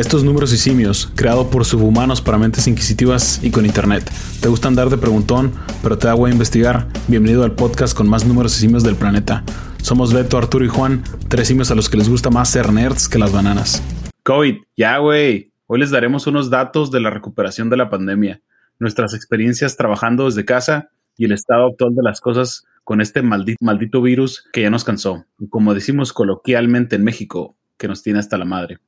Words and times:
Estos 0.00 0.24
números 0.24 0.50
y 0.54 0.56
simios, 0.56 1.12
creado 1.14 1.50
por 1.50 1.66
subhumanos 1.66 2.22
para 2.22 2.38
mentes 2.38 2.66
inquisitivas 2.66 3.38
y 3.44 3.50
con 3.50 3.66
internet. 3.66 4.10
¿Te 4.40 4.48
gusta 4.48 4.66
andar 4.66 4.88
de 4.88 4.96
preguntón, 4.96 5.52
pero 5.82 5.98
te 5.98 6.06
da 6.06 6.14
a 6.14 6.30
investigar? 6.30 6.86
Bienvenido 7.06 7.44
al 7.44 7.54
podcast 7.54 7.94
con 7.94 8.08
más 8.08 8.24
números 8.24 8.56
y 8.56 8.60
simios 8.60 8.82
del 8.82 8.96
planeta. 8.96 9.44
Somos 9.82 10.14
Beto, 10.14 10.38
Arturo 10.38 10.64
y 10.64 10.68
Juan, 10.68 11.02
tres 11.28 11.48
simios 11.48 11.70
a 11.70 11.74
los 11.74 11.90
que 11.90 11.98
les 11.98 12.08
gusta 12.08 12.30
más 12.30 12.48
ser 12.48 12.72
nerds 12.72 13.10
que 13.10 13.18
las 13.18 13.30
bananas. 13.30 13.82
COVID, 14.22 14.62
ya 14.74 14.96
güey. 14.96 15.52
Hoy 15.66 15.80
les 15.80 15.90
daremos 15.90 16.26
unos 16.26 16.48
datos 16.48 16.90
de 16.90 17.00
la 17.00 17.10
recuperación 17.10 17.68
de 17.68 17.76
la 17.76 17.90
pandemia, 17.90 18.40
nuestras 18.78 19.12
experiencias 19.12 19.76
trabajando 19.76 20.24
desde 20.24 20.46
casa 20.46 20.88
y 21.18 21.26
el 21.26 21.32
estado 21.32 21.66
actual 21.66 21.94
de 21.94 22.02
las 22.02 22.22
cosas 22.22 22.64
con 22.84 23.02
este 23.02 23.20
maldito, 23.20 23.58
maldito 23.62 24.00
virus 24.00 24.48
que 24.50 24.62
ya 24.62 24.70
nos 24.70 24.82
cansó. 24.82 25.26
Como 25.50 25.74
decimos 25.74 26.14
coloquialmente 26.14 26.96
en 26.96 27.04
México, 27.04 27.54
que 27.80 27.88
nos 27.88 28.02
tiene 28.02 28.18
hasta 28.18 28.38
la 28.38 28.44
madre. 28.44 28.78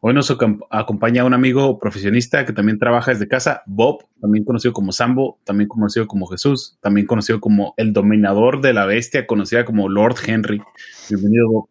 Hoy 0.00 0.14
nos 0.14 0.32
acompaña 0.70 1.24
un 1.24 1.34
amigo 1.34 1.78
profesionista 1.80 2.44
que 2.44 2.52
también 2.52 2.78
trabaja 2.78 3.10
desde 3.10 3.26
casa, 3.26 3.62
Bob, 3.66 4.04
también 4.20 4.44
conocido 4.44 4.72
como 4.72 4.92
Sambo, 4.92 5.40
también 5.42 5.68
conocido 5.68 6.06
como 6.06 6.26
Jesús, 6.26 6.78
también 6.80 7.06
conocido 7.06 7.40
como 7.40 7.74
el 7.76 7.92
dominador 7.92 8.60
de 8.60 8.72
la 8.74 8.86
bestia, 8.86 9.26
conocida 9.26 9.64
como 9.64 9.88
Lord 9.88 10.16
Henry. 10.24 10.62
Bienvenido, 11.08 11.50
Bob. 11.50 11.68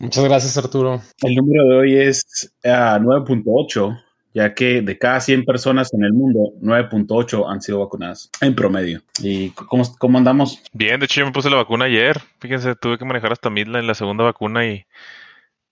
Muchas 0.00 0.24
gracias, 0.24 0.56
Arturo. 0.58 1.00
El 1.22 1.34
número 1.36 1.64
de 1.64 1.76
hoy 1.76 1.96
es 1.96 2.52
9.8, 2.64 3.92
ah, 3.92 4.04
ya 4.34 4.54
que 4.54 4.82
de 4.82 4.98
cada 4.98 5.20
100 5.20 5.44
personas 5.44 5.92
en 5.94 6.04
el 6.04 6.12
mundo, 6.12 6.54
9.8 6.60 7.52
han 7.52 7.60
sido 7.60 7.80
vacunadas 7.80 8.30
en 8.40 8.54
promedio. 8.54 9.02
¿Y 9.22 9.50
cómo, 9.50 9.84
cómo 9.98 10.18
andamos? 10.18 10.60
Bien, 10.72 10.98
de 10.98 11.06
hecho 11.06 11.20
yo 11.20 11.26
me 11.26 11.32
puse 11.32 11.50
la 11.50 11.56
vacuna 11.56 11.84
ayer. 11.84 12.20
Fíjense, 12.40 12.74
tuve 12.74 12.98
que 12.98 13.04
manejar 13.04 13.32
hasta 13.32 13.50
Midland 13.50 13.82
en 13.82 13.86
la 13.86 13.94
segunda 13.94 14.24
vacuna 14.24 14.66
y 14.66 14.86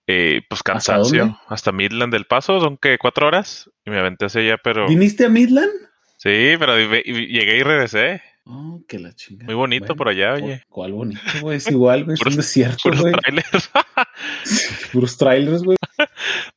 eh, 0.06 0.42
pues 0.48 0.62
cansancio. 0.62 1.38
¿Hasta, 1.48 1.72
Midland 1.72 2.12
del 2.12 2.26
Paso, 2.26 2.60
son 2.60 2.76
que 2.76 2.98
cuatro 2.98 3.26
horas. 3.26 3.70
Y 3.84 3.90
me 3.90 3.98
aventé 3.98 4.26
hacia 4.26 4.40
allá, 4.40 4.56
pero. 4.62 4.88
¿Viniste 4.88 5.24
a 5.24 5.28
Midland? 5.28 5.72
Sí, 6.16 6.54
pero 6.58 6.78
llegué 6.78 7.58
y 7.58 7.62
regresé. 7.62 8.22
Oh, 8.48 8.80
que 8.86 9.00
la 9.00 9.12
chingada. 9.12 9.46
Muy 9.46 9.56
bonito 9.56 9.96
por 9.96 10.08
allá, 10.08 10.34
oye. 10.34 10.62
¿Cuál 10.68 10.92
bonito, 10.92 11.20
güey? 11.42 11.56
Es 11.56 11.68
igual, 11.68 12.04
güey. 12.04 12.14
Es 12.14 12.24
un 12.24 12.36
desierto, 12.36 12.78
puros 12.84 13.02
trailers. 13.02 13.70
puros 14.92 15.16
trailers, 15.16 15.62
güey. 15.64 15.76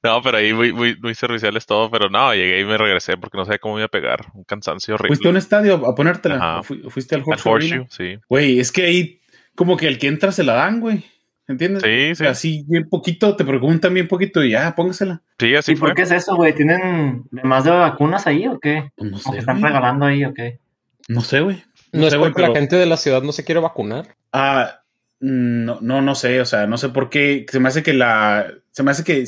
No, 0.04 0.22
pero 0.22 0.38
ahí 0.38 0.54
muy, 0.54 0.72
muy, 0.72 0.96
muy 0.98 1.16
serviciales 1.16 1.66
todo, 1.66 1.90
pero 1.90 2.10
no, 2.10 2.34
llegué 2.36 2.60
y 2.60 2.66
me 2.66 2.78
regresé 2.78 3.18
porque 3.18 3.38
no 3.38 3.46
sabía 3.46 3.58
cómo 3.58 3.76
me 3.76 3.82
iba 3.82 3.88
a 3.88 3.90
pegar. 3.90 4.28
Un 4.36 4.44
cansancio 4.44 4.94
horrible. 4.94 5.16
¿Fuiste 5.16 5.28
a 5.28 5.32
un 5.32 5.38
estadio 5.38 5.88
a 5.88 5.96
ponértela? 5.96 6.62
¿Fuiste 6.64 7.16
al 7.16 7.24
Horseshoe? 7.26 7.52
Horseshoe, 7.52 7.88
sí. 7.90 8.20
Güey, 8.30 8.60
es 8.60 8.72
que 8.72 8.84
ahí 8.84 9.22
como 9.56 9.76
que 9.76 9.88
el 9.88 9.98
que 9.98 10.08
entra 10.08 10.32
se 10.32 10.44
la 10.44 10.54
dan, 10.54 10.80
güey. 10.82 11.04
¿Entiendes? 11.50 11.82
Sí, 11.82 12.14
sí. 12.14 12.26
Así 12.28 12.64
bien 12.68 12.88
poquito, 12.88 13.36
te 13.36 13.44
preguntan 13.44 13.92
bien 13.92 14.08
poquito 14.08 14.44
y 14.44 14.52
ya, 14.52 14.76
póngasela. 14.76 15.24
Sí, 15.40 15.56
así 15.56 15.72
¿Y 15.72 15.76
por 15.78 15.96
qué 15.96 16.04
es 16.04 16.12
eso, 16.12 16.36
güey? 16.36 16.54
¿Tienen 16.54 17.24
más 17.32 17.64
de 17.64 17.72
vacunas 17.72 18.28
ahí 18.28 18.48
o 18.48 18.60
qué? 18.60 18.92
Pues 18.96 19.10
no 19.10 19.18
sé. 19.18 19.30
¿O 19.32 19.34
están 19.34 19.60
regalando 19.60 20.06
ahí 20.06 20.24
o 20.24 20.34
qué? 20.36 20.60
No 21.08 21.22
sé, 21.22 21.40
güey. 21.40 21.64
No, 21.92 22.06
es 22.06 22.16
porque 22.16 22.44
la 22.44 22.54
gente 22.54 22.76
de 22.76 22.86
la 22.86 22.98
ciudad 22.98 23.24
no 23.24 23.32
se 23.32 23.44
quiere 23.44 23.60
vacunar. 23.60 24.16
Ah, 24.32 24.82
no, 25.20 25.80
no, 25.82 26.04
no 26.04 26.14
sé, 26.14 26.40
o 26.40 26.46
sea, 26.46 26.68
no 26.68 26.78
sé 26.78 26.90
por 26.90 27.10
qué. 27.10 27.48
Se 27.50 27.60
me 27.60 27.70
hace 27.70 27.82
que 27.82 27.94
la. 27.94 28.46
Se 28.70 28.84
me 28.84 28.92
hace 28.92 29.04
que. 29.04 29.24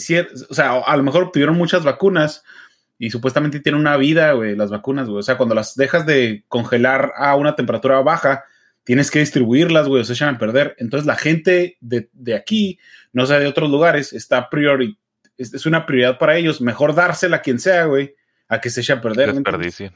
O 0.47 0.53
sea, 0.53 0.73
a 0.73 0.95
lo 0.97 1.01
mejor 1.01 1.23
obtuvieron 1.23 1.57
muchas 1.57 1.83
vacunas 1.83 2.43
y 2.99 3.09
supuestamente 3.09 3.61
tienen 3.61 3.81
una 3.81 3.97
vida, 3.97 4.33
güey, 4.33 4.55
las 4.55 4.69
vacunas, 4.69 5.07
güey. 5.07 5.21
O 5.21 5.23
sea, 5.23 5.37
cuando 5.37 5.55
las 5.55 5.73
dejas 5.73 6.05
de 6.05 6.45
congelar 6.47 7.13
a 7.17 7.35
una 7.35 7.55
temperatura 7.55 7.99
baja, 8.01 8.43
tienes 8.83 9.11
que 9.11 9.19
distribuirlas, 9.19 9.87
güey, 9.87 10.01
o 10.01 10.05
se 10.05 10.13
echan 10.13 10.35
a 10.35 10.39
perder. 10.39 10.75
Entonces 10.77 11.05
la 11.05 11.15
gente 11.15 11.77
de, 11.79 12.09
de 12.13 12.35
aquí, 12.35 12.79
no 13.13 13.25
sé, 13.25 13.39
de 13.39 13.47
otros 13.47 13.69
lugares, 13.69 14.13
está 14.13 14.49
priori, 14.49 14.97
es, 15.37 15.53
es, 15.53 15.65
una 15.65 15.85
prioridad 15.85 16.17
para 16.17 16.37
ellos, 16.37 16.61
mejor 16.61 16.95
dársela 16.95 17.37
a 17.37 17.41
quien 17.41 17.59
sea, 17.59 17.85
güey, 17.85 18.15
a 18.47 18.59
que 18.59 18.69
se 18.69 18.81
eche 18.81 18.93
a 18.93 19.01
perder. 19.01 19.33
Desperdicio. 19.33 19.91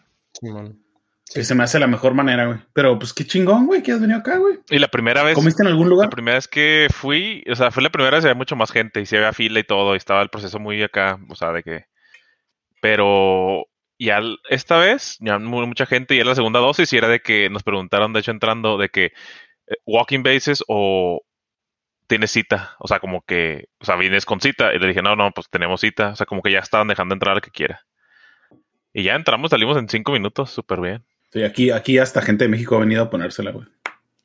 Que 1.34 1.44
se 1.44 1.56
me 1.56 1.64
hace 1.64 1.80
la 1.80 1.88
mejor 1.88 2.14
manera, 2.14 2.46
güey. 2.46 2.60
Pero 2.74 3.00
pues 3.00 3.12
qué 3.12 3.26
chingón, 3.26 3.66
güey, 3.66 3.82
que 3.82 3.92
has 3.92 4.00
venido 4.00 4.20
acá, 4.20 4.38
güey. 4.38 4.60
Y 4.70 4.78
la 4.78 4.88
primera 4.88 5.24
vez. 5.24 5.34
¿Comiste 5.34 5.64
en 5.64 5.68
algún 5.68 5.90
lugar? 5.90 6.08
La 6.08 6.12
primera 6.12 6.38
vez 6.38 6.48
que 6.48 6.88
fui, 6.94 7.44
o 7.50 7.56
sea, 7.56 7.72
fue 7.72 7.82
la 7.82 7.90
primera 7.90 8.16
vez 8.16 8.24
que 8.24 8.30
había 8.30 8.38
mucho 8.38 8.56
más 8.56 8.72
gente 8.72 9.02
y 9.02 9.06
se 9.06 9.18
había 9.18 9.34
fila 9.34 9.60
y 9.60 9.64
todo, 9.64 9.96
y 9.96 9.98
estaba 9.98 10.22
el 10.22 10.30
proceso 10.30 10.60
muy 10.60 10.82
acá, 10.84 11.20
o 11.28 11.36
sea, 11.36 11.52
de 11.52 11.64
que. 11.64 11.86
Pero 12.80 13.66
y 13.98 14.10
al, 14.10 14.40
esta 14.50 14.78
vez, 14.78 15.18
ya 15.20 15.40
mucha 15.40 15.86
gente, 15.86 16.16
y 16.16 16.20
en 16.20 16.28
la 16.28 16.36
segunda 16.36 16.60
dosis, 16.60 16.92
y 16.92 16.98
era 16.98 17.08
de 17.08 17.22
que 17.22 17.50
nos 17.50 17.64
preguntaron, 17.64 18.14
de 18.14 18.20
hecho, 18.20 18.32
entrando, 18.32 18.78
de 18.78 18.90
que 18.90 19.06
eh, 19.06 19.76
walking 19.86 20.24
bases 20.24 20.64
o 20.68 21.22
tienes 22.08 22.32
cita, 22.32 22.76
o 22.80 22.88
sea, 22.88 23.00
como 23.00 23.24
que, 23.24 23.70
o 23.80 23.86
sea, 23.86 23.96
vienes 23.96 24.26
con 24.26 24.42
cita, 24.42 24.74
y 24.74 24.80
le 24.80 24.88
dije, 24.88 25.02
no, 25.02 25.16
no, 25.16 25.32
pues 25.32 25.50
tenemos 25.50 25.82
cita, 25.82 26.10
o 26.10 26.16
sea, 26.16 26.26
como 26.26 26.42
que 26.42 26.52
ya 26.52 26.60
estaban 26.60 26.88
dejando 26.88 27.14
entrar 27.14 27.36
al 27.36 27.42
que 27.42 27.52
quiera. 27.52 27.86
Y 28.94 29.04
ya 29.04 29.16
entramos, 29.16 29.52
salimos 29.52 29.78
en 29.78 29.90
cinco 29.90 30.12
minutos, 30.12 30.52
súper 30.52 30.82
bien. 30.82 31.06
Sí, 31.32 31.44
aquí, 31.44 31.72
aquí 31.72 31.98
hasta 31.98 32.22
gente 32.22 32.46
de 32.46 32.50
México 32.50 32.76
ha 32.76 32.80
venido 32.80 33.04
a 33.04 33.10
ponérsela, 33.10 33.52
güey. 33.52 33.68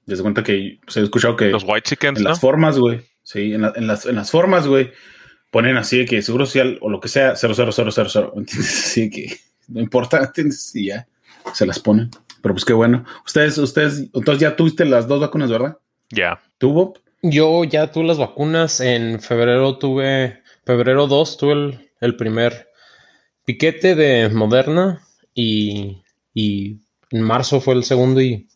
Desde 0.07 0.23
cuenta 0.23 0.43
que 0.43 0.53
se 0.53 0.81
pues, 0.85 0.97
he 0.97 1.03
escuchado 1.03 1.37
que. 1.37 1.47
Los 1.47 1.65
white 1.65 1.83
chickens. 1.83 2.19
En 2.19 2.25
las 2.25 2.41
formas, 2.41 2.79
güey. 2.79 3.03
Sí, 3.23 3.53
en, 3.53 3.65
en, 3.65 3.87
las, 3.87 4.07
en 4.07 4.15
las 4.15 4.31
formas, 4.31 4.67
güey. 4.67 4.93
Ponen 5.51 5.77
así 5.77 5.99
de 5.99 6.05
que 6.05 6.23
seguro 6.23 6.47
social 6.47 6.79
o 6.81 6.89
lo 6.89 7.01
que 7.01 7.09
sea, 7.09 7.35
00000. 7.35 8.31
¿Entiendes? 8.37 8.87
Así 8.87 9.11
que 9.11 9.50
no 9.71 9.81
importa, 9.81 10.19
¿entiendes? 10.19 10.75
Y 10.75 10.87
ya 10.87 11.07
se 11.53 11.67
las 11.67 11.79
ponen. 11.79 12.11
Pero 12.43 12.55
pues 12.55 12.65
qué 12.65 12.73
bueno. 12.73 13.05
Ustedes, 13.27 13.59
ustedes, 13.59 14.01
entonces 14.13 14.41
ya 14.41 14.57
tuviste 14.57 14.85
las 14.85 15.07
dos 15.07 15.21
vacunas, 15.21 15.51
¿verdad? 15.51 15.79
Ya. 16.11 16.41
¿Tú, 16.59 16.73
Bob? 16.73 16.99
Yo 17.23 17.65
ya 17.65 17.91
tuve 17.91 18.05
las 18.05 18.19
vacunas. 18.19 18.81
En 18.81 19.21
febrero 19.21 19.79
tuve, 19.79 20.43
febrero 20.65 21.07
2 21.07 21.37
tuve 21.37 21.91
el, 22.01 22.17
primer 22.17 22.69
piquete 23.45 23.95
de 23.95 24.29
Moderna 24.31 25.03
y, 25.35 26.03
y, 26.35 26.79
en 27.11 27.23
marzo 27.23 27.61
fue 27.61 27.75
el 27.75 27.85
segundo 27.85 28.21
y 28.21 28.49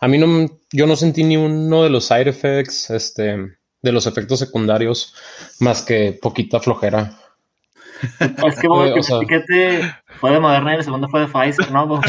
a 0.00 0.08
mí 0.08 0.18
no, 0.18 0.48
yo 0.72 0.86
no 0.86 0.96
sentí 0.96 1.22
ni 1.22 1.36
uno 1.36 1.84
de 1.84 1.90
los 1.90 2.06
side 2.06 2.28
effects, 2.28 2.90
este, 2.90 3.56
de 3.82 3.92
los 3.92 4.06
efectos 4.06 4.40
secundarios, 4.40 5.14
más 5.60 5.82
que 5.82 6.18
poquita 6.20 6.58
flojera. 6.58 7.18
Es 8.20 8.58
que 8.58 8.66
eh, 8.66 9.18
piquete 9.20 9.94
fue 10.20 10.32
de 10.32 10.40
Moderna 10.40 10.72
y 10.74 10.76
el 10.78 10.84
segundo 10.84 11.08
fue 11.08 11.20
de 11.20 11.28
Pfizer, 11.28 11.70
¿no? 11.70 12.00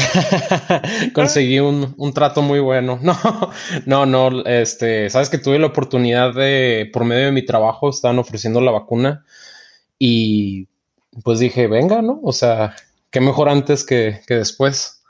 Conseguí 1.14 1.60
un, 1.60 1.94
un, 1.96 2.12
trato 2.12 2.42
muy 2.42 2.60
bueno. 2.60 2.98
No, 3.86 4.06
no, 4.06 4.30
no, 4.30 4.44
este, 4.44 5.10
sabes 5.10 5.30
que 5.30 5.38
tuve 5.38 5.58
la 5.58 5.68
oportunidad 5.68 6.34
de, 6.34 6.90
por 6.92 7.04
medio 7.04 7.26
de 7.26 7.32
mi 7.32 7.44
trabajo, 7.44 7.90
estaban 7.90 8.18
ofreciendo 8.18 8.60
la 8.60 8.70
vacuna 8.70 9.24
y 9.98 10.68
pues 11.22 11.38
dije, 11.38 11.66
venga, 11.68 12.02
¿no? 12.02 12.20
O 12.22 12.32
sea, 12.32 12.74
qué 13.10 13.20
mejor 13.20 13.48
antes 13.48 13.84
que, 13.84 14.20
que 14.26 14.34
después. 14.34 15.02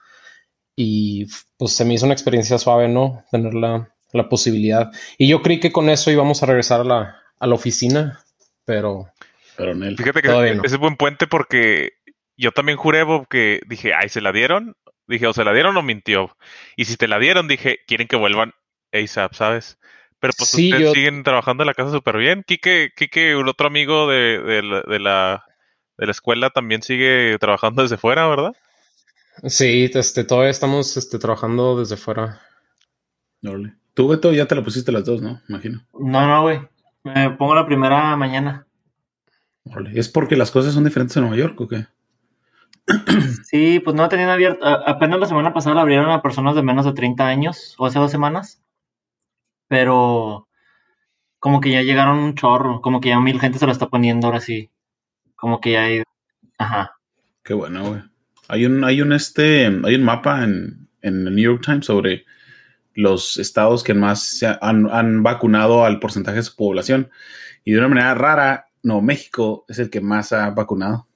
Y 0.76 1.26
pues 1.56 1.72
se 1.72 1.84
me 1.84 1.94
hizo 1.94 2.04
una 2.04 2.14
experiencia 2.14 2.58
suave, 2.58 2.88
¿no? 2.88 3.24
Tener 3.30 3.54
la, 3.54 3.88
la 4.12 4.28
posibilidad. 4.28 4.90
Y 5.18 5.28
yo 5.28 5.42
creí 5.42 5.60
que 5.60 5.72
con 5.72 5.88
eso 5.88 6.10
íbamos 6.10 6.42
a 6.42 6.46
regresar 6.46 6.80
a 6.80 6.84
la, 6.84 7.16
a 7.38 7.46
la 7.46 7.54
oficina, 7.54 8.20
pero 8.64 9.08
pero 9.56 9.74
Fíjate 9.74 10.22
que 10.22 10.60
ese 10.64 10.74
es 10.74 10.78
buen 10.78 10.96
puente 10.96 11.26
porque 11.26 11.92
yo 12.36 12.52
también 12.52 12.78
juré, 12.78 13.02
Bob, 13.02 13.28
que 13.28 13.60
dije, 13.66 13.92
ay, 13.94 14.08
¿se 14.08 14.20
la 14.20 14.32
dieron? 14.32 14.76
Dije, 15.06 15.26
o 15.26 15.32
se 15.32 15.44
la 15.44 15.52
dieron 15.52 15.76
o 15.76 15.82
mintió. 15.82 16.36
Y 16.76 16.86
si 16.86 16.96
te 16.96 17.08
la 17.08 17.18
dieron, 17.18 17.48
dije, 17.48 17.78
quieren 17.86 18.08
que 18.08 18.16
vuelvan 18.16 18.52
ASAP, 18.92 19.34
¿sabes? 19.34 19.78
Pero 20.18 20.32
pues 20.36 20.54
ustedes 20.54 20.92
siguen 20.92 21.22
trabajando 21.22 21.62
en 21.62 21.66
la 21.66 21.74
casa 21.74 21.90
súper 21.90 22.16
bien. 22.16 22.44
Quique, 22.46 22.90
Quique, 22.96 23.36
un 23.36 23.48
otro 23.48 23.66
amigo 23.66 24.08
de, 24.08 24.40
de, 24.40 24.62
la, 24.62 24.80
de, 24.82 24.98
la, 24.98 25.44
de 25.98 26.06
la 26.06 26.12
escuela 26.12 26.50
también 26.50 26.82
sigue 26.82 27.36
trabajando 27.38 27.82
desde 27.82 27.98
fuera, 27.98 28.26
¿verdad? 28.26 28.52
Sí, 29.46 29.90
este, 29.92 30.24
todavía 30.24 30.50
estamos 30.50 30.96
este, 30.96 31.18
trabajando 31.18 31.78
desde 31.78 31.96
fuera. 31.96 32.40
Tú, 33.92 34.08
Beto, 34.08 34.32
ya 34.32 34.46
te 34.46 34.54
la 34.54 34.64
pusiste 34.64 34.92
las 34.92 35.04
dos, 35.04 35.20
¿no? 35.20 35.42
Imagino. 35.48 35.84
No, 35.92 36.26
no, 36.26 36.42
güey. 36.42 36.60
Me 37.02 37.30
pongo 37.30 37.54
la 37.54 37.66
primera 37.66 38.16
mañana. 38.16 38.66
¿Es 39.94 40.08
porque 40.08 40.36
las 40.36 40.50
cosas 40.50 40.74
son 40.74 40.84
diferentes 40.84 41.16
en 41.16 41.22
Nueva 41.22 41.36
York 41.36 41.60
o 41.60 41.68
qué? 41.68 41.86
Sí, 43.44 43.80
pues 43.80 43.96
no 43.96 44.08
tenían 44.08 44.28
abierto. 44.28 44.66
Apenas 44.66 45.18
la 45.18 45.26
semana 45.26 45.54
pasada 45.54 45.80
abrieron 45.80 46.10
a 46.10 46.22
personas 46.22 46.54
de 46.54 46.62
menos 46.62 46.84
de 46.84 46.92
30 46.92 47.26
años, 47.26 47.74
o 47.78 47.86
hace 47.86 47.98
dos 47.98 48.10
semanas. 48.10 48.62
Pero 49.68 50.48
como 51.38 51.60
que 51.60 51.70
ya 51.70 51.82
llegaron 51.82 52.18
un 52.18 52.34
chorro, 52.34 52.80
como 52.80 53.00
que 53.00 53.10
ya 53.10 53.20
mil 53.20 53.40
gente 53.40 53.58
se 53.58 53.66
lo 53.66 53.72
está 53.72 53.88
poniendo 53.88 54.26
ahora 54.26 54.40
sí. 54.40 54.70
Como 55.36 55.60
que 55.60 55.72
ya 55.72 55.84
hay. 55.84 56.02
Ajá. 56.58 56.98
Qué 57.42 57.54
bueno, 57.54 57.88
güey. 57.88 58.02
Hay 58.48 58.66
un, 58.66 58.84
hay 58.84 59.00
un 59.00 59.12
este, 59.12 59.66
hay 59.66 59.94
un 59.94 60.04
mapa 60.04 60.44
en, 60.44 60.88
en 61.00 61.26
el 61.26 61.34
New 61.34 61.44
York 61.44 61.62
Times 61.64 61.86
sobre 61.86 62.24
los 62.94 63.38
estados 63.38 63.82
que 63.82 63.94
más 63.94 64.22
se 64.22 64.46
han, 64.60 64.88
han 64.90 65.22
vacunado 65.22 65.84
al 65.84 66.00
porcentaje 66.00 66.38
de 66.38 66.42
su 66.42 66.54
población. 66.54 67.10
Y 67.64 67.72
de 67.72 67.78
una 67.78 67.88
manera 67.88 68.14
rara, 68.14 68.66
no, 68.84 69.00
México 69.00 69.64
es 69.66 69.78
el 69.78 69.90
que 69.90 70.00
más 70.00 70.32
ha 70.32 70.50
vacunado. 70.50 71.08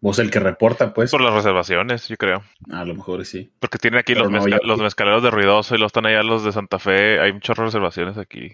Es 0.00 0.20
el 0.20 0.30
que 0.30 0.38
reporta, 0.38 0.94
pues. 0.94 1.10
Por 1.10 1.20
las 1.20 1.34
reservaciones, 1.34 2.06
yo 2.06 2.16
creo. 2.16 2.44
A 2.70 2.84
lo 2.84 2.94
mejor 2.94 3.26
sí. 3.26 3.50
Porque 3.58 3.78
tienen 3.78 3.98
aquí 3.98 4.14
los, 4.14 4.30
los, 4.62 4.80
mezcaleros 4.80 5.24
de 5.24 5.30
Ruidoso 5.32 5.74
y 5.74 5.78
los 5.78 5.88
están 5.88 6.06
allá 6.06 6.22
los 6.22 6.44
de 6.44 6.52
Santa 6.52 6.78
Fe. 6.78 7.18
Hay 7.18 7.32
muchas 7.32 7.58
reservaciones 7.58 8.16
aquí. 8.16 8.52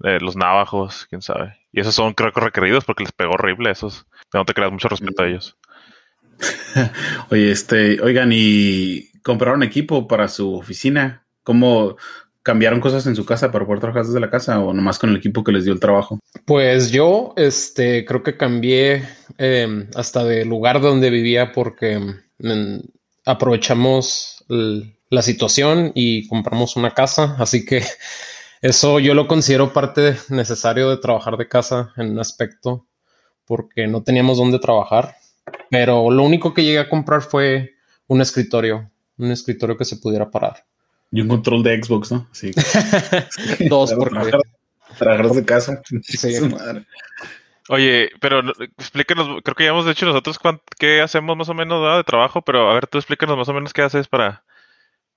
los 0.00 0.34
navajos, 0.34 1.06
quién 1.08 1.22
sabe. 1.22 1.56
Y 1.72 1.80
esos 1.80 1.94
son, 1.94 2.14
creo 2.14 2.32
que 2.32 2.40
requeridos 2.40 2.84
porque 2.84 3.04
les 3.04 3.12
pegó 3.12 3.34
horrible. 3.34 3.70
Esos, 3.70 4.04
no 4.32 4.44
te 4.44 4.52
creas 4.52 4.72
mucho 4.72 4.88
respeto 4.88 5.22
a 5.22 5.28
ellos. 5.28 5.56
Oye, 7.30 7.52
este, 7.52 8.00
oigan, 8.00 8.30
¿y 8.32 9.12
compraron 9.22 9.62
equipo 9.62 10.08
para 10.08 10.26
su 10.26 10.56
oficina? 10.56 11.24
¿Cómo 11.44 11.96
cambiaron 12.44 12.80
cosas 12.80 13.06
en 13.08 13.16
su 13.16 13.26
casa 13.26 13.50
para 13.50 13.66
poder 13.66 13.80
trabajar 13.80 14.06
desde 14.06 14.20
la 14.20 14.30
casa 14.30 14.60
o 14.60 14.72
nomás 14.72 15.00
con 15.00 15.10
el 15.10 15.16
equipo 15.16 15.42
que 15.42 15.50
les 15.50 15.64
dio 15.64 15.72
el 15.72 15.80
trabajo? 15.80 16.20
Pues 16.44 16.92
yo, 16.92 17.34
este, 17.36 18.04
creo 18.04 18.22
que 18.22 18.36
cambié 18.36 19.02
em, 19.38 19.88
hasta 19.96 20.22
de 20.22 20.44
lugar 20.44 20.80
donde 20.80 21.10
vivía 21.10 21.50
porque 21.50 21.98
mm, 22.38 22.78
aprovechamos 23.26 24.44
la 24.46 25.22
situación 25.22 25.90
y 25.96 26.28
compramos 26.28 26.76
una 26.76 26.92
casa, 26.92 27.34
así 27.40 27.64
que 27.64 27.82
eso 28.62 29.00
yo 29.00 29.14
lo 29.14 29.26
considero 29.26 29.72
parte 29.72 30.16
necesario 30.28 30.90
de 30.90 30.98
trabajar 30.98 31.36
de 31.36 31.48
casa 31.48 31.92
en 31.96 32.12
un 32.12 32.20
aspecto 32.20 32.86
porque 33.44 33.88
no 33.88 34.04
teníamos 34.04 34.38
dónde 34.38 34.60
trabajar 34.60 35.16
pero 35.70 36.10
lo 36.10 36.22
único 36.22 36.54
que 36.54 36.64
llegué 36.64 36.78
a 36.78 36.88
comprar 36.88 37.22
fue 37.22 37.74
un 38.06 38.20
escritorio, 38.20 38.90
un 39.18 39.30
escritorio 39.30 39.76
que 39.76 39.84
se 39.84 39.96
pudiera 39.96 40.30
parar. 40.30 40.64
Y 41.14 41.20
un 41.20 41.28
control 41.28 41.62
de 41.62 41.80
Xbox, 41.80 42.10
¿no? 42.10 42.26
Sí. 42.32 42.50
Dos, 43.70 43.92
porque. 43.94 44.32
Trabajar 44.98 45.28
de 45.30 45.44
casa. 45.44 45.80
Sí. 46.02 46.40
Oye, 47.68 48.10
pero 48.20 48.42
explíquenos, 48.76 49.40
creo 49.44 49.54
que 49.54 49.64
ya 49.64 49.70
hemos 49.70 49.86
dicho 49.86 50.06
nosotros 50.06 50.38
qué 50.76 51.00
hacemos 51.00 51.36
más 51.36 51.48
o 51.48 51.54
menos 51.54 51.96
de 51.96 52.02
trabajo, 52.02 52.42
pero 52.42 52.68
a 52.68 52.74
ver, 52.74 52.88
tú 52.88 52.98
explícanos 52.98 53.38
más 53.38 53.48
o 53.48 53.54
menos 53.54 53.72
qué 53.72 53.82
haces 53.82 54.08
para 54.08 54.42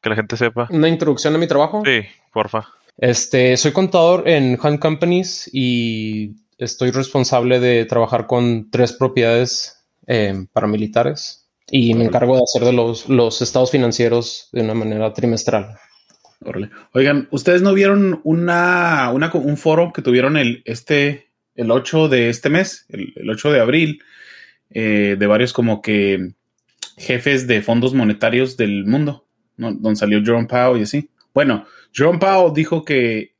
que 0.02 0.10
la 0.10 0.16
gente 0.16 0.38
sepa. 0.38 0.68
Una 0.70 0.88
introducción 0.88 1.34
a 1.34 1.40
mi 1.40 1.48
trabajo. 1.48 1.82
Sí, 1.84 2.02
porfa. 2.32 2.68
Este, 2.98 3.58
soy 3.58 3.72
contador 3.72 4.28
en 4.30 4.58
Hunt 4.62 4.80
Companies 4.80 5.50
y 5.52 6.36
estoy 6.60 6.92
responsable 6.92 7.60
de 7.60 7.86
trabajar 7.86 8.28
con 8.28 8.70
tres 8.70 8.94
propiedades 8.94 9.84
eh, 10.06 10.46
paramilitares 10.54 11.50
y 11.70 11.96
me 11.96 12.06
encargo 12.06 12.38
de 12.38 12.44
hacer 12.44 12.64
de 12.64 12.74
los, 12.74 13.10
los 13.10 13.42
estados 13.42 13.72
financieros 13.72 14.50
de 14.52 14.62
una 14.62 14.76
manera 14.76 15.12
trimestral. 15.12 15.78
Oigan, 16.94 17.28
¿ustedes 17.32 17.62
no 17.62 17.74
vieron 17.74 18.22
una, 18.24 19.12
un 19.12 19.58
foro 19.58 19.92
que 19.94 20.02
tuvieron 20.02 20.38
el, 20.38 20.62
este, 20.66 21.32
el 21.56 21.72
8 21.72 22.10
de 22.10 22.30
este 22.30 22.50
mes, 22.50 22.86
el, 22.90 23.30
8 23.30 23.52
de 23.52 23.60
abril, 23.60 24.04
eh, 24.70 25.16
de 25.18 25.28
varios 25.28 25.54
como 25.54 25.82
que 25.82 26.34
jefes 26.98 27.48
de 27.48 27.62
fondos 27.62 27.94
monetarios 27.94 28.56
del 28.56 28.86
mundo, 28.86 29.28
donde 29.58 29.96
salió 29.96 30.24
Jerome 30.24 30.48
Powell 30.48 30.80
y 30.80 30.84
así? 30.84 31.10
Bueno, 31.34 31.66
Jerome 31.92 32.20
Powell 32.20 32.54
dijo 32.54 32.86
que 32.86 33.36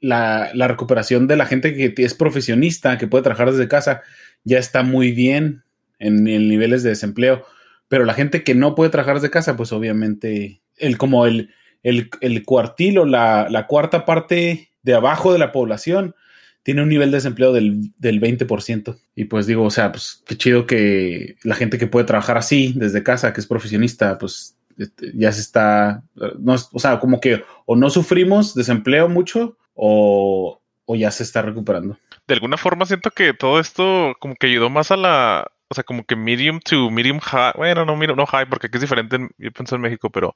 la, 0.00 0.50
la 0.54 0.68
recuperación 0.68 1.26
de 1.26 1.36
la 1.36 1.46
gente 1.46 1.74
que 1.74 1.94
es 2.02 2.14
profesionista, 2.14 2.98
que 2.98 3.06
puede 3.06 3.24
trabajar 3.24 3.50
desde 3.50 3.68
casa, 3.68 4.02
ya 4.44 4.58
está 4.58 4.82
muy 4.82 5.12
bien 5.12 5.64
en, 5.98 6.24
niveles 6.24 6.82
de 6.82 6.90
desempleo. 6.90 7.44
Pero 7.88 8.04
la 8.04 8.14
gente 8.14 8.44
que 8.44 8.54
no 8.54 8.74
puede 8.74 8.90
trabajar 8.90 9.16
desde 9.16 9.30
casa, 9.30 9.56
pues 9.56 9.72
obviamente, 9.72 10.60
el, 10.76 10.98
como 10.98 11.26
el, 11.26 11.54
el, 11.82 12.10
el 12.20 12.44
cuartil 12.44 12.98
o 12.98 13.04
la, 13.04 13.48
la, 13.50 13.66
cuarta 13.66 14.04
parte 14.04 14.70
de 14.82 14.94
abajo 14.94 15.32
de 15.32 15.38
la 15.38 15.52
población 15.52 16.14
tiene 16.62 16.82
un 16.82 16.88
nivel 16.88 17.10
de 17.10 17.18
desempleo 17.18 17.52
del, 17.52 17.92
del 17.98 18.20
20%. 18.20 18.98
Y 19.14 19.24
pues 19.24 19.46
digo, 19.46 19.64
o 19.64 19.70
sea, 19.70 19.90
pues 19.90 20.22
qué 20.26 20.36
chido 20.36 20.66
que 20.66 21.36
la 21.42 21.54
gente 21.54 21.78
que 21.78 21.86
puede 21.86 22.06
trabajar 22.06 22.36
así 22.36 22.74
desde 22.76 23.02
casa, 23.02 23.32
que 23.32 23.40
es 23.40 23.46
profesionista, 23.46 24.18
pues 24.18 24.58
este, 24.76 25.12
ya 25.14 25.32
se 25.32 25.40
está, 25.40 26.02
no, 26.38 26.54
o 26.54 26.78
sea, 26.78 27.00
como 27.00 27.20
que 27.20 27.42
o 27.66 27.74
no 27.74 27.90
sufrimos 27.90 28.54
desempleo 28.54 29.08
mucho 29.08 29.56
o, 29.74 30.60
o 30.84 30.94
ya 30.94 31.10
se 31.10 31.22
está 31.22 31.42
recuperando. 31.42 31.98
De 32.26 32.34
alguna 32.34 32.56
forma 32.56 32.86
siento 32.86 33.10
que 33.10 33.32
todo 33.34 33.60
esto 33.60 34.14
como 34.20 34.34
que 34.36 34.46
ayudó 34.46 34.68
más 34.70 34.90
a 34.90 34.96
la, 34.96 35.50
o 35.68 35.74
sea, 35.74 35.84
como 35.84 36.04
que 36.04 36.16
medium 36.16 36.60
to 36.60 36.90
medium 36.90 37.18
high, 37.20 37.52
bueno, 37.56 37.84
no, 37.84 37.96
no 37.96 38.26
high, 38.26 38.48
porque 38.48 38.68
aquí 38.68 38.76
es 38.76 38.82
diferente, 38.82 39.18
yo 39.38 39.52
pienso 39.52 39.76
en 39.76 39.82
México, 39.82 40.10
pero 40.10 40.34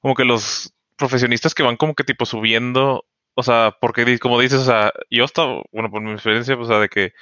como 0.00 0.14
que 0.14 0.24
los 0.24 0.74
profesionistas 0.96 1.54
que 1.54 1.62
van 1.62 1.76
como 1.76 1.94
que 1.94 2.04
tipo 2.04 2.26
subiendo, 2.26 3.04
o 3.34 3.42
sea, 3.42 3.76
porque 3.80 4.18
como 4.18 4.40
dices, 4.40 4.60
o 4.60 4.64
sea, 4.64 4.92
yo 5.10 5.24
estaba, 5.24 5.62
bueno, 5.72 5.90
por 5.90 6.02
mi 6.02 6.12
experiencia, 6.12 6.56
o 6.56 6.64
sea, 6.64 6.78
de 6.78 6.88
que 6.88 7.12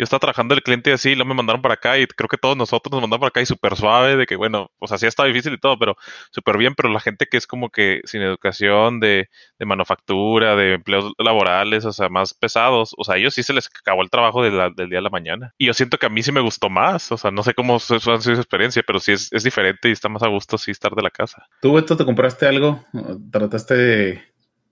yo 0.00 0.04
estaba 0.04 0.20
trabajando 0.20 0.54
el 0.54 0.62
cliente 0.62 0.94
así, 0.94 1.14
lo 1.14 1.26
me 1.26 1.34
mandaron 1.34 1.60
para 1.60 1.74
acá 1.74 1.98
y 1.98 2.06
creo 2.06 2.26
que 2.26 2.38
todos 2.38 2.56
nosotros 2.56 2.90
nos 2.90 3.02
mandaron 3.02 3.20
para 3.20 3.28
acá 3.28 3.42
y 3.42 3.46
súper 3.46 3.76
suave, 3.76 4.16
de 4.16 4.24
que 4.24 4.34
bueno, 4.34 4.70
o 4.78 4.86
sea, 4.86 4.96
sí 4.96 5.06
está 5.06 5.26
difícil 5.26 5.52
y 5.52 5.58
todo, 5.60 5.78
pero 5.78 5.94
súper 6.30 6.56
bien, 6.56 6.74
pero 6.74 6.88
la 6.88 7.00
gente 7.00 7.26
que 7.26 7.36
es 7.36 7.46
como 7.46 7.68
que 7.68 8.00
sin 8.04 8.22
educación 8.22 8.98
de, 8.98 9.28
de, 9.58 9.66
manufactura, 9.66 10.56
de 10.56 10.72
empleos 10.72 11.12
laborales, 11.18 11.84
o 11.84 11.92
sea, 11.92 12.08
más 12.08 12.32
pesados, 12.32 12.94
o 12.96 13.04
sea, 13.04 13.16
a 13.16 13.18
ellos 13.18 13.34
sí 13.34 13.42
se 13.42 13.52
les 13.52 13.66
acabó 13.66 14.00
el 14.00 14.08
trabajo 14.08 14.42
del 14.42 14.88
día 14.88 15.00
a 15.00 15.02
la 15.02 15.10
mañana. 15.10 15.52
Y 15.58 15.66
yo 15.66 15.74
siento 15.74 15.98
que 15.98 16.06
a 16.06 16.08
mí 16.08 16.22
sí 16.22 16.32
me 16.32 16.40
gustó 16.40 16.70
más, 16.70 17.12
o 17.12 17.18
sea, 17.18 17.30
no 17.30 17.42
sé 17.42 17.52
cómo 17.52 17.76
ha 17.76 17.78
sido 17.78 18.00
su 18.00 18.32
experiencia, 18.32 18.82
pero 18.86 19.00
sí 19.00 19.12
es, 19.12 19.30
es 19.34 19.42
diferente 19.42 19.90
y 19.90 19.92
está 19.92 20.08
más 20.08 20.22
a 20.22 20.28
gusto 20.28 20.56
sí 20.56 20.70
estar 20.70 20.94
de 20.94 21.02
la 21.02 21.10
casa. 21.10 21.46
¿Tú, 21.60 21.74
Beto, 21.74 21.98
te 21.98 22.06
compraste 22.06 22.46
algo? 22.46 22.82
¿Trataste 23.30 23.74
de 23.74 24.22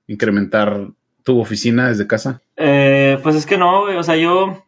incrementar 0.07 0.89
tu 1.23 1.39
oficina 1.39 1.89
desde 1.89 2.07
casa? 2.07 2.41
Eh, 2.57 3.19
pues 3.23 3.37
es 3.37 3.45
que 3.45 3.59
no, 3.59 3.83
o 3.83 4.03
sea, 4.03 4.17
yo 4.17 4.65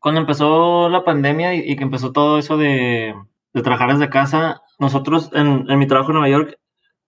cuando 0.00 0.20
empezó 0.20 0.88
la 0.88 1.04
pandemia 1.04 1.54
y, 1.54 1.76
que 1.76 1.84
empezó 1.84 2.10
todo 2.10 2.38
eso 2.38 2.56
de, 2.56 3.14
trabajar 3.52 3.92
desde 3.92 4.10
casa, 4.10 4.62
nosotros 4.78 5.30
en, 5.34 5.66
mi 5.78 5.86
trabajo 5.86 6.10
en 6.10 6.18
Nueva 6.18 6.30
York, 6.30 6.58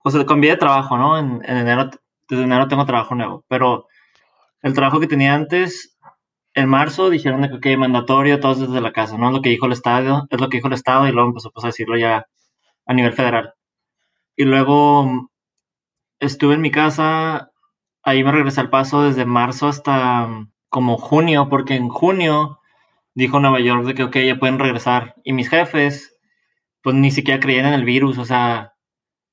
pues 0.03 0.15
cambié 0.27 0.51
de 0.53 0.57
trabajo, 0.59 0.99
¿no? 0.99 1.19
En, 1.19 1.43
enero, 1.45 1.91
desde 2.29 2.45
enero 2.45 2.69
tengo 2.69 2.85
trabajo 2.85 3.15
nuevo, 3.15 3.45
pero 3.49 3.87
el 4.61 4.75
trabajo 4.75 5.01
que 5.01 5.07
tenía 5.07 5.35
antes, 5.35 5.99
en 6.55 6.69
marzo 6.69 7.09
dijeron 7.09 7.61
que 7.61 7.77
mandatorio, 7.79 8.41
todos 8.41 8.61
desde 8.61 8.81
la 8.83 8.93
casa, 8.93 9.17
¿no? 9.17 9.29
Es 9.29 9.35
lo 9.35 9.43
que 9.43 9.49
dijo 9.49 9.67
el 9.67 9.73
Estado, 9.73 10.27
es 10.31 10.41
lo 10.41 10.49
que 10.51 10.59
dijo 10.59 10.69
el 10.69 10.75
Estado 10.75 11.09
y 11.09 11.13
luego 11.13 11.31
empezó 11.31 11.51
pues, 11.51 11.65
a 11.65 11.69
decirlo 11.69 11.97
ya 11.97 12.27
a 12.87 12.95
nivel 12.95 13.15
federal. 13.15 13.55
Y 14.37 14.45
luego 14.45 15.31
estuve 16.21 16.55
en 16.55 16.61
mi 16.61 16.71
casa, 16.71 17.51
ahí 18.03 18.23
me 18.23 18.33
regresé 18.33 18.61
al 18.61 18.71
paso 18.71 19.03
desde 19.03 19.25
marzo 19.25 19.69
hasta 19.69 20.29
como 20.69 20.99
junio, 20.99 21.49
porque 21.49 21.75
en 21.75 21.89
junio 21.89 22.61
dijo 23.15 23.41
Nueva 23.41 23.61
York 23.61 23.85
de 23.87 23.95
que, 23.95 24.05
ok, 24.05 24.17
ya 24.19 24.39
pueden 24.39 24.59
regresar. 24.59 25.15
Y 25.25 25.33
mis 25.33 25.49
jefes, 25.49 26.17
pues 26.83 26.97
ni 26.97 27.11
siquiera 27.11 27.41
creían 27.41 27.67
en 27.67 27.75
el 27.75 27.85
virus, 27.85 28.19
o 28.19 28.25
sea, 28.25 28.75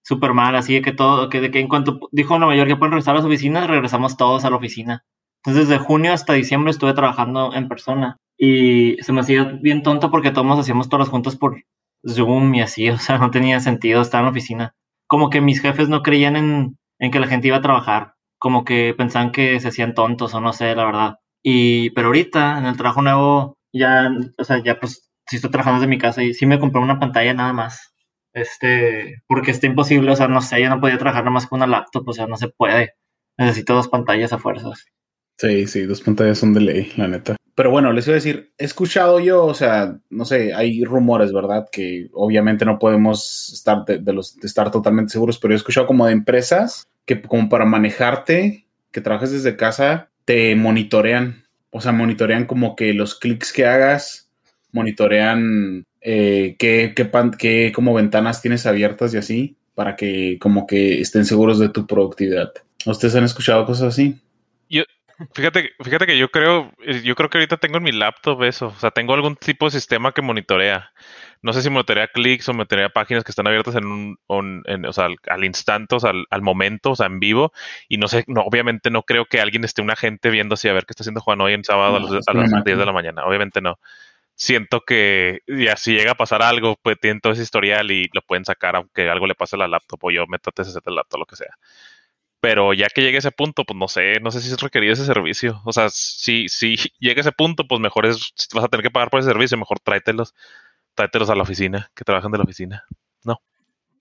súper 0.04 0.34
mal, 0.34 0.56
así 0.56 0.74
de 0.76 0.82
que 0.82 0.92
todo, 0.92 1.30
que 1.30 1.42
de 1.42 1.52
que 1.52 1.60
en 1.60 1.68
cuanto 1.68 2.00
dijo 2.12 2.38
Nueva 2.40 2.56
York 2.56 2.70
que 2.70 2.76
pueden 2.76 2.94
regresar 2.94 3.16
a 3.16 3.18
las 3.20 3.26
oficinas, 3.26 3.68
regresamos 3.68 4.18
todos 4.18 4.46
a 4.46 4.50
la 4.50 4.58
oficina. 4.58 5.04
Entonces, 5.44 5.70
desde 5.70 5.84
junio 5.84 6.14
hasta 6.14 6.34
diciembre 6.34 6.72
estuve 6.72 6.94
trabajando 6.94 7.54
en 7.54 7.68
persona. 7.68 8.18
Y 8.38 8.98
se 9.02 9.14
me 9.14 9.22
hacía 9.22 9.44
bien 9.44 9.84
tonto 9.84 10.12
porque 10.12 10.32
todos 10.32 10.60
hacíamos 10.60 10.90
todas 10.90 11.10
juntas 11.10 11.36
por 11.36 11.62
Zoom 12.08 12.56
y 12.56 12.62
así, 12.62 12.90
o 12.90 12.98
sea, 12.98 13.18
no 13.20 13.32
tenía 13.32 13.60
sentido 13.60 14.02
estar 14.02 14.20
en 14.20 14.26
la 14.26 14.32
oficina. 14.32 14.74
Como 15.08 15.30
que 15.30 15.42
mis 15.42 15.62
jefes 15.62 15.90
no 15.90 16.04
creían 16.04 16.36
en, 16.36 16.78
en 17.00 17.12
que 17.12 17.20
la 17.20 17.28
gente 17.28 17.48
iba 17.48 17.58
a 17.58 17.62
trabajar, 17.62 18.14
como 18.38 18.64
que 18.64 18.94
pensaban 18.98 19.32
que 19.32 19.60
se 19.60 19.70
hacían 19.70 19.94
tontos 19.94 20.34
o 20.34 20.42
no 20.42 20.54
sé, 20.54 20.76
la 20.76 20.86
verdad. 20.86 21.16
Y, 21.44 21.92
pero 21.92 22.08
ahorita, 22.08 22.58
en 22.58 22.66
el 22.66 22.78
trabajo 22.78 23.02
nuevo, 23.02 23.58
ya, 23.74 24.12
o 24.38 24.44
sea, 24.44 24.62
ya 24.64 24.80
pues 24.80 25.10
si 25.28 25.36
estoy 25.36 25.52
trabajando 25.52 25.80
desde 25.80 25.90
mi 25.90 25.98
casa 25.98 26.24
y 26.24 26.34
sí 26.34 26.46
me 26.46 26.60
compré 26.60 26.82
una 26.82 27.00
pantalla 27.00 27.34
nada 27.34 27.54
más. 27.54 27.94
Este, 28.34 29.24
porque 29.28 29.52
está 29.52 29.68
imposible, 29.68 30.12
o 30.12 30.16
sea, 30.16 30.28
no 30.28 30.42
sé, 30.42 30.62
yo 30.62 30.70
no 30.70 30.80
podía 30.80 30.98
trabajar 30.98 31.24
nada 31.24 31.34
más 31.34 31.48
con 31.48 31.58
una 31.58 31.68
laptop, 31.68 32.08
o 32.08 32.14
sea, 32.14 32.28
no 32.28 32.38
se 32.38 32.50
puede. 32.50 32.94
Necesito 33.38 33.74
dos 33.74 33.88
pantallas 33.88 34.34
a 34.34 34.38
fuerzas. 34.38 34.86
Sí, 35.38 35.68
sí, 35.68 35.84
dos 35.84 36.02
pantallas 36.02 36.38
son 36.38 36.54
de 36.54 36.62
ley, 36.62 36.92
la 36.98 37.08
neta. 37.08 37.36
Pero 37.56 37.72
bueno, 37.72 37.92
les 37.92 38.08
iba 38.08 38.14
a 38.14 38.16
decir, 38.16 38.54
he 38.58 38.66
escuchado 38.66 39.20
yo, 39.20 39.46
o 39.46 39.54
sea, 39.54 39.98
no 40.10 40.26
sé, 40.26 40.54
hay 40.54 40.84
rumores, 40.84 41.34
¿verdad? 41.34 41.68
Que 41.72 42.10
obviamente 42.14 42.66
no 42.66 42.80
podemos 42.80 43.52
estar 43.54 43.84
de, 43.86 44.14
los, 44.14 44.38
de 44.38 44.48
estar 44.48 44.72
totalmente 44.72 45.12
seguros, 45.12 45.38
pero 45.38 45.54
he 45.54 45.58
escuchado 45.58 45.88
como 45.88 46.06
de 46.06 46.14
empresas 46.14 46.90
que 47.06 47.22
como 47.22 47.50
para 47.50 47.66
manejarte, 47.66 48.68
que 48.92 49.02
trabajes 49.02 49.32
desde 49.32 49.58
casa, 49.58 50.10
te 50.26 50.56
monitorean 50.56 51.49
o 51.72 51.82
sea, 51.82 51.92
monitorean 51.92 52.46
como 52.46 52.76
que 52.76 52.94
los 52.94 53.16
clics 53.16 53.54
que 53.54 53.66
hagas, 53.66 54.30
monitorean 54.72 55.86
eh, 56.02 56.56
qué, 56.58 56.94
qué, 56.96 57.10
qué 57.38 57.72
como 57.74 57.94
ventanas 57.94 58.42
tienes 58.42 58.66
abiertas 58.66 59.14
y 59.14 59.18
así, 59.18 59.58
para 59.76 59.96
que 59.96 60.38
como 60.40 60.68
que 60.68 61.02
estén 61.02 61.26
seguros 61.26 61.60
de 61.60 61.70
tu 61.70 61.88
productividad. 61.88 62.52
¿Ustedes 62.86 63.16
han 63.16 63.24
escuchado 63.24 63.66
cosas 63.66 63.94
así? 63.94 64.20
Yo, 64.70 64.84
fíjate, 65.34 65.72
fíjate 65.84 66.06
que 66.06 66.18
yo 66.18 66.30
creo, 66.30 66.74
yo 67.04 67.16
creo 67.16 67.30
que 67.30 67.38
ahorita 67.38 67.58
tengo 67.58 67.78
en 67.78 67.84
mi 67.84 67.92
laptop 67.92 68.44
eso, 68.44 68.68
o 68.68 68.80
sea, 68.80 68.92
tengo 68.92 69.14
algún 69.14 69.36
tipo 69.36 69.66
de 69.66 69.72
sistema 69.72 70.12
que 70.12 70.22
monitorea 70.22 70.92
no 71.42 71.54
sé 71.54 71.62
si 71.62 71.70
metería 71.70 72.08
clics 72.08 72.50
o 72.50 72.54
metería 72.54 72.90
páginas 72.90 73.24
que 73.24 73.32
están 73.32 73.48
abiertas 73.48 73.76
en 73.76 73.86
un, 73.86 74.18
o 74.28 74.94
sea, 74.94 75.08
al, 75.28 75.46
instante, 75.46 75.96
o 75.96 76.00
sea, 76.00 76.12
al, 76.30 76.42
momento, 76.42 76.92
o 76.92 76.96
sea, 76.96 77.06
en 77.06 77.20
vivo. 77.20 77.54
Y 77.88 77.98
no 77.98 78.08
sé, 78.08 78.26
no, 78.28 78.42
obviamente 78.42 78.90
no 78.90 79.04
creo 79.04 79.26
que 79.26 79.40
alguien 79.40 79.64
esté, 79.64 79.82
una 79.82 79.96
gente 79.96 80.30
viendo 80.30 80.56
así 80.56 80.68
a 80.68 80.74
ver 80.74 80.86
qué 80.86 80.92
está 80.92 81.04
haciendo 81.04 81.22
Juan 81.22 81.40
hoy 81.42 81.54
en 81.54 81.64
sábado 81.64 81.96
a, 81.96 82.00
las 82.34 82.64
10 82.64 82.78
de 82.78 82.86
la 82.86 82.92
mañana. 82.92 83.24
Obviamente 83.26 83.62
no. 83.62 83.80
Siento 84.36 84.82
que 84.82 85.42
ya 85.48 85.76
si 85.78 85.94
llega 85.94 86.12
a 86.12 86.16
pasar 86.16 86.42
algo, 86.42 86.78
pues 86.82 86.98
tienen 87.00 87.20
todo 87.22 87.34
ese 87.34 87.44
historial 87.44 87.92
y 87.92 88.10
lo 88.14 88.22
pueden 88.22 88.46
sacar 88.46 88.76
aunque 88.76 89.10
algo 89.10 89.28
le 89.28 89.36
pase 89.36 89.56
a 89.58 89.60
la 89.60 89.68
laptop 89.68 90.00
o 90.04 90.12
yo 90.12 90.28
meto 90.28 90.52
TCC 90.52 90.80
el 90.86 90.96
laptop, 90.96 91.20
lo 91.20 91.26
que 91.26 91.36
sea. 91.36 91.56
Pero 92.42 92.74
ya 92.74 92.88
que 92.88 93.02
llegue 93.02 93.18
a 93.18 93.20
ese 93.20 93.32
punto, 93.32 93.66
pues 93.66 93.78
no 93.78 93.88
sé, 93.90 94.20
no 94.22 94.32
sé 94.32 94.40
si 94.42 94.52
es 94.52 94.62
requerido 94.62 94.94
ese 94.94 95.06
servicio. 95.06 95.62
O 95.66 95.74
sea, 95.74 95.90
si, 95.90 96.48
si 96.48 96.76
llega 97.00 97.20
a 97.20 97.22
ese 97.22 97.32
punto, 97.34 97.68
pues 97.68 97.82
mejor 97.82 98.06
es, 98.06 98.32
si 98.36 98.48
vas 98.56 98.66
a 98.66 98.70
tener 98.70 98.84
que 98.84 98.92
pagar 98.92 99.10
por 99.10 99.20
ese 99.20 99.30
servicio, 99.30 99.58
mejor 99.58 99.80
tráetelos, 99.80 100.34
tráetelos 100.96 101.30
a 101.30 101.36
la 101.36 101.44
oficina, 101.44 101.90
que 101.96 102.04
trabajan 102.04 102.32
de 102.32 102.38
la 102.38 102.44
oficina. 102.44 102.84
No. 103.24 103.38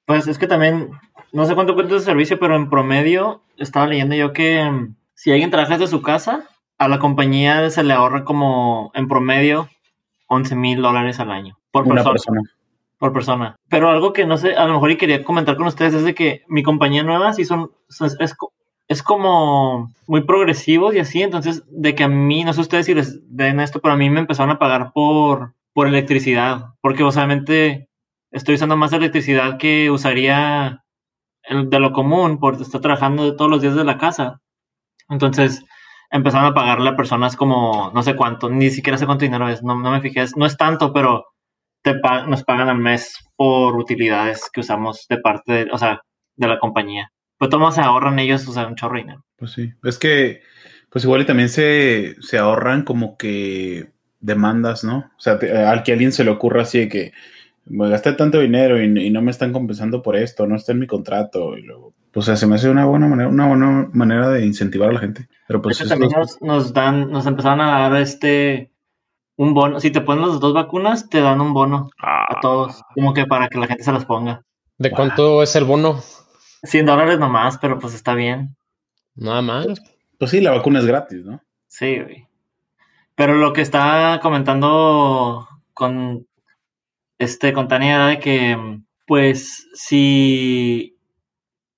Pues 0.05 0.27
es 0.27 0.39
que 0.39 0.47
también, 0.47 0.91
no 1.33 1.45
sé 1.47 1.55
cuánto 1.55 1.75
cuesta 1.75 1.97
ese 1.97 2.05
servicio, 2.07 2.39
pero 2.39 2.57
en 2.57 2.71
promedio 2.71 3.43
estaba 3.57 3.87
leyendo 3.87 4.15
yo 4.15 4.33
que 4.33 4.65
mm, 4.65 4.97
si 5.15 5.31
alguien 5.33 5.51
trabaja 5.51 5.75
desde 5.79 5.89
su 5.91 6.03
casa, 6.03 6.45
a 6.79 6.89
la 6.89 6.99
compañía 6.99 7.69
se 7.71 7.83
le 7.83 7.93
ahorra 7.93 8.25
como 8.25 8.91
en 8.95 9.09
promedio 9.09 9.69
11 10.29 10.55
mil 10.57 10.81
dólares 10.83 11.19
al 11.21 11.31
año 11.31 11.59
por 11.71 11.85
Una 11.85 11.97
persona, 11.97 12.13
persona. 12.13 12.41
Por 12.99 13.13
persona. 13.13 13.57
Pero 13.69 13.89
algo 13.91 14.13
que 14.13 14.27
no 14.27 14.37
sé, 14.37 14.55
a 14.57 14.67
lo 14.67 14.75
mejor 14.75 14.91
y 14.91 14.97
quería 14.97 15.25
comentar 15.25 15.57
con 15.57 15.67
ustedes 15.67 15.95
es 15.95 16.05
de 16.05 16.15
que 16.15 16.45
mi 16.49 16.63
compañía 16.63 17.03
nueva 17.03 17.33
sí 17.33 17.45
son, 17.45 17.71
son- 17.89 18.11
es, 18.21 18.37
es 18.89 19.03
como 19.03 19.93
muy 20.07 20.23
progresivos 20.23 20.95
y 20.95 20.99
así, 21.01 21.23
entonces 21.23 21.63
de 21.69 21.95
que 21.95 22.05
a 22.05 22.09
mí, 22.09 22.45
no 22.45 22.53
sé 22.53 22.61
ustedes 22.61 22.87
si 22.87 22.95
les 22.95 23.21
den 23.35 23.61
esto, 23.61 23.81
pero 23.81 23.95
a 23.95 23.97
mí 23.97 24.09
me 24.11 24.21
empezaron 24.21 24.51
a 24.55 24.59
pagar 24.59 24.93
por, 24.93 25.53
por 25.73 25.87
electricidad, 25.87 26.67
porque 26.81 27.03
obviamente 27.03 27.89
estoy 28.31 28.57
usando 28.57 28.77
más 28.77 28.93
electricidad 28.93 29.59
que 29.59 29.91
usaría 29.91 30.85
de 31.49 31.81
lo 31.81 31.93
común 31.93 32.39
por 32.39 32.61
estar 32.61 32.81
trabajando 32.81 33.37
todos 33.37 33.51
los 33.51 33.63
días 33.63 33.75
de 33.75 33.85
la 33.85 33.99
casa. 33.99 34.41
Entonces 35.09 35.65
empezaron 36.11 36.47
a 36.47 36.55
pagarle 36.55 36.91
a 36.91 36.97
personas 36.97 37.37
como 37.37 37.91
no 37.95 38.03
sé 38.03 38.17
cuánto, 38.17 38.49
ni 38.51 38.71
siquiera 38.71 38.99
sé 38.99 39.07
cuánto 39.07 39.25
dinero 39.25 39.49
es, 39.49 39.63
no, 39.63 39.77
no 39.81 39.91
me 39.91 40.01
fijé, 40.01 40.25
no 40.37 40.47
es 40.47 40.57
tanto, 40.57 40.93
pero 40.93 41.27
te 41.83 41.95
nos 42.27 42.45
pagan 42.45 42.69
al 42.69 42.79
mes 42.79 43.15
por 43.37 43.77
utilidades 43.77 44.51
que 44.53 44.61
usamos 44.61 45.07
de 45.09 45.19
parte 45.19 45.53
de, 45.53 45.71
o 45.71 45.79
sea, 45.79 46.01
de 46.37 46.49
la 46.49 46.59
compañía. 46.59 47.11
Pues 47.39 47.51
todos 47.51 47.75
se 47.75 47.81
ahorran 47.81 48.19
ellos, 48.19 48.47
o 48.49 48.53
sea, 48.53 48.67
un 48.67 48.75
chorro 48.75 48.95
de 48.95 49.03
dinero. 49.03 49.25
Pues 49.37 49.53
sí. 49.53 49.73
Es 49.85 49.99
que, 49.99 50.43
pues 50.91 51.05
igual 51.05 51.23
y 51.23 51.27
también 51.27 51.49
se, 51.49 52.17
se 52.21 52.39
ahorran 52.39 52.83
como 52.83 53.17
que 53.17 53.93
demandas, 54.21 54.85
¿no? 54.85 54.99
O 55.17 55.21
sea, 55.21 55.39
te- 55.39 55.57
al 55.57 55.83
que 55.83 55.93
a 55.93 55.95
alguien 55.95 56.13
se 56.13 56.25
le 56.25 56.31
ocurra 56.31 56.63
así 56.63 56.79
de 56.81 56.89
que 56.89 57.13
me 57.67 57.89
gasté 57.91 58.13
tanto 58.13 58.41
dinero 58.41 58.83
y, 58.83 58.85
y 59.07 59.11
no 59.11 59.21
me 59.23 59.31
están 59.31 59.53
compensando 59.53 60.03
por 60.03 60.17
esto, 60.17 60.47
no 60.47 60.57
está 60.57 60.73
en 60.73 60.79
mi 60.81 60.87
contrato. 60.87 61.57
Y 61.57 61.63
luego, 61.63 61.93
pues 62.13 62.25
o 62.25 62.27
sea, 62.27 62.37
se 62.37 62.47
me 62.47 62.55
hace 62.57 62.71
una 62.71 62.85
buena 62.87 63.07
manera, 63.07 63.29
una 63.29 63.47
buena 63.47 63.89
manera 63.93 64.29
de 64.31 64.45
incentivar 64.47 64.89
a 64.91 64.93
la 64.93 65.01
gente. 65.01 65.29
Pero 65.47 65.61
pues 65.63 65.79
también 65.87 66.11
nos, 66.17 66.41
nos 66.43 66.73
dan, 66.73 67.11
nos 67.11 67.27
empezaron 67.27 67.61
a 67.61 67.89
dar 67.89 68.01
este 68.01 68.73
un 69.37 69.55
bono. 69.55 69.79
Si 69.81 69.91
te 69.91 70.01
ponen 70.01 70.27
las 70.27 70.41
dos 70.41 70.53
vacunas, 70.55 71.09
te 71.09 71.21
dan 71.21 71.41
un 71.41 71.53
bono 71.55 71.91
Ah, 72.03 72.25
a 72.29 72.41
todos, 72.41 72.83
como 72.95 73.15
que 73.15 73.27
para 73.27 73.49
que 73.49 73.59
la 73.59 73.67
gente 73.67 73.85
se 73.85 73.93
las 73.93 74.05
ponga. 74.05 74.43
¿De 74.79 74.89
Wow. 74.91 74.97
cuánto 74.97 75.43
es 75.43 75.55
el 75.57 75.65
bono? 75.65 76.01
100 76.63 76.87
dólares 76.87 77.19
nomás, 77.19 77.59
pero 77.59 77.79
pues 77.79 77.95
está 77.95 78.15
bien. 78.15 78.57
Nada 79.15 79.43
más. 79.43 79.67
pues 80.19 80.31
sí, 80.31 80.41
la 80.41 80.53
vacuna 80.53 80.79
es 80.81 80.87
gratis, 80.87 81.25
¿no? 81.25 81.41
Sí, 81.67 81.99
güey. 82.01 82.28
Pero 83.19 83.35
lo 83.35 83.53
que 83.53 83.63
está 83.63 84.21
comentando 84.23 85.49
con 85.75 86.29
este 87.19 87.53
con 87.53 87.67
Tania 87.67 88.07
de 88.07 88.21
que, 88.21 88.57
pues, 89.09 89.69
si 89.75 90.97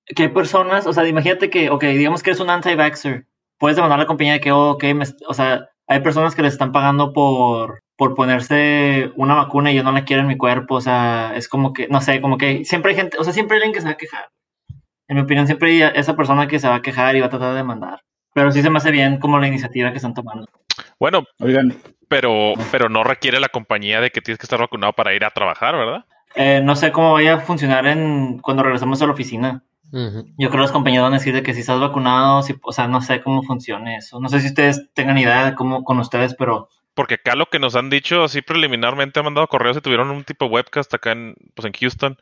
que 0.05 0.23
hay 0.23 0.29
personas, 0.29 0.85
o 0.85 0.93
sea, 0.93 1.07
imagínate 1.07 1.49
que, 1.49 1.71
ok, 1.71 1.83
digamos 1.85 2.21
que 2.21 2.29
eres 2.29 2.41
un 2.41 2.51
anti-vaxxer, 2.51 3.25
puedes 3.57 3.75
demandar 3.75 3.99
a 3.99 4.03
la 4.03 4.07
compañía 4.07 4.33
de 4.33 4.39
que, 4.39 4.51
oh, 4.51 4.71
ok, 4.73 4.83
o 5.27 5.33
sea, 5.33 5.69
hay 5.87 6.01
personas 6.01 6.35
que 6.35 6.43
les 6.43 6.53
están 6.53 6.71
pagando 6.71 7.11
por, 7.11 7.81
por 7.97 8.13
ponerse 8.13 9.11
una 9.15 9.33
vacuna 9.33 9.71
y 9.71 9.75
yo 9.77 9.83
no 9.83 9.93
la 9.93 10.05
quiero 10.05 10.21
en 10.21 10.27
mi 10.27 10.37
cuerpo, 10.37 10.75
o 10.75 10.81
sea, 10.81 11.33
es 11.35 11.47
como 11.47 11.73
que, 11.73 11.87
no 11.87 12.01
sé, 12.01 12.21
como 12.21 12.37
que 12.37 12.65
siempre 12.65 12.91
hay 12.91 12.97
gente, 12.97 13.17
o 13.17 13.23
sea, 13.23 13.33
siempre 13.33 13.57
hay 13.57 13.63
alguien 13.63 13.73
que 13.73 13.81
se 13.81 13.87
va 13.87 13.93
a 13.93 13.97
quejar. 13.97 14.29
En 15.07 15.15
mi 15.17 15.23
opinión, 15.23 15.47
siempre 15.47 15.71
hay 15.71 15.91
esa 15.95 16.15
persona 16.15 16.47
que 16.47 16.59
se 16.59 16.67
va 16.67 16.75
a 16.75 16.81
quejar 16.83 17.15
y 17.15 17.21
va 17.21 17.27
a 17.27 17.29
tratar 17.31 17.51
de 17.51 17.57
demandar. 17.57 18.01
Pero 18.33 18.51
sí 18.51 18.61
se 18.61 18.69
me 18.69 18.77
hace 18.77 18.91
bien 18.91 19.19
como 19.19 19.39
la 19.39 19.47
iniciativa 19.47 19.89
que 19.91 19.97
están 19.97 20.13
tomando. 20.13 20.45
Bueno, 21.01 21.23
Oigan, 21.39 21.75
pero, 22.07 22.53
pero 22.71 22.87
no 22.87 23.03
requiere 23.03 23.39
la 23.39 23.49
compañía 23.49 23.99
de 24.01 24.11
que 24.11 24.21
tienes 24.21 24.37
que 24.37 24.45
estar 24.45 24.59
vacunado 24.59 24.93
para 24.93 25.15
ir 25.15 25.25
a 25.25 25.31
trabajar, 25.31 25.75
¿verdad? 25.75 26.05
Eh, 26.35 26.61
no 26.63 26.75
sé 26.75 26.91
cómo 26.91 27.13
vaya 27.13 27.33
a 27.33 27.39
funcionar 27.39 27.87
en 27.87 28.37
cuando 28.37 28.61
regresemos 28.61 29.01
a 29.01 29.07
la 29.07 29.13
oficina. 29.13 29.63
Yo 29.91 30.21
creo 30.37 30.51
que 30.51 30.57
los 30.57 30.71
compañeros 30.71 31.05
van 31.05 31.13
a 31.13 31.17
decir 31.17 31.33
de 31.33 31.41
que 31.41 31.55
si 31.55 31.61
estás 31.61 31.79
vacunado, 31.79 32.43
si, 32.43 32.53
o 32.61 32.71
sea, 32.71 32.87
no 32.87 33.01
sé 33.01 33.19
cómo 33.21 33.41
funcione 33.41 33.95
eso. 33.95 34.19
No 34.19 34.29
sé 34.29 34.41
si 34.41 34.47
ustedes 34.49 34.93
tengan 34.93 35.17
idea 35.17 35.43
de 35.43 35.55
cómo 35.55 35.83
con 35.83 35.97
ustedes, 35.99 36.35
pero 36.35 36.69
Porque 36.93 37.15
acá 37.15 37.35
lo 37.35 37.47
que 37.47 37.57
nos 37.57 37.75
han 37.75 37.89
dicho 37.89 38.23
así 38.23 38.43
preliminarmente 38.43 39.19
han 39.19 39.25
mandado 39.25 39.47
correos 39.47 39.77
y 39.77 39.81
tuvieron 39.81 40.11
un 40.11 40.23
tipo 40.23 40.45
de 40.45 40.51
webcast 40.51 40.93
acá 40.93 41.13
en, 41.13 41.33
pues 41.55 41.65
en 41.65 41.73
Houston. 41.73 42.17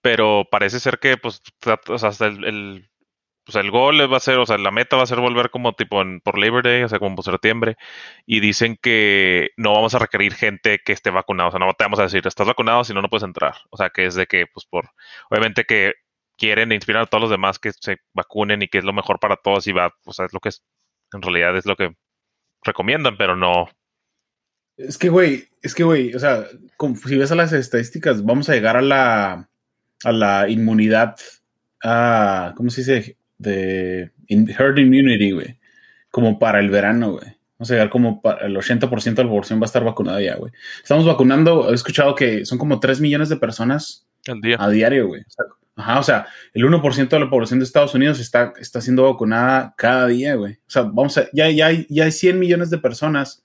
Pero 0.00 0.48
parece 0.50 0.80
ser 0.80 0.98
que 0.98 1.18
pues, 1.18 1.42
o 1.86 1.98
sea, 1.98 2.08
hasta 2.08 2.26
el, 2.28 2.44
el, 2.44 2.89
pues 3.50 3.64
el 3.64 3.70
gol 3.70 4.00
va 4.12 4.16
a 4.16 4.20
ser, 4.20 4.38
o 4.38 4.46
sea, 4.46 4.58
la 4.58 4.70
meta 4.70 4.96
va 4.96 5.02
a 5.02 5.06
ser 5.06 5.18
volver 5.20 5.50
como 5.50 5.72
tipo 5.72 6.00
en, 6.02 6.20
por 6.20 6.38
Labor 6.38 6.62
Day, 6.62 6.82
o 6.84 6.88
sea, 6.88 6.98
como 6.98 7.16
por 7.16 7.24
septiembre. 7.24 7.76
Y 8.26 8.40
dicen 8.40 8.78
que 8.80 9.50
no 9.56 9.72
vamos 9.72 9.94
a 9.94 9.98
requerir 9.98 10.34
gente 10.34 10.78
que 10.84 10.92
esté 10.92 11.10
vacunada. 11.10 11.48
O 11.48 11.52
sea, 11.52 11.58
no 11.60 11.74
te 11.74 11.84
vamos 11.84 11.98
a 11.98 12.04
decir, 12.04 12.26
estás 12.26 12.46
vacunado, 12.46 12.84
si 12.84 12.94
no, 12.94 13.02
no 13.02 13.08
puedes 13.08 13.24
entrar. 13.24 13.54
O 13.70 13.76
sea, 13.76 13.90
que 13.90 14.06
es 14.06 14.14
de 14.14 14.26
que, 14.26 14.46
pues 14.52 14.66
por, 14.66 14.90
obviamente 15.30 15.64
que 15.64 15.94
quieren 16.38 16.72
inspirar 16.72 17.02
a 17.02 17.06
todos 17.06 17.22
los 17.22 17.30
demás 17.30 17.58
que 17.58 17.72
se 17.72 17.98
vacunen 18.14 18.62
y 18.62 18.68
que 18.68 18.78
es 18.78 18.84
lo 18.84 18.92
mejor 18.92 19.18
para 19.18 19.36
todos 19.36 19.66
y 19.66 19.72
va, 19.72 19.92
o 20.04 20.12
sea, 20.12 20.26
es 20.26 20.32
lo 20.32 20.40
que 20.40 20.50
es, 20.50 20.64
en 21.12 21.22
realidad 21.22 21.56
es 21.56 21.66
lo 21.66 21.76
que 21.76 21.94
recomiendan, 22.62 23.16
pero 23.18 23.36
no, 23.36 23.68
Es 24.76 24.96
que, 24.96 25.10
güey, 25.10 25.48
es 25.60 25.74
que, 25.74 25.84
güey, 25.84 26.14
o 26.14 26.18
sea, 26.18 26.46
si 27.06 27.16
ves 27.18 27.32
a 27.32 27.34
las 27.34 27.52
estadísticas, 27.52 28.24
vamos 28.24 28.48
a 28.48 28.54
llegar 28.54 28.78
a 28.78 28.82
la, 28.82 29.50
a 30.04 30.12
la 30.12 30.48
inmunidad, 30.48 31.16
a, 31.84 32.54
¿cómo 32.56 32.70
se 32.70 32.80
dice? 32.82 33.19
De 33.40 34.10
herd 34.28 34.78
immunity, 34.78 35.32
güey. 35.32 35.58
Como 36.10 36.38
para 36.38 36.60
el 36.60 36.68
verano, 36.68 37.12
güey. 37.12 37.40
Vamos 37.58 37.70
a 37.70 37.74
llegar 37.74 37.90
como 37.90 38.22
para 38.22 38.46
el 38.46 38.56
80% 38.56 39.14
de 39.14 39.24
la 39.24 39.30
población 39.30 39.60
va 39.60 39.64
a 39.64 39.66
estar 39.66 39.84
vacunada 39.84 40.20
ya, 40.20 40.36
güey. 40.36 40.52
Estamos 40.82 41.06
vacunando, 41.06 41.70
he 41.70 41.74
escuchado 41.74 42.14
que 42.14 42.44
son 42.46 42.58
como 42.58 42.80
3 42.80 43.00
millones 43.00 43.28
de 43.28 43.36
personas 43.36 44.06
día. 44.42 44.56
a 44.58 44.68
diario, 44.68 45.08
güey. 45.08 45.22
O 45.22 45.30
sea, 45.30 45.44
ajá, 45.76 45.98
o 45.98 46.02
sea, 46.02 46.26
el 46.54 46.64
1% 46.64 47.08
de 47.08 47.20
la 47.20 47.30
población 47.30 47.58
de 47.58 47.64
Estados 47.64 47.94
Unidos 47.94 48.18
está, 48.18 48.52
está 48.58 48.80
siendo 48.80 49.04
vacunada 49.04 49.74
cada 49.76 50.06
día, 50.06 50.34
güey. 50.36 50.54
O 50.54 50.70
sea, 50.70 50.82
vamos 50.82 51.18
a, 51.18 51.28
ya, 51.32 51.50
ya, 51.50 51.66
hay, 51.66 51.86
ya 51.90 52.04
hay 52.04 52.12
100 52.12 52.38
millones 52.38 52.70
de 52.70 52.78
personas 52.78 53.44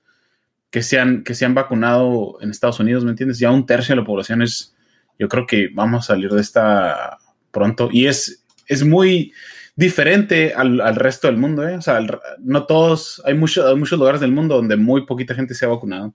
que 0.69 0.81
se, 0.81 0.99
han, 0.99 1.23
que 1.23 1.35
se 1.35 1.45
han 1.45 1.53
vacunado 1.53 2.37
en 2.41 2.51
Estados 2.51 2.79
Unidos, 2.79 3.03
¿me 3.05 3.11
entiendes? 3.11 3.39
Ya 3.39 3.51
un 3.51 3.65
tercio 3.65 3.95
de 3.95 4.01
la 4.01 4.07
población 4.07 4.41
es, 4.41 4.75
yo 5.17 5.29
creo 5.29 5.45
que 5.45 5.69
vamos 5.73 6.05
a 6.05 6.13
salir 6.13 6.29
de 6.29 6.41
esta 6.41 7.17
pronto. 7.51 7.89
Y 7.91 8.07
es, 8.07 8.45
es 8.67 8.83
muy 8.83 9.33
diferente 9.75 10.53
al, 10.55 10.79
al 10.81 10.95
resto 10.95 11.27
del 11.27 11.37
mundo, 11.37 11.67
¿eh? 11.67 11.75
O 11.77 11.81
sea, 11.81 11.97
el- 11.97 12.17
no 12.39 12.65
todos, 12.65 13.21
hay, 13.25 13.33
mucho- 13.33 13.67
hay 13.67 13.75
muchos 13.75 13.99
lugares 13.99 14.21
del 14.21 14.31
mundo 14.31 14.55
donde 14.55 14.77
muy 14.77 15.05
poquita 15.05 15.35
gente 15.35 15.53
se 15.53 15.65
ha 15.65 15.69
vacunado. 15.69 16.13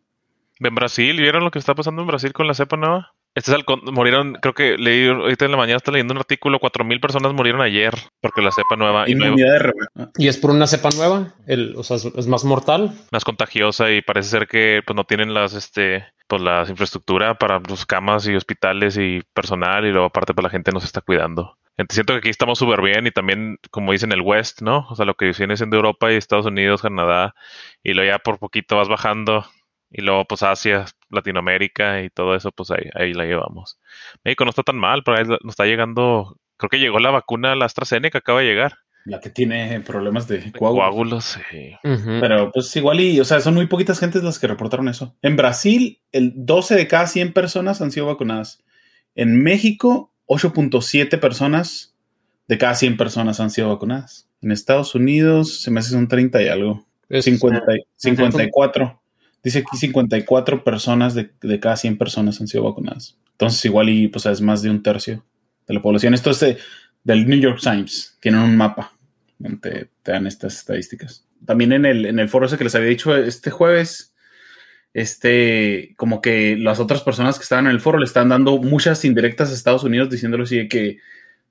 En 0.62 0.74
Brasil, 0.74 1.16
¿vieron 1.18 1.42
lo 1.44 1.50
que 1.50 1.58
está 1.58 1.74
pasando 1.74 2.02
en 2.02 2.08
Brasil 2.08 2.32
con 2.34 2.46
la 2.46 2.52
cepa 2.54 2.76
nueva? 2.76 3.14
Este 3.34 3.52
es 3.52 3.56
el, 3.58 3.64
murieron, 3.92 4.34
creo 4.42 4.52
que 4.54 4.76
leí 4.76 5.06
ahorita 5.08 5.44
en 5.44 5.52
la 5.52 5.56
mañana, 5.56 5.76
está 5.76 5.92
leyendo 5.92 6.12
un 6.12 6.18
artículo, 6.18 6.58
cuatro 6.58 6.84
mil 6.84 7.00
personas 7.00 7.32
murieron 7.32 7.60
ayer 7.62 7.94
porque 8.20 8.42
la 8.42 8.50
cepa 8.50 8.74
nueva 8.76 9.08
y 9.08 9.14
no 9.14 9.26
Inmunidad 9.26 9.52
de 9.52 9.58
rebaño. 9.60 10.12
¿Y 10.18 10.26
es 10.28 10.36
por 10.36 10.50
una 10.50 10.66
cepa 10.66 10.88
nueva? 10.96 11.32
El, 11.46 11.74
o 11.76 11.82
sea, 11.84 11.96
es, 11.96 12.04
es 12.06 12.26
más 12.26 12.44
mortal. 12.44 12.92
más 13.12 13.24
contagiosa 13.24 13.90
y 13.92 14.02
parece 14.02 14.30
ser 14.30 14.48
que 14.48 14.82
pues 14.84 14.96
no 14.96 15.04
tienen 15.04 15.32
las 15.32 15.54
este 15.54 16.04
pues 16.26 16.42
las 16.42 16.68
infraestructura 16.68 17.34
para 17.38 17.62
sus 17.68 17.86
camas 17.86 18.26
y 18.28 18.34
hospitales 18.34 18.98
y 18.98 19.22
personal 19.32 19.86
y 19.86 19.92
luego 19.92 20.06
aparte 20.06 20.34
pues 20.34 20.42
la 20.42 20.50
gente 20.50 20.72
no 20.72 20.80
se 20.80 20.86
está 20.86 21.00
cuidando. 21.00 21.56
Entonces, 21.80 21.96
siento 21.96 22.12
que 22.12 22.18
aquí 22.18 22.28
estamos 22.28 22.58
súper 22.58 22.82
bien 22.82 23.06
y 23.06 23.10
también 23.10 23.58
como 23.70 23.92
dicen 23.92 24.12
el 24.12 24.20
West, 24.20 24.60
¿no? 24.60 24.86
O 24.90 24.94
sea, 24.94 25.06
lo 25.06 25.14
que 25.14 25.32
viene 25.36 25.56
siendo 25.56 25.76
Europa 25.76 26.12
y 26.12 26.16
Estados 26.16 26.44
Unidos, 26.44 26.82
Canadá 26.82 27.34
y 27.82 27.94
luego 27.94 28.10
ya 28.10 28.18
por 28.18 28.38
poquito 28.38 28.76
vas 28.76 28.88
bajando 28.88 29.46
y 29.90 30.02
luego 30.02 30.26
pues 30.26 30.42
Asia, 30.42 30.84
Latinoamérica 31.08 32.02
y 32.02 32.10
todo 32.10 32.34
eso 32.34 32.52
pues 32.52 32.70
ahí, 32.70 32.90
ahí 32.94 33.14
la 33.14 33.24
llevamos. 33.24 33.80
México 34.24 34.44
no 34.44 34.50
está 34.50 34.62
tan 34.62 34.76
mal, 34.76 35.02
pero 35.04 35.16
ahí 35.16 35.24
nos 35.24 35.40
está 35.52 35.64
llegando, 35.64 36.36
creo 36.58 36.68
que 36.68 36.78
llegó 36.78 36.98
la 36.98 37.10
vacuna, 37.10 37.54
la 37.54 37.64
AstraZeneca 37.64 38.18
acaba 38.18 38.40
de 38.40 38.46
llegar. 38.46 38.76
La 39.06 39.18
que 39.18 39.30
tiene 39.30 39.80
problemas 39.80 40.28
de 40.28 40.52
coágulos. 40.52 41.38
Coágulos, 41.38 41.38
sí. 41.50 41.72
Pero 42.20 42.52
pues 42.52 42.76
igual 42.76 43.00
y, 43.00 43.18
o 43.18 43.24
sea, 43.24 43.40
son 43.40 43.54
muy 43.54 43.66
poquitas 43.66 43.98
gentes 43.98 44.22
las 44.22 44.38
que 44.38 44.46
reportaron 44.46 44.88
eso. 44.88 45.16
En 45.22 45.36
Brasil, 45.36 46.02
el 46.12 46.32
12 46.36 46.74
de 46.74 46.86
cada 46.86 47.06
100 47.06 47.32
personas 47.32 47.80
han 47.80 47.90
sido 47.90 48.04
vacunadas. 48.04 48.62
En 49.14 49.42
México, 49.42 50.09
8.7 50.30 51.18
personas 51.18 51.94
de 52.48 52.56
cada 52.58 52.74
100 52.74 52.96
personas 52.96 53.40
han 53.40 53.50
sido 53.50 53.68
vacunadas. 53.68 54.28
En 54.42 54.52
Estados 54.52 54.94
Unidos, 54.94 55.60
se 55.60 55.70
me 55.70 55.80
hace 55.80 55.90
son 55.90 56.08
30 56.08 56.40
y 56.42 56.48
algo. 56.48 56.86
Es- 57.08 57.24
50, 57.24 57.64
y- 57.76 57.80
54. 57.96 59.00
Dice 59.42 59.58
aquí 59.58 59.76
54 59.76 60.62
personas 60.64 61.14
de, 61.14 61.30
de 61.40 61.60
cada 61.60 61.76
100 61.76 61.98
personas 61.98 62.40
han 62.40 62.46
sido 62.48 62.64
vacunadas. 62.64 63.16
Entonces 63.32 63.64
igual 63.64 63.88
y 63.88 64.06
pues 64.08 64.26
es 64.26 64.40
más 64.40 64.62
de 64.62 64.70
un 64.70 64.82
tercio 64.82 65.24
de 65.66 65.74
la 65.74 65.82
población. 65.82 66.14
Esto 66.14 66.30
es 66.30 66.40
de- 66.40 66.58
del 67.04 67.26
New 67.28 67.38
York 67.40 67.58
Times. 67.60 68.16
Tienen 68.20 68.40
un 68.42 68.56
mapa 68.56 68.92
donde 69.38 69.88
te 70.02 70.12
dan 70.12 70.26
estas 70.26 70.56
estadísticas. 70.58 71.24
También 71.46 71.72
en 71.72 71.86
el, 71.86 72.04
en 72.06 72.18
el 72.18 72.28
foro 72.28 72.46
ese 72.46 72.58
que 72.58 72.64
les 72.64 72.74
había 72.74 72.88
dicho 72.88 73.16
este 73.16 73.50
jueves, 73.50 74.09
este, 74.92 75.94
como 75.96 76.20
que 76.20 76.56
las 76.56 76.80
otras 76.80 77.02
personas 77.02 77.38
que 77.38 77.44
estaban 77.44 77.66
en 77.66 77.72
el 77.72 77.80
foro 77.80 77.98
le 77.98 78.04
están 78.04 78.28
dando 78.28 78.58
muchas 78.58 79.04
indirectas 79.04 79.50
a 79.50 79.54
Estados 79.54 79.84
Unidos 79.84 80.10
diciéndole 80.10 80.44
así 80.44 80.68
que 80.68 80.98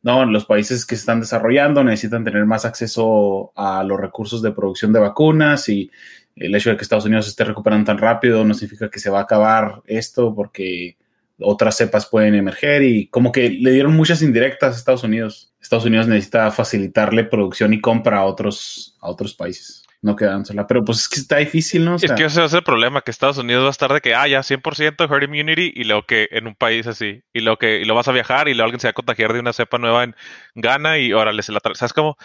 no, 0.02 0.26
los 0.26 0.46
países 0.46 0.86
que 0.86 0.96
se 0.96 1.02
están 1.02 1.20
desarrollando 1.20 1.84
necesitan 1.84 2.24
tener 2.24 2.46
más 2.46 2.66
acceso 2.66 3.52
a 3.56 3.84
los 3.84 4.00
recursos 4.00 4.42
de 4.42 4.52
producción 4.52 4.94
de 4.94 5.00
vacunas 5.00 5.68
y 5.68 5.92
el 6.36 6.56
hecho 6.56 6.70
de 6.70 6.78
que 6.78 6.84
Estados 6.84 7.06
Unidos 7.06 7.28
esté 7.28 7.44
recuperando 7.44 7.86
tan 7.86 7.98
rápido 7.98 8.46
no 8.46 8.54
significa 8.54 8.90
que 8.90 9.00
se 9.00 9.10
va 9.10 9.20
a 9.20 9.24
acabar 9.24 9.82
esto 9.86 10.34
porque 10.34 10.96
otras 11.42 11.76
cepas 11.76 12.06
pueden 12.06 12.36
emerger 12.36 12.82
y 12.84 13.08
como 13.08 13.32
que 13.32 13.50
le 13.50 13.72
dieron 13.72 13.96
muchas 13.96 14.22
indirectas 14.22 14.76
a 14.76 14.78
Estados 14.78 15.04
Unidos. 15.04 15.54
Estados 15.62 15.86
Unidos 15.86 16.08
necesita 16.08 16.50
facilitarle 16.52 17.26
producción 17.26 17.74
y 17.74 17.82
compra 17.82 18.20
a 18.20 18.26
otros, 18.26 18.98
a 19.02 19.10
otros 19.10 19.34
países. 19.34 19.84
No 20.02 20.16
quedándosela. 20.16 20.66
Pero 20.66 20.84
pues 20.86 21.00
es 21.00 21.10
que 21.10 21.20
está 21.20 21.38
difícil, 21.38 21.84
¿no? 21.84 21.94
O 21.94 21.96
es 21.96 22.12
que 22.12 22.24
ese 22.24 22.44
es 22.44 22.54
el 22.54 22.64
problema, 22.64 23.02
que 23.02 23.12
Estados 23.12 23.38
Unidos 23.38 23.64
va 23.64 23.68
a 23.68 23.72
estar 23.72 23.92
de 23.92 24.00
que, 24.00 24.16
ah, 24.16 24.28
ya 24.28 24.44
100% 24.44 25.10
herd 25.10 25.24
immunity 25.24 25.74
y 25.76 25.84
luego 25.84 26.04
que 26.04 26.30
en 26.32 26.48
un 26.48 26.56
país 26.56 26.88
así. 26.88 27.22
Y 27.34 27.42
luego 27.42 27.58
que 27.58 27.82
y 27.82 27.86
lo 27.86 27.96
vas 27.96 28.08
a 28.08 28.14
viajar 28.14 28.48
y 28.48 28.54
luego 28.54 28.66
alguien 28.66 28.80
se 28.80 28.88
va 28.88 28.92
a 28.92 28.94
contagiar 28.94 29.34
de 29.34 29.42
una 29.42 29.52
cepa 29.52 29.78
nueva 29.78 30.04
en 30.06 30.16
Ghana 30.56 31.00
y 31.00 31.12
órale, 31.12 31.42
se 31.44 31.52
la 31.52 31.60
trae. 31.60 31.76
¿Sabes 31.76 31.94
cómo? 31.94 32.16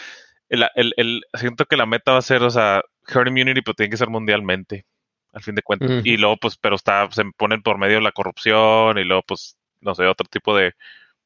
El, 0.49 0.65
el, 0.77 0.95
el, 0.97 1.23
siento 1.35 1.65
que 1.65 1.77
la 1.77 1.87
meta 1.87 2.13
va 2.13 2.19
a 2.19 2.23
ser, 2.23 2.43
o 2.43 2.51
sea, 2.51 2.83
herd 3.09 3.29
immunity, 3.29 3.63
pero 3.63 3.75
tiene 3.75 3.91
que 3.91 3.97
ser 3.97 4.09
mundialmente 4.09 4.87
al 5.35 5.43
fin 5.43 5.55
de 5.57 5.63
cuentas. 5.63 5.91
Y 6.05 6.17
luego, 6.17 6.37
pues, 6.37 6.57
pero 6.57 6.77
está, 6.77 7.11
se 7.11 7.25
ponen 7.37 7.61
por 7.63 7.77
medio 7.77 8.01
la 8.01 8.13
corrupción 8.13 8.99
y 8.99 9.05
luego, 9.05 9.23
pues, 9.27 9.57
no 9.81 9.95
sé, 9.95 10.05
otro 10.07 10.27
tipo 10.31 10.57
de, 10.57 10.75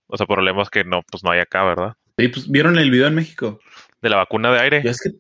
o 0.07 0.17
sea, 0.17 0.27
problemas 0.27 0.71
que 0.71 0.83
no, 0.83 1.03
pues 1.11 1.23
no 1.23 1.31
hay 1.31 1.41
acá, 1.41 1.63
¿verdad? 1.65 1.95
Sí, 2.17 2.29
pues, 2.29 2.51
¿vieron 2.51 2.79
el 2.79 2.91
video 2.91 3.07
en 3.07 3.15
México? 3.15 3.61
De 4.01 4.09
la 4.09 4.17
vacuna 4.17 4.51
de 4.51 4.61
aire. 4.61 4.83
Ya 4.83 4.93
es 4.93 5.01
que, 5.01 5.11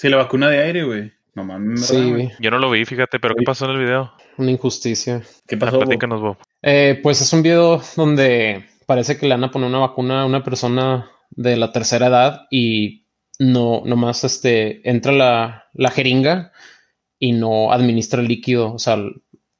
sí, 0.00 0.08
la 0.08 0.16
vacuna 0.16 0.48
de 0.48 0.58
aire, 0.62 0.84
güey. 0.84 1.12
No 1.34 1.44
mames. 1.44 1.86
Sí, 1.86 2.28
Yo 2.40 2.50
no 2.50 2.58
lo 2.58 2.70
vi, 2.70 2.84
fíjate, 2.84 3.20
pero 3.20 3.34
¿qué 3.34 3.44
pasó 3.44 3.66
en 3.66 3.72
el 3.72 3.78
video? 3.78 4.12
Una 4.36 4.50
injusticia. 4.50 5.22
¿Qué 5.46 5.56
pasó? 5.56 5.78
platícanos, 5.78 6.20
Bob. 6.20 6.38
Eh, 6.62 6.98
pues 7.02 7.20
es 7.20 7.32
un 7.32 7.42
video 7.42 7.80
donde 7.96 8.64
parece 8.86 9.16
que 9.16 9.26
le 9.26 9.34
van 9.34 9.44
a 9.44 9.50
poner 9.50 9.68
una 9.68 9.78
vacuna 9.78 10.22
a 10.22 10.26
una 10.26 10.42
persona 10.42 11.10
de 11.30 11.56
la 11.56 11.70
tercera 11.72 12.08
edad 12.08 12.46
y 12.50 13.06
no, 13.38 13.82
nomás 13.84 14.24
este, 14.24 14.88
entra 14.88 15.12
la, 15.12 15.66
la 15.72 15.90
jeringa 15.90 16.52
y 17.18 17.32
no 17.32 17.72
administra 17.72 18.20
el 18.20 18.28
líquido. 18.28 18.72
O 18.72 18.78
sea, 18.78 18.98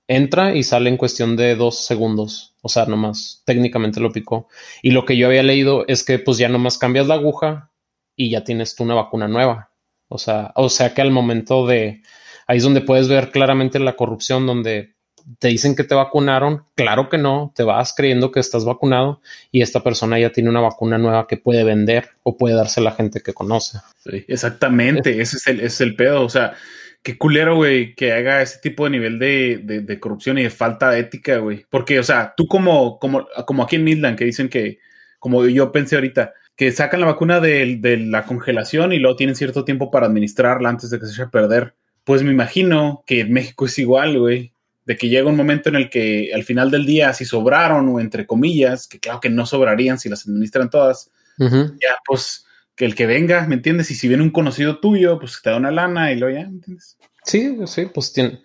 entra 0.09 0.56
y 0.56 0.64
sale 0.64 0.90
en 0.90 0.97
cuestión 0.97 1.37
de 1.37 1.54
dos 1.54 1.87
segundos. 1.87 2.56
O 2.62 2.68
sea, 2.68 2.87
nomás 2.87 3.42
técnicamente 3.47 4.00
lo 4.00 4.11
picó. 4.11 4.49
Y 4.82 4.90
lo 4.90 5.04
que 5.04 5.16
yo 5.16 5.28
había 5.28 5.44
leído 5.44 5.85
es 5.87 6.02
que 6.02 6.18
pues 6.18 6.38
ya 6.38 6.49
nomás 6.49 6.78
cambias 6.78 7.06
la 7.06 7.14
aguja 7.14 7.70
y 8.16 8.30
ya 8.30 8.42
tienes 8.42 8.75
tú 8.75 8.82
una 8.82 8.94
vacuna 8.94 9.28
nueva. 9.28 9.69
O 10.11 10.19
sea, 10.19 10.52
o 10.57 10.69
sea 10.69 10.93
que 10.93 11.00
al 11.00 11.12
momento 11.12 11.67
de 11.67 12.02
ahí 12.47 12.59
es 12.59 12.64
donde 12.64 12.81
puedes 12.81 13.09
ver 13.09 13.31
claramente 13.31 13.79
la 13.79 13.95
corrupción 13.95 14.47
donde 14.47 14.95
te 15.38 15.49
dicen 15.49 15.76
que 15.76 15.85
te 15.85 15.95
vacunaron, 15.95 16.64
claro 16.75 17.09
que 17.09 17.17
no, 17.17 17.52
te 17.55 17.62
vas 17.62 17.95
creyendo 17.97 18.33
que 18.33 18.40
estás 18.40 18.64
vacunado 18.64 19.21
y 19.52 19.62
esta 19.62 19.85
persona 19.85 20.19
ya 20.19 20.33
tiene 20.33 20.50
una 20.50 20.61
vacuna 20.61 20.99
nueva 20.99 21.29
que 21.29 21.37
puede 21.37 21.62
vender 21.62 22.09
o 22.25 22.37
puede 22.37 22.57
darse 22.57 22.81
a 22.81 22.83
la 22.83 22.93
gente 22.93 23.21
que 23.21 23.33
conoce. 23.33 23.79
Sí, 23.99 24.25
exactamente, 24.26 25.21
ese 25.21 25.37
es 25.37 25.47
el, 25.47 25.57
ese 25.61 25.67
es 25.67 25.81
el 25.83 25.95
pedo, 25.95 26.25
o 26.25 26.29
sea, 26.29 26.55
qué 27.02 27.17
culero, 27.17 27.55
güey, 27.55 27.95
que 27.95 28.12
haga 28.12 28.43
ese 28.43 28.59
tipo 28.59 28.85
de 28.85 28.90
nivel 28.90 29.19
de, 29.21 29.99
corrupción 30.00 30.38
y 30.38 30.43
de 30.43 30.50
falta 30.50 30.90
de 30.90 31.00
ética, 31.00 31.38
güey. 31.38 31.64
Porque, 31.71 32.00
o 32.00 32.02
sea, 32.02 32.35
tú 32.37 32.47
como, 32.47 32.99
como, 32.99 33.29
como 33.47 33.62
aquí 33.62 33.76
en 33.76 33.85
Midland, 33.85 34.19
que 34.19 34.25
dicen 34.25 34.49
que, 34.49 34.79
como 35.19 35.47
yo 35.47 35.71
pensé 35.73 35.95
ahorita, 35.95 36.35
que 36.61 36.73
sacan 36.73 37.00
la 37.00 37.07
vacuna 37.07 37.40
de, 37.40 37.79
de 37.81 37.97
la 37.97 38.26
congelación 38.26 38.93
y 38.93 38.99
luego 38.99 39.17
tienen 39.17 39.35
cierto 39.35 39.64
tiempo 39.64 39.90
para 39.90 40.05
administrarla 40.05 40.69
antes 40.69 40.90
de 40.90 41.00
que 41.00 41.07
se 41.07 41.12
eche 41.12 41.23
a 41.23 41.31
perder. 41.31 41.75
Pues 42.05 42.23
me 42.23 42.33
imagino 42.33 43.02
que 43.07 43.21
en 43.21 43.33
México 43.33 43.64
es 43.64 43.79
igual, 43.79 44.19
güey. 44.19 44.52
De 44.85 44.99
que 44.99 45.09
llega 45.09 45.31
un 45.31 45.38
momento 45.38 45.71
en 45.71 45.76
el 45.76 45.88
que 45.88 46.33
al 46.35 46.45
final 46.45 46.71
del 46.71 46.85
día, 46.85 47.14
si 47.14 47.25
sobraron, 47.25 47.88
o 47.88 47.99
entre 47.99 48.26
comillas, 48.26 48.87
que 48.88 49.00
claro 49.00 49.21
que 49.21 49.31
no 49.31 49.47
sobrarían 49.47 49.99
si 49.99 50.11
las 50.11 50.26
administran 50.26 50.69
todas, 50.69 51.11
ya 51.38 51.97
pues 52.05 52.45
que 52.76 52.85
el 52.85 52.95
que 52.95 53.07
venga, 53.07 53.47
¿me 53.47 53.55
entiendes? 53.55 53.90
Y 53.90 53.95
si 53.95 54.07
viene 54.07 54.23
un 54.23 54.29
conocido 54.29 54.81
tuyo, 54.81 55.19
pues 55.19 55.40
te 55.43 55.49
da 55.49 55.57
una 55.57 55.71
lana 55.71 56.12
y 56.12 56.19
lo 56.19 56.29
ya, 56.29 56.40
¿me 56.40 56.57
entiendes? 56.57 56.99
Sí, 57.25 57.57
sí, 57.64 57.87
pues 57.87 58.12
tienen, 58.12 58.38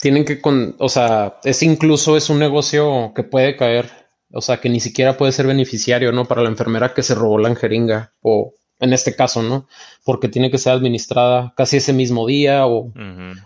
tienen 0.00 0.24
que, 0.24 0.40
con, 0.40 0.74
o 0.80 0.88
sea, 0.88 1.36
es 1.44 1.62
incluso 1.62 2.16
es 2.16 2.28
un 2.28 2.40
negocio 2.40 3.12
que 3.14 3.22
puede 3.22 3.54
caer, 3.54 4.01
o 4.32 4.40
sea, 4.40 4.58
que 4.58 4.68
ni 4.68 4.80
siquiera 4.80 5.16
puede 5.16 5.32
ser 5.32 5.46
beneficiario, 5.46 6.12
¿no? 6.12 6.24
Para 6.24 6.42
la 6.42 6.48
enfermera 6.48 6.94
que 6.94 7.02
se 7.02 7.14
robó 7.14 7.38
la 7.38 7.54
jeringa 7.54 8.12
o 8.20 8.54
en 8.80 8.92
este 8.92 9.14
caso, 9.14 9.42
¿no? 9.42 9.68
Porque 10.04 10.28
tiene 10.28 10.50
que 10.50 10.58
ser 10.58 10.72
administrada 10.72 11.54
casi 11.56 11.76
ese 11.76 11.92
mismo 11.92 12.26
día 12.26 12.66
o, 12.66 12.92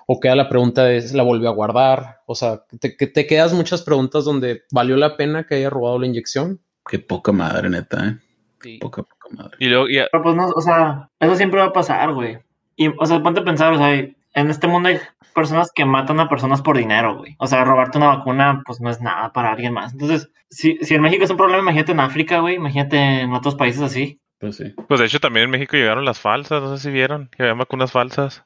o 0.06 0.20
queda 0.20 0.34
la 0.34 0.48
pregunta 0.48 0.84
de 0.84 1.04
la 1.12 1.22
volvió 1.22 1.50
a 1.50 1.52
guardar. 1.52 2.20
O 2.24 2.34
sea, 2.34 2.62
te, 2.80 2.88
te 2.88 3.26
quedas 3.26 3.52
muchas 3.52 3.82
preguntas 3.82 4.24
donde 4.24 4.62
valió 4.72 4.96
la 4.96 5.16
pena 5.18 5.44
que 5.44 5.56
haya 5.56 5.68
robado 5.68 5.98
la 5.98 6.06
inyección. 6.06 6.60
Qué 6.88 6.98
poca 6.98 7.32
madre, 7.32 7.68
neta, 7.68 8.06
¿eh? 8.08 8.78
Poca, 8.80 9.02
poca 9.02 9.28
madre. 9.30 9.56
Y 9.60 9.66
luego, 9.66 9.86
Pero 10.10 10.22
pues 10.22 10.34
no, 10.36 10.48
o 10.48 10.60
sea, 10.62 11.10
eso 11.20 11.36
siempre 11.36 11.60
va 11.60 11.66
a 11.66 11.72
pasar, 11.72 12.14
güey. 12.14 12.38
Y, 12.74 12.88
o 12.88 13.04
sea, 13.04 13.22
ponte 13.22 13.40
a 13.40 13.44
pensar, 13.44 13.74
o 13.74 13.78
sea, 13.78 13.92
en 13.94 14.50
este 14.50 14.66
mundo 14.66 14.88
hay 14.88 14.98
personas 15.36 15.70
que 15.72 15.84
matan 15.84 16.18
a 16.18 16.28
personas 16.28 16.62
por 16.62 16.78
dinero, 16.78 17.18
güey. 17.18 17.36
O 17.38 17.46
sea, 17.46 17.62
robarte 17.62 17.98
una 17.98 18.08
vacuna, 18.08 18.62
pues 18.64 18.80
no 18.80 18.88
es 18.88 19.02
nada 19.02 19.32
para 19.32 19.52
alguien 19.52 19.74
más. 19.74 19.92
Entonces, 19.92 20.32
si, 20.48 20.78
si 20.78 20.94
en 20.94 21.02
México 21.02 21.24
es 21.24 21.30
un 21.30 21.36
problema, 21.36 21.62
imagínate 21.62 21.92
en 21.92 22.00
África, 22.00 22.40
güey. 22.40 22.56
Imagínate 22.56 23.20
en 23.20 23.32
otros 23.34 23.54
países 23.54 23.82
así. 23.82 24.20
Pues 24.38 24.56
sí. 24.56 24.74
Pues 24.88 24.98
de 24.98 25.06
hecho, 25.06 25.20
también 25.20 25.44
en 25.44 25.50
México 25.50 25.76
llegaron 25.76 26.06
las 26.06 26.18
falsas. 26.18 26.62
No 26.62 26.74
sé 26.74 26.82
si 26.82 26.90
vieron 26.90 27.28
que 27.28 27.42
había 27.42 27.54
vacunas 27.54 27.92
falsas. 27.92 28.44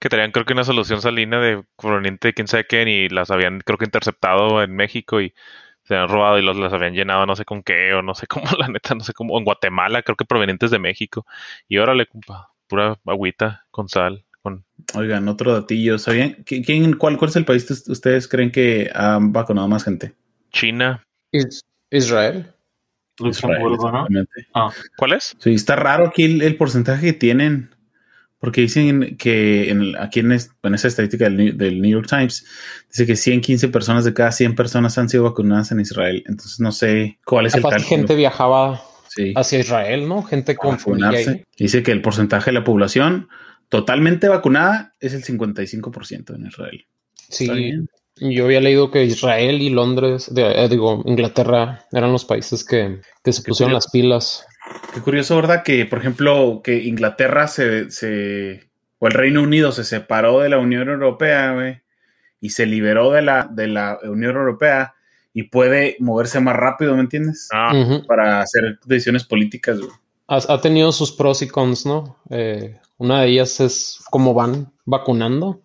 Que 0.00 0.08
traían, 0.08 0.32
creo 0.32 0.44
que 0.44 0.52
una 0.52 0.64
solución 0.64 1.00
salina 1.00 1.40
de 1.40 1.64
proveniente 1.76 2.28
de 2.28 2.34
quién 2.34 2.48
sabe 2.48 2.66
quién 2.66 2.88
y 2.88 3.08
las 3.08 3.30
habían, 3.30 3.60
creo 3.60 3.78
que 3.78 3.84
interceptado 3.84 4.62
en 4.62 4.74
México 4.74 5.20
y 5.20 5.32
se 5.82 5.96
han 5.96 6.08
robado 6.08 6.38
y 6.38 6.42
los 6.42 6.56
las 6.56 6.72
habían 6.72 6.94
llenado 6.94 7.26
no 7.26 7.34
sé 7.34 7.44
con 7.44 7.62
qué 7.62 7.94
o 7.94 8.02
no 8.02 8.14
sé 8.14 8.26
cómo, 8.28 8.46
la 8.58 8.68
neta, 8.68 8.94
no 8.94 9.00
sé 9.00 9.12
cómo, 9.12 9.38
en 9.38 9.44
Guatemala, 9.44 10.02
creo 10.02 10.16
que 10.16 10.24
provenientes 10.24 10.70
de 10.70 10.78
México. 10.78 11.26
Y 11.66 11.78
órale, 11.78 12.06
compa, 12.06 12.52
pura 12.68 12.98
agüita 13.06 13.66
con 13.70 13.88
sal. 13.88 14.24
Con... 14.42 14.64
Oigan, 14.94 15.28
otro 15.28 15.52
datillo, 15.52 15.98
¿sabían? 15.98 16.36
¿Quién, 16.44 16.94
cuál, 16.94 17.18
¿Cuál 17.18 17.30
es 17.30 17.36
el 17.36 17.44
país 17.44 17.64
que 17.64 17.92
ustedes 17.92 18.28
creen 18.28 18.50
que 18.50 18.90
han 18.94 19.32
vacunado 19.32 19.68
más 19.68 19.84
gente? 19.84 20.14
China. 20.52 21.02
Israel. 21.90 22.52
Israel 23.24 23.62
¿no? 23.62 24.06
Ah. 24.54 24.70
¿Cuál 24.96 25.14
es? 25.14 25.36
Sí, 25.38 25.54
está 25.54 25.76
raro 25.76 26.06
aquí 26.06 26.40
el 26.40 26.56
porcentaje 26.56 27.06
que 27.06 27.12
tienen. 27.12 27.74
Porque 28.40 28.60
dicen 28.60 29.16
que 29.16 29.68
en, 29.68 29.96
aquí 29.96 30.20
en, 30.20 30.30
esa 30.30 30.88
estadística 30.88 31.28
del, 31.28 31.80
New 31.80 31.90
York 31.90 32.06
Times 32.08 32.46
dice 32.88 33.04
que 33.04 33.16
115 33.16 33.68
personas 33.68 34.04
de 34.04 34.14
cada 34.14 34.30
100 34.30 34.54
personas 34.54 34.96
han 34.96 35.08
sido 35.08 35.24
vacunadas 35.24 35.72
en 35.72 35.80
Israel. 35.80 36.22
Entonces 36.26 36.60
no 36.60 36.70
sé 36.70 37.18
cuál 37.24 37.46
es 37.46 37.54
el 37.56 37.62
cálculo. 37.62 37.84
gente 37.84 38.14
viajaba 38.14 38.80
hacia 39.34 39.58
Israel, 39.58 40.08
¿no? 40.08 40.22
Gente 40.22 40.54
con 40.54 40.78
Dice 41.58 41.82
que 41.82 41.90
el 41.90 42.00
porcentaje 42.00 42.50
de 42.50 42.54
la 42.54 42.64
población 42.64 43.28
totalmente 43.68 44.28
vacunada 44.28 44.94
es 45.00 45.14
el 45.14 45.24
55% 45.24 46.34
en 46.34 46.46
Israel. 46.46 46.86
Sí, 47.28 47.72
yo 48.16 48.44
había 48.46 48.60
leído 48.60 48.90
que 48.90 49.04
Israel 49.04 49.62
y 49.62 49.70
Londres, 49.70 50.30
eh, 50.34 50.68
digo, 50.70 51.02
Inglaterra 51.06 51.84
eran 51.92 52.12
los 52.12 52.24
países 52.24 52.64
que, 52.64 53.00
que 53.22 53.32
se 53.32 53.42
pusieron 53.42 53.72
las 53.72 53.90
pilas. 53.90 54.46
Qué 54.92 55.00
curioso, 55.00 55.36
¿verdad? 55.36 55.62
Que, 55.62 55.86
por 55.86 55.98
ejemplo, 55.98 56.60
que 56.64 56.82
Inglaterra 56.84 57.46
se, 57.46 57.90
se 57.90 58.68
o 58.98 59.06
el 59.06 59.12
Reino 59.12 59.42
Unido 59.42 59.72
se 59.72 59.84
separó 59.84 60.40
de 60.40 60.48
la 60.48 60.58
Unión 60.58 60.88
Europea, 60.88 61.52
güey, 61.52 61.80
y 62.40 62.50
se 62.50 62.66
liberó 62.66 63.12
de 63.12 63.22
la, 63.22 63.48
de 63.50 63.68
la 63.68 63.98
Unión 64.02 64.36
Europea 64.36 64.94
y 65.32 65.44
puede 65.44 65.96
moverse 66.00 66.40
más 66.40 66.56
rápido, 66.56 66.94
¿me 66.94 67.02
entiendes? 67.02 67.48
Ah. 67.52 67.72
Para 68.06 68.40
hacer 68.40 68.78
decisiones 68.84 69.24
políticas, 69.24 69.78
güey. 69.78 69.90
Ha, 70.26 70.60
tenido 70.60 70.92
sus 70.92 71.12
pros 71.12 71.40
y 71.40 71.48
cons, 71.48 71.86
¿no? 71.86 72.18
Eh, 72.28 72.76
una 72.98 73.22
de 73.22 73.28
ellas 73.28 73.60
es 73.60 74.00
cómo 74.10 74.34
van 74.34 74.72
vacunando 74.84 75.62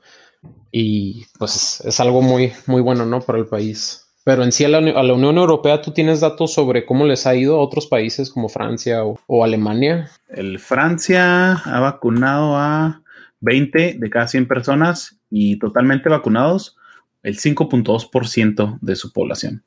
y 0.71 1.25
pues 1.37 1.81
es 1.85 1.99
algo 1.99 2.21
muy, 2.21 2.53
muy 2.67 2.81
bueno, 2.81 3.05
¿no? 3.05 3.21
Para 3.21 3.39
el 3.39 3.47
país. 3.47 4.03
Pero 4.23 4.43
en 4.43 4.51
sí 4.53 4.63
a 4.63 4.69
la, 4.69 4.79
Unión 4.79 5.37
Europea, 5.37 5.81
¿tú 5.81 5.91
tienes 5.91 6.21
datos 6.21 6.53
sobre 6.53 6.85
cómo 6.85 7.05
les 7.05 7.27
ha 7.27 7.35
ido 7.35 7.57
a 7.57 7.61
otros 7.61 7.87
países 7.87 8.31
como 8.31 8.47
Francia 8.47 9.03
o, 9.03 9.43
Alemania? 9.43 10.09
El 10.29 10.59
Francia 10.59 11.53
ha 11.53 11.79
vacunado 11.81 12.55
a 12.55 13.01
20 13.41 13.97
de 13.99 14.09
cada 14.09 14.27
100 14.27 14.47
personas 14.47 15.19
y 15.29 15.59
totalmente 15.59 16.07
vacunados 16.07 16.77
el 17.21 17.37
5.2% 17.37 18.79
de 18.79 18.95
su 18.95 19.11
población. 19.11 19.63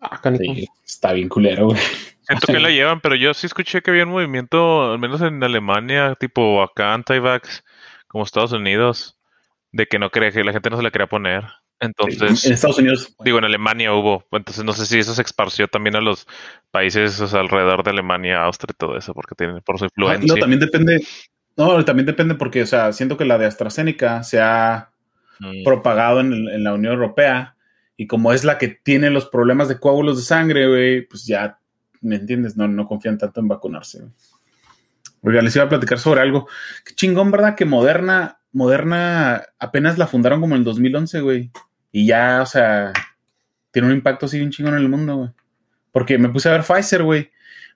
Ah, 0.00 0.20
está 0.84 1.12
bien 1.12 1.28
culero, 1.28 1.66
güey. 1.66 1.80
Siento 2.26 2.46
que 2.46 2.60
la 2.60 2.70
llevan, 2.70 3.00
pero 3.00 3.14
yo 3.14 3.34
sí 3.34 3.46
escuché 3.46 3.82
que 3.82 3.90
había 3.90 4.04
un 4.04 4.10
movimiento, 4.10 4.92
al 4.92 4.98
menos 4.98 5.20
en 5.22 5.42
Alemania, 5.42 6.14
tipo 6.18 6.62
acá 6.62 6.94
anti-vax, 6.94 7.64
como 8.08 8.24
Estados 8.24 8.52
Unidos, 8.52 9.18
de 9.72 9.86
que 9.86 9.98
no 9.98 10.10
cree 10.10 10.32
que 10.32 10.44
la 10.44 10.52
gente 10.52 10.70
no 10.70 10.76
se 10.76 10.82
la 10.82 10.90
quería 10.90 11.06
poner. 11.06 11.44
Entonces, 11.80 12.46
en 12.46 12.52
Estados 12.52 12.78
Unidos. 12.78 13.14
Digo, 13.24 13.38
en 13.38 13.44
Alemania 13.44 13.92
hubo. 13.92 14.24
Entonces, 14.32 14.64
no 14.64 14.72
sé 14.72 14.86
si 14.86 14.98
eso 14.98 15.14
se 15.14 15.22
esparció 15.22 15.68
también 15.68 15.96
a 15.96 16.00
los 16.00 16.26
países 16.70 17.20
alrededor 17.34 17.82
de 17.82 17.90
Alemania, 17.90 18.44
Austria 18.44 18.72
y 18.74 18.78
todo 18.78 18.96
eso, 18.96 19.12
porque 19.12 19.34
tienen 19.34 19.60
por 19.60 19.78
su 19.78 19.84
influencia. 19.84 20.34
no, 20.34 20.40
también 20.40 20.60
depende. 20.60 21.04
No, 21.56 21.84
también 21.84 22.06
depende 22.06 22.34
porque, 22.34 22.62
o 22.62 22.66
sea, 22.66 22.92
siento 22.92 23.16
que 23.16 23.24
la 23.24 23.38
de 23.38 23.46
AstraZeneca 23.46 24.22
se 24.22 24.40
ha 24.40 24.90
mm. 25.38 25.62
propagado 25.62 26.20
en, 26.20 26.64
la 26.64 26.74
Unión 26.74 26.94
Europea 26.94 27.56
y 27.96 28.06
como 28.06 28.32
es 28.32 28.44
la 28.44 28.58
que 28.58 28.68
tiene 28.68 29.10
los 29.10 29.26
problemas 29.26 29.68
de 29.68 29.78
coágulos 29.78 30.16
de 30.16 30.24
sangre, 30.24 30.66
güey, 30.66 31.02
pues 31.02 31.26
ya 31.26 31.58
¿me 32.04 32.16
entiendes? 32.16 32.56
No, 32.56 32.68
no 32.68 32.86
confían 32.86 33.18
tanto 33.18 33.40
en 33.40 33.48
vacunarse. 33.48 34.00
Güey. 34.00 34.12
Oiga, 35.22 35.42
les 35.42 35.56
iba 35.56 35.64
a 35.64 35.68
platicar 35.68 35.98
sobre 35.98 36.20
algo. 36.20 36.46
Qué 36.84 36.94
chingón, 36.94 37.30
¿verdad? 37.30 37.54
Que 37.54 37.64
Moderna, 37.64 38.38
Moderna 38.52 39.42
apenas 39.58 39.96
la 39.98 40.06
fundaron 40.06 40.40
como 40.40 40.54
en 40.54 40.60
el 40.60 40.64
2011, 40.64 41.20
güey. 41.22 41.50
Y 41.90 42.06
ya, 42.06 42.42
o 42.42 42.46
sea, 42.46 42.92
tiene 43.70 43.88
un 43.88 43.94
impacto 43.94 44.26
así 44.26 44.38
bien 44.38 44.50
chingón 44.50 44.74
en 44.74 44.80
el 44.80 44.88
mundo, 44.88 45.16
güey. 45.16 45.30
Porque 45.92 46.18
me 46.18 46.28
puse 46.28 46.48
a 46.48 46.52
ver 46.52 46.62
Pfizer, 46.62 47.02
güey. 47.02 47.30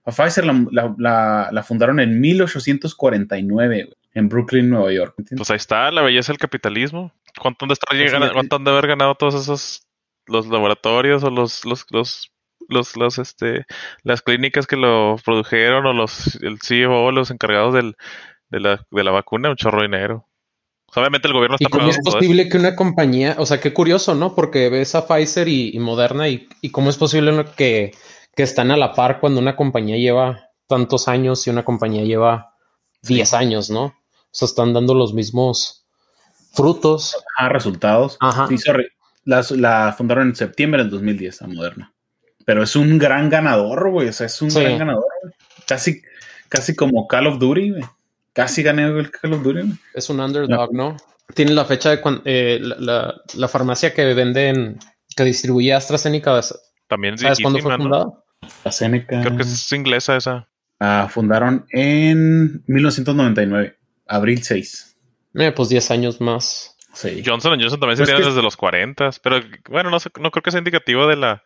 A 0.04 0.10
Pfizer 0.12 0.44
la, 0.44 0.66
la, 0.70 0.94
la, 0.98 1.48
la 1.52 1.62
fundaron 1.62 2.00
en 2.00 2.20
1849, 2.20 3.84
güey, 3.84 3.96
en 4.14 4.28
Brooklyn, 4.28 4.68
Nueva 4.68 4.92
York. 4.92 5.14
¿entiendes? 5.18 5.38
Pues 5.46 5.50
ahí 5.50 5.56
está, 5.56 5.90
la 5.90 6.02
belleza 6.02 6.32
del 6.32 6.38
capitalismo. 6.38 7.12
¿Cuánto 7.40 7.64
han 7.64 7.68
de, 7.68 7.74
estar 7.74 7.96
llegando, 7.96 8.26
que- 8.28 8.32
cuánto 8.34 8.56
han 8.56 8.64
de 8.64 8.70
haber 8.70 8.86
ganado 8.88 9.14
todos 9.14 9.34
esos 9.34 9.86
los 10.26 10.46
laboratorios 10.48 11.24
o 11.24 11.30
los 11.30 11.64
los 11.64 11.86
los 11.90 12.30
los, 12.68 12.96
los, 12.96 13.18
este 13.18 13.66
las 14.02 14.22
clínicas 14.22 14.66
que 14.66 14.76
lo 14.76 15.16
produjeron 15.24 15.86
o 15.86 15.92
los 15.92 16.36
el 16.42 16.58
CEO 16.60 17.10
los 17.10 17.30
encargados 17.30 17.74
del, 17.74 17.96
de 18.50 18.60
la 18.60 18.86
de 18.90 19.04
la 19.04 19.10
vacuna 19.10 19.50
un 19.50 19.56
chorro 19.56 19.78
de 19.78 19.88
dinero. 19.88 20.26
O 20.86 20.92
sea, 20.92 21.02
obviamente 21.02 21.28
el 21.28 21.34
gobierno 21.34 21.56
¿Y 21.58 21.64
está 21.64 21.76
cómo 21.76 21.90
es 21.90 21.98
eso. 21.98 22.12
posible 22.12 22.48
que 22.48 22.56
una 22.56 22.74
compañía, 22.74 23.36
o 23.38 23.44
sea, 23.44 23.60
qué 23.60 23.74
curioso, 23.74 24.14
¿no? 24.14 24.34
Porque 24.34 24.70
ves 24.70 24.94
a 24.94 25.06
Pfizer 25.06 25.46
y, 25.46 25.70
y 25.74 25.78
Moderna 25.80 26.28
y, 26.28 26.48
y 26.62 26.70
cómo 26.70 26.88
es 26.88 26.96
posible 26.96 27.44
que, 27.56 27.92
que 28.34 28.42
están 28.42 28.70
a 28.70 28.76
la 28.78 28.94
par 28.94 29.20
cuando 29.20 29.38
una 29.38 29.54
compañía 29.54 29.96
lleva 29.96 30.48
tantos 30.66 31.08
años 31.08 31.46
y 31.46 31.50
una 31.50 31.64
compañía 31.64 32.04
lleva 32.04 32.54
10 33.02 33.34
años, 33.34 33.68
¿no? 33.68 33.84
O 33.84 33.94
sea, 34.30 34.46
están 34.46 34.72
dando 34.72 34.94
los 34.94 35.12
mismos 35.12 35.86
frutos. 36.52 37.16
Ah, 37.36 37.50
resultados. 37.50 38.16
Ajá. 38.20 38.46
Sí, 38.48 38.56
sorry. 38.56 38.88
La, 39.24 39.44
la 39.50 39.94
fundaron 39.96 40.28
en 40.28 40.36
septiembre 40.36 40.82
del 40.82 40.90
2010, 40.90 41.42
a 41.42 41.46
Moderna. 41.48 41.94
Pero 42.48 42.62
es 42.62 42.74
un 42.76 42.96
gran 42.96 43.28
ganador, 43.28 43.90
güey. 43.90 44.08
O 44.08 44.12
sea, 44.14 44.24
es 44.26 44.40
un 44.40 44.50
Sí. 44.50 44.58
gran 44.62 44.78
ganador. 44.78 45.04
Casi, 45.66 46.00
casi 46.48 46.74
como 46.74 47.06
Call 47.06 47.26
of 47.26 47.38
Duty, 47.38 47.70
güey. 47.72 47.82
Casi 48.32 48.62
gané 48.62 48.84
el 48.86 49.10
Call 49.10 49.34
of 49.34 49.42
Duty, 49.42 49.60
güey. 49.60 49.72
Es 49.92 50.08
un 50.08 50.18
underdog, 50.18 50.72
¿no? 50.72 50.96
Tiene 51.34 51.52
la 51.52 51.66
fecha 51.66 51.90
de 51.90 52.00
cuando 52.00 52.22
la, 52.24 52.76
la- 52.78 53.14
la 53.34 53.48
farmacia 53.48 53.92
que 53.92 54.14
venden, 54.14 54.78
que 55.14 55.24
distribuye 55.24 55.74
AstraZeneca. 55.74 56.40
También 56.86 57.14
es 57.14 57.20
¿Sabes 57.20 57.40
cuándo 57.42 57.58
fue 57.58 57.76
fundada? 57.76 58.06
La 58.64 58.72
Seneca. 58.72 59.20
Creo 59.20 59.36
que 59.36 59.42
es 59.42 59.70
inglesa 59.74 60.16
esa. 60.16 60.48
Ah, 60.80 61.06
fundaron 61.10 61.66
en 61.70 62.62
1999, 62.66 63.76
abril 64.06 64.42
6. 64.42 64.96
Eh, 65.34 65.52
pues 65.52 65.68
10 65.68 65.90
años 65.90 66.18
más. 66.22 66.76
Sí. 66.94 67.22
Johnson 67.26 67.60
Johnson 67.60 67.78
también 67.78 67.98
Pues 67.98 68.08
sería 68.08 68.22
que- 68.22 68.28
desde 68.30 68.42
los 68.42 68.56
40, 68.56 69.10
pero 69.22 69.40
bueno, 69.68 69.90
no 69.90 70.00
sé, 70.00 70.08
no 70.18 70.30
creo 70.30 70.42
que 70.42 70.50
sea 70.50 70.58
indicativo 70.58 71.06
de 71.06 71.16
la 71.16 71.42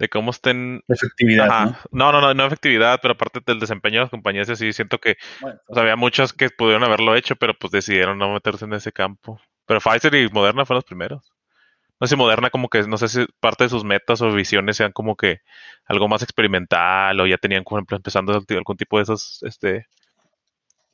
de 0.00 0.08
cómo 0.08 0.30
estén 0.30 0.82
Efectividad, 0.88 1.46
Ajá. 1.46 1.64
¿no? 1.92 2.10
No, 2.10 2.12
no, 2.12 2.20
no, 2.22 2.34
no 2.34 2.46
efectividad, 2.46 2.98
pero 3.02 3.12
aparte 3.12 3.40
del 3.44 3.60
desempeño 3.60 3.96
de 3.96 4.04
las 4.04 4.10
compañías 4.10 4.48
y 4.48 4.52
así, 4.52 4.72
siento 4.72 4.98
que 4.98 5.16
Bueno, 5.42 5.60
o 5.66 5.74
sea, 5.74 5.82
había 5.82 5.96
muchas 5.96 6.32
que 6.32 6.48
pudieron 6.48 6.82
haberlo 6.84 7.14
hecho, 7.14 7.36
pero 7.36 7.52
pues 7.52 7.70
decidieron 7.70 8.18
no 8.18 8.32
meterse 8.32 8.64
en 8.64 8.72
ese 8.72 8.92
campo. 8.92 9.38
Pero 9.66 9.80
Pfizer 9.80 10.14
y 10.14 10.30
Moderna 10.30 10.64
fueron 10.64 10.78
los 10.78 10.84
primeros. 10.86 11.30
No 12.00 12.06
sé 12.06 12.14
si 12.14 12.16
Moderna 12.16 12.48
como 12.48 12.70
que, 12.70 12.82
no 12.84 12.96
sé 12.96 13.08
si 13.08 13.26
parte 13.40 13.64
de 13.64 13.70
sus 13.70 13.84
metas 13.84 14.22
o 14.22 14.32
visiones 14.32 14.78
sean 14.78 14.90
como 14.90 15.16
que 15.16 15.40
algo 15.84 16.08
más 16.08 16.22
experimental 16.22 17.20
o 17.20 17.26
ya 17.26 17.36
tenían, 17.36 17.62
por 17.62 17.78
ejemplo, 17.78 17.98
empezando 17.98 18.32
algún 18.32 18.76
tipo 18.78 18.96
de 18.96 19.02
esos, 19.02 19.42
este, 19.42 19.86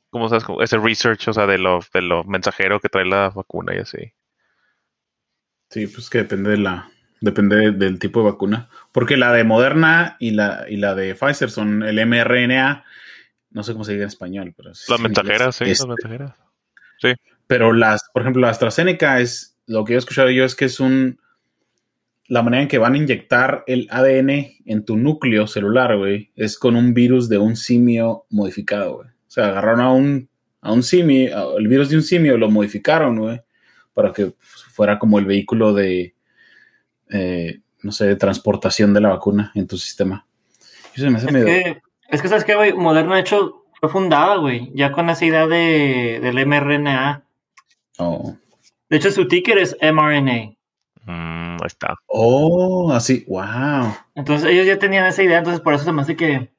¿cómo 0.09 0.27
sabes? 0.27 0.43
Como 0.43 0.61
Ese 0.61 0.77
research, 0.77 1.29
o 1.29 1.33
sea, 1.33 1.47
de 1.47 1.59
lo, 1.59 1.79
de 1.93 2.01
lo 2.01 2.25
mensajero 2.25 2.81
que 2.81 2.89
trae 2.89 3.05
la 3.05 3.29
vacuna 3.29 3.73
y 3.73 3.79
así. 3.79 4.11
Sí, 5.69 5.87
pues 5.87 6.09
que 6.09 6.17
depende 6.17 6.49
de 6.49 6.57
la, 6.57 6.89
depende 7.21 7.55
de- 7.57 7.71
del 7.71 7.99
tipo 7.99 8.19
de 8.23 8.31
vacuna. 8.31 8.69
Porque 8.91 9.17
la 9.17 9.31
de 9.33 9.43
Moderna 9.43 10.17
y 10.19 10.31
la, 10.31 10.65
y 10.69 10.77
la 10.77 10.95
de 10.95 11.15
Pfizer 11.15 11.49
son 11.49 11.83
el 11.83 12.05
mRNA, 12.05 12.83
no 13.51 13.63
sé 13.63 13.71
cómo 13.73 13.83
se 13.83 13.93
diga 13.93 14.03
en 14.03 14.09
español, 14.09 14.53
pero 14.55 14.69
Las 14.69 14.99
mensajeras, 14.99 15.55
sí, 15.55 15.63
Este, 15.65 15.87
las 15.87 15.97
mensajeras. 16.03 16.33
Pero 17.47 17.73
las, 17.73 18.01
por 18.13 18.21
ejemplo, 18.23 18.41
la 18.41 18.49
AstraZeneca 18.49 19.19
es, 19.21 19.57
lo 19.67 19.85
que 19.85 19.93
he 19.93 19.97
escuchado 19.97 20.29
yo 20.29 20.43
es 20.43 20.53
que 20.55 20.65
es 20.65 20.79
un, 20.79 21.19
la 22.27 22.41
manera 22.43 22.63
en 22.63 22.67
que 22.67 22.77
van 22.77 22.93
a 22.93 22.97
inyectar 22.97 23.63
el 23.67 23.87
ADN 23.89 24.57
en 24.65 24.83
tu 24.85 24.97
núcleo 24.97 25.47
celular, 25.47 25.95
güey, 25.97 26.31
es 26.35 26.57
con 26.59 26.75
un 26.75 26.93
virus 26.93 27.29
de 27.29 27.37
un 27.37 27.55
simio 27.55 28.25
modificado, 28.29 28.95
güey. 28.97 29.07
O 29.09 29.29
sea, 29.31 29.47
agarraron 29.47 29.79
a 29.81 29.91
un, 29.93 30.29
a 30.61 30.73
un 30.73 30.83
simio, 30.83 31.57
el 31.57 31.67
virus 31.69 31.89
de 31.89 31.95
un 31.95 32.03
simio, 32.03 32.37
lo 32.37 32.49
modificaron, 32.49 33.17
güey, 33.17 33.41
para 33.93 34.11
que 34.11 34.33
fuera 34.73 34.99
como 34.99 35.19
el 35.19 35.25
vehículo 35.25 35.73
de, 35.73 36.13
eh, 37.09 37.59
no 37.81 37.91
sé, 37.91 38.05
de 38.05 38.15
transportación 38.15 38.93
de 38.93 39.01
la 39.01 39.09
vacuna 39.09 39.51
en 39.55 39.67
tu 39.67 39.77
sistema. 39.77 40.25
Eso 40.93 41.05
se 41.05 41.09
me 41.09 41.17
hace 41.17 41.27
Es 41.27 41.33
medio... 41.33 41.45
que, 41.45 41.81
es 42.09 42.21
que, 42.21 42.27
¿sabes 42.27 42.43
qué, 42.43 42.55
güey? 42.55 42.73
Moderna, 42.73 43.15
de 43.15 43.21
hecho, 43.21 43.65
fue 43.79 43.89
fundada, 43.89 44.37
güey, 44.37 44.71
ya 44.73 44.91
con 44.91 45.09
esa 45.09 45.25
idea 45.25 45.47
de, 45.47 46.19
del 46.21 46.45
mRNA. 46.45 47.23
Oh, 47.99 48.35
De 48.89 48.97
hecho, 48.97 49.11
su 49.11 49.27
ticker 49.27 49.57
es 49.57 49.77
mRNA. 49.81 50.53
Mm, 51.03 51.57
ahí 51.61 51.67
está. 51.67 51.95
Oh, 52.07 52.91
así, 52.91 53.23
wow. 53.27 53.95
Entonces, 54.15 54.49
ellos 54.49 54.65
ya 54.65 54.79
tenían 54.79 55.05
esa 55.05 55.23
idea, 55.23 55.37
entonces 55.37 55.61
por 55.61 55.73
eso 55.73 55.83
se 55.83 55.91
me 55.91 56.01
hace 56.01 56.15
que, 56.15 56.51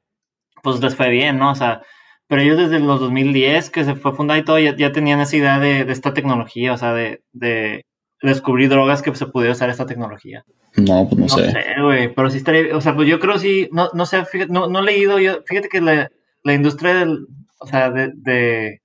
pues, 0.63 0.81
les 0.81 0.95
fue 0.95 1.11
bien, 1.11 1.39
¿no? 1.39 1.51
O 1.51 1.55
sea, 1.55 1.83
pero 2.29 2.43
ellos 2.43 2.59
desde 2.59 2.79
los 2.79 3.01
2010, 3.01 3.71
que 3.71 3.85
se 3.85 3.95
fue 3.95 4.13
fundada 4.13 4.39
y 4.39 4.45
todo, 4.45 4.59
ya, 4.59 4.77
ya 4.77 4.93
tenían 4.93 5.21
esa 5.21 5.37
idea 5.37 5.59
de, 5.59 5.85
de 5.85 5.93
esta 5.93 6.15
tecnología, 6.15 6.75
o 6.75 6.79
sea, 6.79 6.93
de, 6.93 7.23
de 7.33 7.85
descubrir 8.23 8.69
drogas 8.69 9.03
que 9.03 9.15
se 9.15 9.27
pudiera 9.27 9.53
usar 9.53 9.71
esta 9.71 9.87
tecnología. 9.87 10.45
No, 10.77 11.09
pues 11.09 11.19
no, 11.19 11.27
No 11.27 11.29
sé. 11.29 11.53
sé, 11.53 11.65
güey, 11.81 12.15
pero 12.15 12.31
sí 12.31 12.39
estaría, 12.39 12.77
o 12.77 12.81
sea, 12.81 12.95
pues 12.95 13.09
yo 13.09 13.19
creo 13.21 13.39
sí, 13.39 13.69
no, 13.73 13.89
no 13.95 14.07
sé, 14.07 14.25
fíjate, 14.25 14.53
no, 14.53 14.69
no 14.69 14.81
he 14.81 14.85
leído, 14.85 15.19
yo, 15.19 15.43
fíjate 15.47 15.69
que 15.69 15.81
la, 15.81 16.11
la 16.43 16.53
industria 16.53 16.95
del, 16.95 17.27
o 17.61 17.67
sea, 17.67 17.91
de, 17.91 18.11
de, 18.15 18.81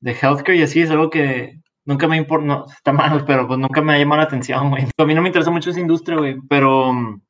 de 0.00 0.12
healthcare 0.12 0.56
y 0.58 0.62
así 0.62 0.80
es 0.82 0.90
algo 0.90 1.10
que 1.10 1.60
nunca 1.84 2.08
me 2.08 2.16
importa, 2.16 2.46
no, 2.46 2.66
está 2.66 2.92
mal, 2.92 3.24
pero 3.26 3.46
pues 3.46 3.58
nunca 3.58 3.82
me 3.82 3.94
ha 3.94 3.98
llamado 3.98 4.20
la 4.22 4.26
atención, 4.26 4.70
güey. 4.70 4.86
A 4.96 5.04
mí 5.04 5.14
no 5.14 5.22
me 5.22 5.28
interesa 5.28 5.50
mucho 5.50 5.70
esa 5.70 5.80
industria, 5.80 6.16
güey, 6.18 6.36
pero 6.48 6.92
mm, 6.92 7.20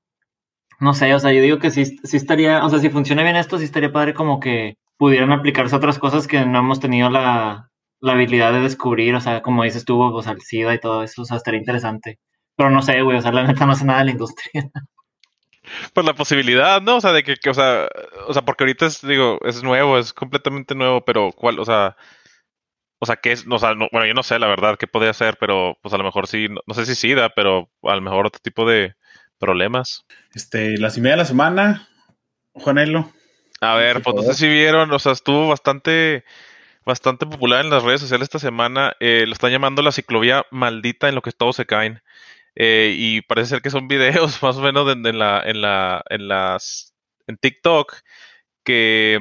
no 0.80 0.94
sé, 0.94 1.12
o 1.14 1.18
sea, 1.20 1.32
yo 1.32 1.42
digo 1.42 1.58
que 1.58 1.70
sí, 1.70 1.84
sí 1.84 2.16
estaría, 2.16 2.64
o 2.64 2.68
sea, 2.70 2.78
si 2.78 2.90
funciona 2.90 3.22
bien 3.22 3.36
esto, 3.36 3.58
sí 3.58 3.64
estaría 3.64 3.92
padre 3.92 4.14
como 4.14 4.40
que 4.40 4.76
pudieran 4.96 5.32
aplicarse 5.32 5.74
a 5.74 5.78
otras 5.78 5.98
cosas 5.98 6.26
que 6.26 6.44
no 6.46 6.58
hemos 6.60 6.80
tenido 6.80 7.10
la, 7.10 7.70
la 8.00 8.12
habilidad 8.12 8.52
de 8.52 8.60
descubrir, 8.60 9.14
o 9.14 9.20
sea, 9.20 9.42
como 9.42 9.64
dices 9.64 9.84
tú, 9.84 10.00
o 10.00 10.22
sea, 10.22 10.32
el 10.32 10.42
SIDA 10.42 10.74
y 10.74 10.80
todo 10.80 11.02
eso, 11.02 11.22
o 11.22 11.24
sea, 11.24 11.36
estaría 11.38 11.60
interesante. 11.60 12.18
Pero 12.56 12.70
no 12.70 12.82
sé, 12.82 13.02
güey, 13.02 13.18
o 13.18 13.20
sea, 13.20 13.32
la 13.32 13.44
neta 13.46 13.66
no 13.66 13.74
sé 13.74 13.84
nada 13.84 14.00
de 14.00 14.06
la 14.06 14.10
industria. 14.12 14.70
Pues 15.92 16.06
la 16.06 16.14
posibilidad, 16.14 16.80
¿no? 16.80 16.96
O 16.96 17.00
sea, 17.00 17.12
de 17.12 17.24
que, 17.24 17.34
que, 17.36 17.50
o 17.50 17.54
sea, 17.54 17.88
o 18.28 18.32
sea, 18.32 18.42
porque 18.42 18.64
ahorita 18.64 18.86
es, 18.86 19.00
digo, 19.02 19.40
es 19.44 19.62
nuevo, 19.64 19.98
es 19.98 20.12
completamente 20.12 20.74
nuevo, 20.74 21.04
pero 21.04 21.32
cuál, 21.32 21.58
o 21.58 21.64
sea, 21.64 21.96
o 22.98 23.06
sea, 23.06 23.16
qué 23.16 23.32
es, 23.32 23.44
o 23.50 23.58
sea, 23.58 23.74
no- 23.74 23.88
bueno, 23.92 24.06
yo 24.06 24.14
no 24.14 24.22
sé 24.22 24.38
la 24.38 24.46
verdad 24.46 24.76
qué 24.78 24.86
podría 24.86 25.12
ser, 25.12 25.36
pero 25.38 25.76
pues 25.82 25.92
a 25.92 25.98
lo 25.98 26.04
mejor 26.04 26.26
sí, 26.28 26.48
no, 26.48 26.60
no 26.66 26.74
sé 26.74 26.86
si 26.86 26.94
SIDA, 26.94 27.30
pero 27.30 27.68
a 27.82 27.94
lo 27.94 28.00
mejor 28.00 28.26
otro 28.26 28.40
tipo 28.40 28.66
de 28.68 28.94
problemas. 29.38 30.06
Este, 30.34 30.78
la 30.78 30.90
semilla 30.90 31.12
de 31.12 31.18
la 31.18 31.24
semana, 31.24 31.88
Juanelo. 32.54 33.12
A 33.60 33.74
ver, 33.74 34.02
pues 34.02 34.14
no 34.16 34.22
sé 34.22 34.34
si 34.34 34.48
vieron, 34.48 34.90
o 34.92 34.98
sea, 34.98 35.12
estuvo 35.12 35.48
bastante, 35.48 36.24
bastante 36.86 37.26
popular 37.26 37.64
en 37.64 37.70
las 37.70 37.82
redes 37.84 38.00
sociales 38.00 38.26
esta 38.26 38.38
semana. 38.38 38.94
eh, 39.00 39.24
lo 39.26 39.32
están 39.32 39.52
llamando 39.52 39.82
la 39.82 39.92
ciclovía 39.92 40.46
maldita 40.50 41.08
en 41.08 41.14
lo 41.16 41.22
que 41.22 41.32
todos 41.32 41.56
se 41.56 41.66
caen. 41.66 42.02
Eh, 42.56 42.94
y 42.96 43.22
parece 43.22 43.50
ser 43.50 43.62
que 43.62 43.70
son 43.70 43.88
videos 43.88 44.42
más 44.42 44.56
o 44.56 44.62
menos 44.62 44.90
en, 44.92 45.06
en 45.06 45.18
la, 45.18 45.42
en 45.44 45.60
la, 45.62 46.04
en 46.10 46.28
las, 46.28 46.94
en 47.26 47.36
TikTok 47.38 47.94
que 48.64 49.20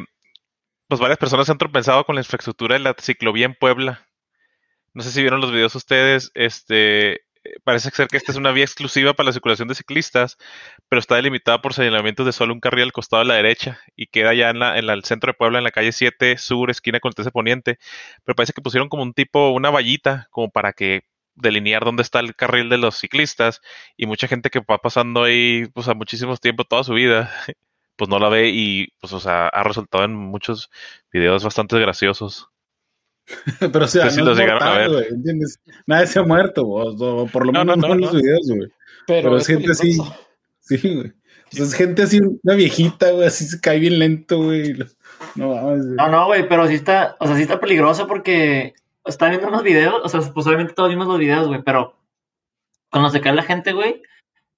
pues 0.87 1.01
varias 1.01 1.19
personas 1.19 1.47
se 1.47 1.51
han 1.51 1.57
tropezado 1.57 2.05
con 2.05 2.15
la 2.15 2.21
infraestructura 2.21 2.75
de 2.75 2.79
la 2.79 2.95
ciclovía 2.99 3.45
en 3.45 3.55
Puebla. 3.55 4.07
No 4.93 5.03
sé 5.03 5.11
si 5.11 5.21
vieron 5.21 5.41
los 5.41 5.51
videos 5.51 5.75
ustedes, 5.75 6.31
este, 6.35 7.24
parece 7.63 7.89
ser 7.91 8.07
que 8.07 8.17
esta 8.17 8.31
es 8.31 8.37
una 8.37 8.51
vía 8.51 8.63
exclusiva 8.63 9.13
para 9.13 9.27
la 9.27 9.33
circulación 9.33 9.67
de 9.67 9.75
ciclistas, 9.75 10.37
pero 10.89 10.99
está 10.99 11.15
delimitada 11.15 11.61
por 11.61 11.73
señalamientos 11.73 12.25
de 12.25 12.31
solo 12.33 12.53
un 12.53 12.59
carril 12.59 12.83
al 12.85 12.91
costado 12.91 13.23
de 13.23 13.27
la 13.27 13.35
derecha 13.35 13.79
y 13.95 14.07
queda 14.07 14.33
ya 14.33 14.49
en, 14.49 14.59
la, 14.59 14.77
en 14.77 14.89
el 14.89 15.03
centro 15.03 15.29
de 15.31 15.35
Puebla, 15.35 15.59
en 15.59 15.63
la 15.63 15.71
calle 15.71 15.91
7 15.91 16.37
Sur, 16.37 16.69
esquina 16.71 16.99
con 16.99 17.09
el 17.09 17.15
13 17.15 17.31
Poniente. 17.31 17.79
Pero 18.23 18.35
parece 18.35 18.53
que 18.53 18.61
pusieron 18.61 18.89
como 18.89 19.03
un 19.03 19.13
tipo, 19.13 19.49
una 19.51 19.69
vallita, 19.69 20.27
como 20.31 20.49
para 20.51 20.73
que 20.73 21.03
delinear 21.35 21.83
dónde 21.85 22.03
está 22.03 22.19
el 22.19 22.35
carril 22.35 22.69
de 22.69 22.77
los 22.77 22.97
ciclistas 22.97 23.61
y 23.97 24.05
mucha 24.05 24.27
gente 24.27 24.49
que 24.49 24.59
va 24.61 24.77
pasando 24.79 25.23
ahí 25.23 25.67
pues 25.73 25.87
a 25.87 25.93
muchísimos 25.93 26.39
tiempo 26.39 26.63
toda 26.63 26.83
su 26.83 26.93
vida 26.93 27.31
pues 27.97 28.09
no 28.09 28.19
la 28.19 28.29
ve 28.29 28.49
y 28.53 28.87
pues 29.01 29.13
o 29.13 29.19
sea 29.19 29.47
ha 29.49 29.63
resultado 29.63 30.05
en 30.05 30.15
muchos 30.15 30.69
videos 31.11 31.43
bastante 31.43 31.77
graciosos 31.79 32.49
Pero 33.59 33.85
o 33.85 33.87
sea, 33.87 34.05
No 34.05 34.09
sé 34.11 34.15
si 34.17 34.23
no 34.23 34.31
es 34.31 34.39
a 34.39 34.45
mortal, 34.45 35.05
¿entiendes? 35.09 35.59
Nadie 35.87 36.07
se 36.07 36.19
ha 36.19 36.23
muerto, 36.23 36.63
o, 36.63 37.23
o 37.23 37.27
por 37.27 37.45
lo 37.45 37.51
No, 37.51 37.59
menos 37.65 37.77
no, 37.77 37.87
no, 37.87 37.93
en 37.95 38.01
los 38.01 38.13
no. 38.13 38.19
videos, 38.19 38.47
güey. 38.47 38.69
Pero 39.07 39.37
es 39.37 39.47
gente 39.47 39.71
así. 39.71 39.97
Sí, 40.67 40.77
güey. 40.81 41.09
O 41.53 41.55
sea, 41.55 41.65
es 41.65 41.73
gente 41.75 42.01
así, 42.01 42.19
una 42.19 42.55
viejita, 42.55 43.11
güey, 43.11 43.27
así 43.27 43.45
se 43.45 43.61
cae 43.61 43.79
bien 43.79 43.99
lento, 43.99 44.39
güey. 44.41 44.73
No 45.35 45.49
güey. 45.49 45.77
No, 45.95 46.07
no, 46.09 46.25
güey, 46.25 46.47
pero 46.49 46.67
sí 46.67 46.73
está, 46.73 47.15
o 47.19 47.27
sea, 47.27 47.35
sí 47.35 47.43
está 47.43 47.59
peligroso 47.59 48.07
porque 48.07 48.73
está 49.05 49.29
viendo 49.29 49.47
unos 49.47 49.61
videos, 49.61 50.01
o 50.03 50.09
sea, 50.09 50.21
pues 50.33 50.47
obviamente 50.47 50.73
todos 50.73 50.89
vimos 50.89 51.05
los 51.07 51.19
videos, 51.19 51.47
güey, 51.47 51.61
pero 51.61 51.95
cuando 52.89 53.11
se 53.11 53.21
cae 53.21 53.33
la 53.33 53.43
gente, 53.43 53.73
güey, 53.73 54.01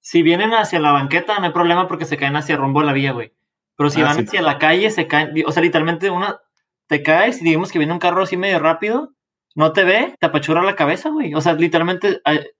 si 0.00 0.22
vienen 0.22 0.54
hacia 0.54 0.80
la 0.80 0.92
banqueta 0.92 1.38
no 1.38 1.44
hay 1.44 1.52
problema 1.52 1.86
porque 1.88 2.06
se 2.06 2.16
caen 2.16 2.36
hacia 2.36 2.56
rumbo 2.56 2.80
de 2.80 2.86
la 2.86 2.92
vía, 2.94 3.12
güey. 3.12 3.34
Pero 3.76 3.90
si 3.90 4.00
Ah, 4.00 4.04
van 4.06 4.16
sí. 4.16 4.24
hacia 4.26 4.40
la 4.40 4.56
calle, 4.58 4.90
se 4.90 5.06
caen. 5.06 5.32
O 5.46 5.52
sea, 5.52 5.62
literalmente 5.62 6.08
una, 6.08 6.40
te 6.88 7.02
caes 7.02 7.40
y 7.40 7.44
digamos 7.44 7.70
que 7.70 7.78
viene 7.78 7.92
un 7.92 7.98
carro 7.98 8.22
así 8.22 8.36
medio 8.36 8.58
rápido, 8.58 9.14
no 9.54 9.72
te 9.72 9.84
ve, 9.84 10.14
te 10.18 10.26
apachura 10.26 10.62
la 10.62 10.74
cabeza, 10.74 11.10
güey. 11.10 11.34
O 11.34 11.40
sea, 11.40 11.52
literalmente 11.54 12.20
eh, 12.26 12.50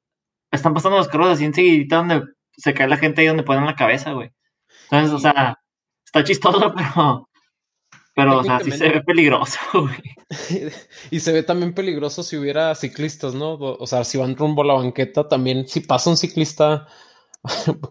están 0.50 0.74
pasando 0.74 0.98
los 0.98 1.08
carros 1.08 1.28
así 1.28 1.44
enseguidita 1.44 1.96
donde 1.96 2.22
se 2.56 2.74
cae 2.74 2.88
la 2.88 2.96
gente 2.96 3.20
ahí 3.20 3.26
donde 3.26 3.42
ponen 3.42 3.66
la 3.66 3.76
cabeza, 3.76 4.12
güey. 4.12 4.30
Entonces, 4.84 5.12
o 5.12 5.18
sea, 5.18 5.58
está 6.04 6.24
chistoso, 6.24 6.72
pero. 6.76 7.28
Pero, 8.14 8.38
o 8.38 8.44
sea, 8.44 8.58
sí 8.58 8.72
se 8.72 8.88
ve 8.88 9.00
peligroso, 9.02 9.58
güey. 9.72 10.18
y 11.10 11.20
se 11.20 11.32
ve 11.32 11.42
también 11.44 11.72
peligroso 11.72 12.22
si 12.24 12.36
hubiera 12.36 12.74
ciclistas, 12.74 13.34
¿no? 13.34 13.54
O 13.54 13.86
sea, 13.86 14.02
si 14.04 14.18
van 14.18 14.36
rumbo 14.36 14.62
a 14.62 14.66
la 14.66 14.74
banqueta, 14.74 15.28
también 15.28 15.68
si 15.68 15.80
pasa 15.80 16.10
un 16.10 16.16
ciclista 16.16 16.88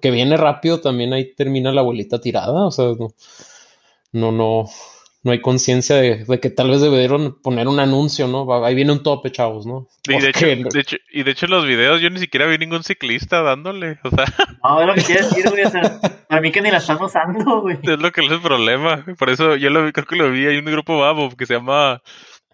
que 0.01 0.11
viene 0.11 0.35
rápido, 0.35 0.81
también 0.81 1.13
ahí 1.13 1.33
termina 1.33 1.71
la 1.71 1.81
abuelita 1.81 2.19
tirada. 2.19 2.65
O 2.67 2.71
sea, 2.71 2.87
no, 2.99 3.07
no, 4.11 4.31
no, 4.33 4.65
no 5.23 5.31
hay 5.31 5.41
conciencia 5.41 5.95
de, 5.97 6.23
de 6.25 6.39
que 6.39 6.49
tal 6.49 6.69
vez 6.69 6.79
debieron 6.79 7.41
poner 7.41 7.67
un 7.67 7.79
anuncio, 7.79 8.27
¿no? 8.27 8.63
Ahí 8.63 8.75
viene 8.75 8.91
un 8.93 9.03
tope, 9.03 9.31
chavos, 9.31 9.65
¿no? 9.65 9.87
Y 10.07 10.19
de, 10.21 10.29
hecho, 10.29 10.39
Porque- 10.47 10.63
de 10.71 10.79
hecho- 10.79 10.97
y 11.11 11.23
de 11.23 11.31
hecho 11.31 11.45
en 11.47 11.51
los 11.51 11.65
videos 11.65 11.99
yo 12.01 12.09
ni 12.09 12.19
siquiera 12.19 12.45
vi 12.47 12.57
ningún 12.57 12.83
ciclista 12.83 13.41
dándole. 13.41 13.99
O 14.03 14.09
sea, 14.09 14.25
No, 14.63 14.81
es 14.81 14.87
lo 14.87 14.93
que 14.95 15.01
quiero 15.01 15.27
decir, 15.27 15.49
güey. 15.49 15.63
O 15.63 15.69
sea, 15.69 15.81
para 16.29 16.41
mí 16.41 16.51
que 16.51 16.61
ni 16.61 16.71
la 16.71 16.77
están 16.77 17.01
usando, 17.01 17.61
güey. 17.61 17.77
es 17.81 17.99
lo 17.99 18.11
que 18.11 18.25
es 18.25 18.31
el 18.31 18.41
problema. 18.41 19.03
Por 19.17 19.29
eso 19.29 19.55
yo 19.55 19.69
lo 19.69 19.83
vi, 19.85 19.91
creo 19.91 20.05
que 20.05 20.15
lo 20.15 20.31
vi. 20.31 20.45
Hay 20.45 20.57
un 20.57 20.65
grupo 20.65 20.97
babo 20.99 21.29
que 21.35 21.45
se 21.45 21.55
llama 21.55 22.01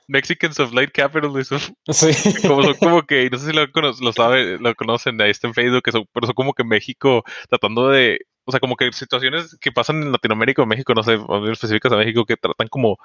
Mexicans 0.08 0.60
of 0.60 0.74
Light 0.74 0.92
Capitalism. 0.94 1.58
Sí. 1.90 2.08
Como 2.48 2.64
son 2.64 2.74
como 2.76 3.04
que, 3.04 3.30
no 3.30 3.38
sé 3.38 3.48
si 3.48 3.54
lo, 3.54 3.66
lo 3.66 4.14
sabe, 4.14 4.58
lo 4.60 4.74
conocen, 4.76 5.22
ahí 5.22 5.30
está 5.32 5.48
en 5.48 5.54
Facebook, 5.54 5.84
que 5.84 5.92
son, 5.92 6.06
pero 6.14 6.28
son 6.28 6.34
como 6.36 6.54
que 6.54 6.64
México 6.64 7.24
tratando 7.50 7.90
de, 7.90 8.20
o 8.46 8.52
sea, 8.52 8.60
como 8.60 8.76
que 8.76 8.92
situaciones 8.92 9.58
que 9.60 9.72
pasan 9.72 10.02
en 10.02 10.12
Latinoamérica 10.12 10.62
o 10.62 10.66
México, 10.66 10.94
no 10.94 11.04
sé, 11.04 11.18
específicas 11.52 11.92
a 11.92 11.98
México, 11.98 12.26
que 12.26 12.38
tratan 12.38 12.68
como, 12.68 12.98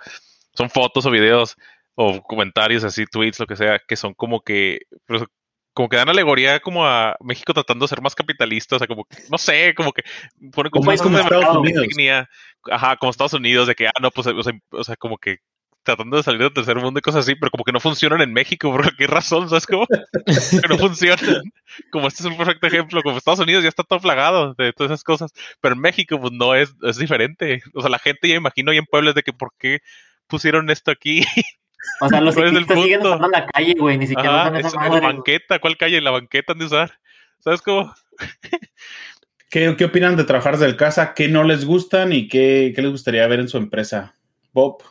son 0.55 0.71
fotos 0.71 1.07
o 1.07 1.11
videos 1.11 1.57
o 1.95 2.23
comentarios 2.23 2.85
así, 2.85 3.07
tweets, 3.07 3.41
lo 3.41 3.47
que 3.47 3.57
sea, 3.57 3.81
que 3.87 3.97
son 3.97 4.15
como 4.15 4.41
que, 4.41 4.81
pero 5.07 5.27
como 5.75 5.89
que 5.89 5.97
dan 5.97 6.09
alegoría 6.09 6.59
como 6.59 6.85
a 6.85 7.17
México 7.21 7.55
tratando 7.55 7.85
de 7.85 7.89
ser 7.89 8.03
más 8.03 8.15
capitalista, 8.15 8.77
o 8.77 8.79
sea, 8.79 8.89
como 8.89 9.05
que, 9.05 9.17
no 9.31 9.39
sé, 9.39 9.75
como 9.77 9.93
que 9.93 10.03
ponen 10.53 10.71
como 10.71 10.87
como 10.87 11.17
de 11.17 11.23
Estados 11.23 11.57
Unidos. 11.57 11.85
insignia, 11.85 12.29
ajá, 12.71 12.97
como 12.97 13.11
Estados 13.11 13.35
Unidos, 13.35 13.69
de 13.69 13.75
que, 13.77 13.87
ah, 13.87 14.01
no, 14.01 14.11
pues, 14.11 14.27
o 14.27 14.43
sea, 14.43 14.53
o 14.71 14.85
sea, 14.85 14.97
como 14.97 15.19
que 15.19 15.39
tratando 15.97 16.17
de 16.19 16.23
salir 16.23 16.41
del 16.41 16.53
tercer 16.53 16.77
mundo 16.77 16.99
y 16.99 17.03
cosas 17.03 17.25
así, 17.25 17.35
pero 17.35 17.51
como 17.51 17.65
que 17.65 17.73
no 17.73 17.81
funcionan 17.81 18.21
en 18.21 18.33
México, 18.33 18.71
por 18.73 18.95
qué 18.97 19.07
razón, 19.07 19.49
¿sabes 19.49 19.67
cómo? 19.67 19.87
que 19.87 20.69
no 20.69 20.79
funcionan. 20.79 21.43
Como 21.91 22.09
este 22.09 22.23
es 22.23 22.27
un 22.27 22.37
perfecto 22.37 22.67
ejemplo, 22.67 23.03
como 23.03 23.17
Estados 23.17 23.41
Unidos 23.41 23.63
ya 23.63 23.69
está 23.69 23.83
todo 23.85 24.01
plagado 24.01 24.55
de 24.55 24.73
todas 24.73 24.91
esas 24.93 25.05
cosas, 25.05 25.33
pero 25.61 25.75
en 25.75 25.81
México 25.81 26.21
pues 26.21 26.33
no 26.33 26.55
es, 26.55 26.75
es 26.83 26.99
diferente. 26.99 27.63
O 27.75 27.81
sea, 27.81 27.91
la 27.91 27.99
gente 27.99 28.29
ya 28.29 28.35
imagino 28.35 28.73
ya 28.73 28.81
en 28.81 28.87
pueblos 28.87 29.15
de 29.15 29.23
que 29.23 29.33
por 29.33 29.53
qué 29.59 29.81
pusieron 30.27 30.69
esto 30.71 30.91
aquí. 30.91 31.25
O 32.01 32.09
sea, 32.09 32.21
los 32.21 32.35
¿Cuál 32.35 32.49
es 32.49 32.53
el 32.53 32.59
ciclistas 32.59 32.85
siguen 32.85 33.01
usando 33.07 33.29
la 33.29 33.47
calle, 33.47 33.75
güey. 33.79 33.97
Ni 33.99 34.07
siquiera 34.07 34.43
Ajá, 34.43 34.51
usan 34.51 34.57
esa 34.57 34.69
es- 34.69 34.75
en 34.75 34.93
la 34.93 35.01
banqueta, 35.01 35.59
¿cuál 35.59 35.77
calle? 35.77 35.97
En 35.99 36.05
la 36.05 36.11
banqueta 36.11 36.53
han 36.53 36.59
de 36.59 36.65
usar. 36.67 36.99
¿Sabes 37.41 37.63
cómo? 37.63 37.95
¿Qué, 39.51 39.75
qué 39.79 39.85
opinan 39.87 40.17
de 40.17 40.25
trabajar 40.25 40.59
desde 40.59 40.77
casa? 40.77 41.15
¿Qué 41.15 41.29
no 41.29 41.43
les 41.45 41.65
gustan 41.65 42.13
y 42.13 42.29
qué, 42.29 42.73
qué 42.75 42.83
les 42.83 42.91
gustaría 42.91 43.27
ver 43.27 43.41
en 43.41 43.49
su 43.49 43.57
empresa? 43.57 44.15
Bob. 44.53 44.83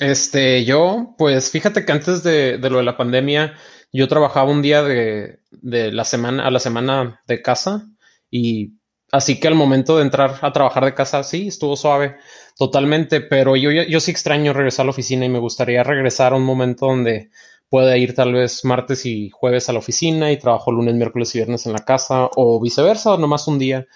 Este, 0.00 0.64
yo, 0.64 1.14
pues 1.18 1.50
fíjate 1.50 1.84
que 1.84 1.92
antes 1.92 2.22
de, 2.22 2.56
de 2.58 2.70
lo 2.70 2.78
de 2.78 2.84
la 2.84 2.96
pandemia, 2.96 3.54
yo 3.92 4.08
trabajaba 4.08 4.50
un 4.50 4.62
día 4.62 4.82
de, 4.82 5.40
de 5.50 5.92
la 5.92 6.04
semana 6.04 6.46
a 6.46 6.50
la 6.50 6.58
semana 6.58 7.20
de 7.26 7.42
casa 7.42 7.86
y 8.30 8.72
así 9.12 9.38
que 9.38 9.48
al 9.48 9.56
momento 9.56 9.98
de 9.98 10.04
entrar 10.04 10.38
a 10.40 10.52
trabajar 10.52 10.86
de 10.86 10.94
casa, 10.94 11.22
sí, 11.22 11.48
estuvo 11.48 11.76
suave 11.76 12.16
totalmente, 12.56 13.20
pero 13.20 13.56
yo, 13.56 13.70
yo, 13.70 13.82
yo 13.82 14.00
sí 14.00 14.10
extraño 14.10 14.54
regresar 14.54 14.84
a 14.84 14.86
la 14.86 14.90
oficina 14.90 15.26
y 15.26 15.28
me 15.28 15.38
gustaría 15.38 15.82
regresar 15.82 16.32
a 16.32 16.36
un 16.36 16.44
momento 16.44 16.86
donde 16.86 17.30
pueda 17.68 17.96
ir 17.98 18.14
tal 18.14 18.32
vez 18.32 18.64
martes 18.64 19.04
y 19.04 19.30
jueves 19.30 19.68
a 19.68 19.72
la 19.74 19.80
oficina 19.80 20.32
y 20.32 20.38
trabajo 20.38 20.72
lunes, 20.72 20.94
miércoles 20.94 21.34
y 21.34 21.38
viernes 21.38 21.66
en 21.66 21.72
la 21.72 21.84
casa 21.84 22.30
o 22.36 22.58
viceversa, 22.60 23.14
o 23.14 23.18
nomás 23.18 23.46
un 23.48 23.58
día, 23.58 23.86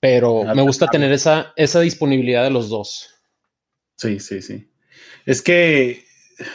pero 0.00 0.42
Ah, 0.46 0.54
me 0.54 0.62
gusta 0.62 0.86
tener 0.86 1.12
esa, 1.12 1.52
esa 1.56 1.80
disponibilidad 1.80 2.44
de 2.44 2.50
los 2.50 2.68
dos. 2.68 3.08
Sí, 3.96 4.18
sí, 4.18 4.40
sí. 4.40 4.71
Es 5.26 5.42
que, 5.42 6.04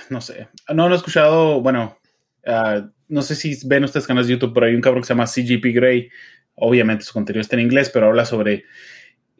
no 0.10 0.22
sé, 0.22 0.48
no, 0.70 0.88
no 0.90 0.94
he 0.94 0.98
escuchado, 0.98 1.62
bueno, 1.62 1.98
ah, 2.46 2.90
no 3.08 3.22
sé 3.22 3.36
si 3.36 3.58
ven 3.66 3.84
ustedes 3.84 4.08
canales 4.08 4.28
de 4.28 4.34
YouTube, 4.34 4.54
pero 4.54 4.66
hay 4.66 4.76
un 4.76 4.82
cabrón 4.82 5.02
que 5.02 5.08
se 5.08 5.14
llama 5.14 5.28
CGP 5.28 5.74
Grey. 5.74 6.10
Obviamente 6.56 7.06
su 7.06 7.14
contenido 7.14 7.42
está 7.42 7.56
en 7.56 7.62
inglés, 7.62 7.90
pero 7.94 8.08
habla 8.08 8.26
sobre 8.26 8.66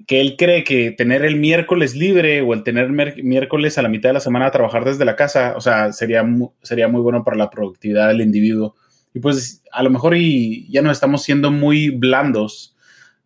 que 0.06 0.22
él 0.22 0.36
cree 0.38 0.64
que 0.64 0.92
tener 0.92 1.26
el 1.26 1.38
miércoles 1.38 1.96
libre 1.96 2.42
o 2.42 2.54
el 2.54 2.64
tener 2.64 2.90
miércoles 2.92 3.78
a 3.78 3.82
la 3.82 3.90
mitad 3.90 4.10
de 4.10 4.14
la 4.14 4.20
semana 4.20 4.46
a 4.46 4.52
trabajar 4.52 4.86
desde 4.86 5.06
la 5.06 5.16
casa, 5.16 5.56
o 5.58 5.62
sea, 5.62 5.92
sería, 5.92 6.24
sería 6.62 6.88
muy 6.88 7.02
bueno 7.02 7.24
para 7.24 7.36
la 7.36 7.50
productividad 7.50 8.08
del 8.10 8.22
individuo. 8.22 8.76
Y 9.14 9.20
pues 9.20 9.64
a 9.72 9.82
lo 9.82 9.90
mejor 9.90 10.16
y 10.16 10.70
ya 10.72 10.82
nos 10.84 10.94
estamos 10.94 11.24
siendo 11.24 11.50
muy 11.50 11.90
blandos 11.90 12.76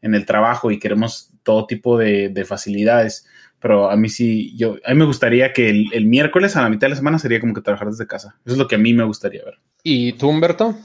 en 0.01 0.15
el 0.15 0.25
trabajo 0.25 0.71
y 0.71 0.79
queremos 0.79 1.31
todo 1.43 1.67
tipo 1.67 1.97
de 1.97 2.45
facilidades. 2.47 3.27
Pero 3.61 3.91
a 3.91 3.95
mí 3.95 4.09
sí, 4.09 4.57
yo, 4.57 4.77
a 4.83 4.91
mí 4.91 4.95
me 4.95 5.05
gustaría 5.05 5.53
que 5.53 5.69
el, 5.69 5.89
el 5.93 6.07
miércoles 6.07 6.57
a 6.57 6.63
la 6.63 6.69
mitad 6.69 6.87
de 6.87 6.89
la 6.89 6.95
semana 6.95 7.19
sería 7.19 7.39
como 7.39 7.53
que 7.53 7.61
trabajar 7.61 7.89
desde 7.89 8.07
casa. 8.07 8.35
Eso 8.43 8.55
es 8.55 8.57
lo 8.57 8.67
que 8.67 8.75
a 8.75 8.79
mí 8.79 8.93
me 8.93 9.03
gustaría 9.03 9.45
ver. 9.45 9.59
¿Y 9.83 10.13
tú, 10.13 10.29
Humberto? 10.29 10.75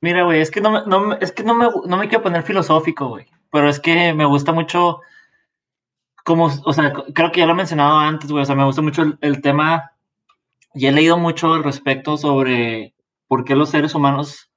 Mira, 0.00 0.22
güey, 0.22 0.40
es 0.40 0.50
que 0.50 0.60
no 0.60 0.70
me, 0.70 0.80
no, 0.86 1.14
es 1.14 1.32
que 1.32 1.42
no 1.42 1.54
me, 1.54 1.66
no 1.86 1.96
me 1.96 2.08
quiero 2.08 2.22
poner 2.22 2.44
filosófico, 2.44 3.08
güey. 3.08 3.26
Pero 3.50 3.68
es 3.68 3.80
que 3.80 4.14
me 4.14 4.24
gusta 4.26 4.52
mucho, 4.52 5.00
como, 6.24 6.46
o 6.64 6.72
sea, 6.72 6.92
creo 6.92 7.32
que 7.32 7.40
ya 7.40 7.46
lo 7.46 7.52
he 7.52 7.56
mencionado 7.56 7.98
antes, 7.98 8.30
güey. 8.30 8.42
O 8.42 8.46
sea, 8.46 8.54
me 8.54 8.64
gusta 8.64 8.80
mucho 8.80 9.02
el, 9.02 9.18
el 9.20 9.40
tema 9.42 9.92
y 10.74 10.86
he 10.86 10.92
leído 10.92 11.18
mucho 11.18 11.54
al 11.54 11.64
respecto 11.64 12.16
sobre 12.16 12.94
por 13.26 13.44
qué 13.44 13.56
los 13.56 13.70
seres 13.70 13.94
humanos, 13.96 14.50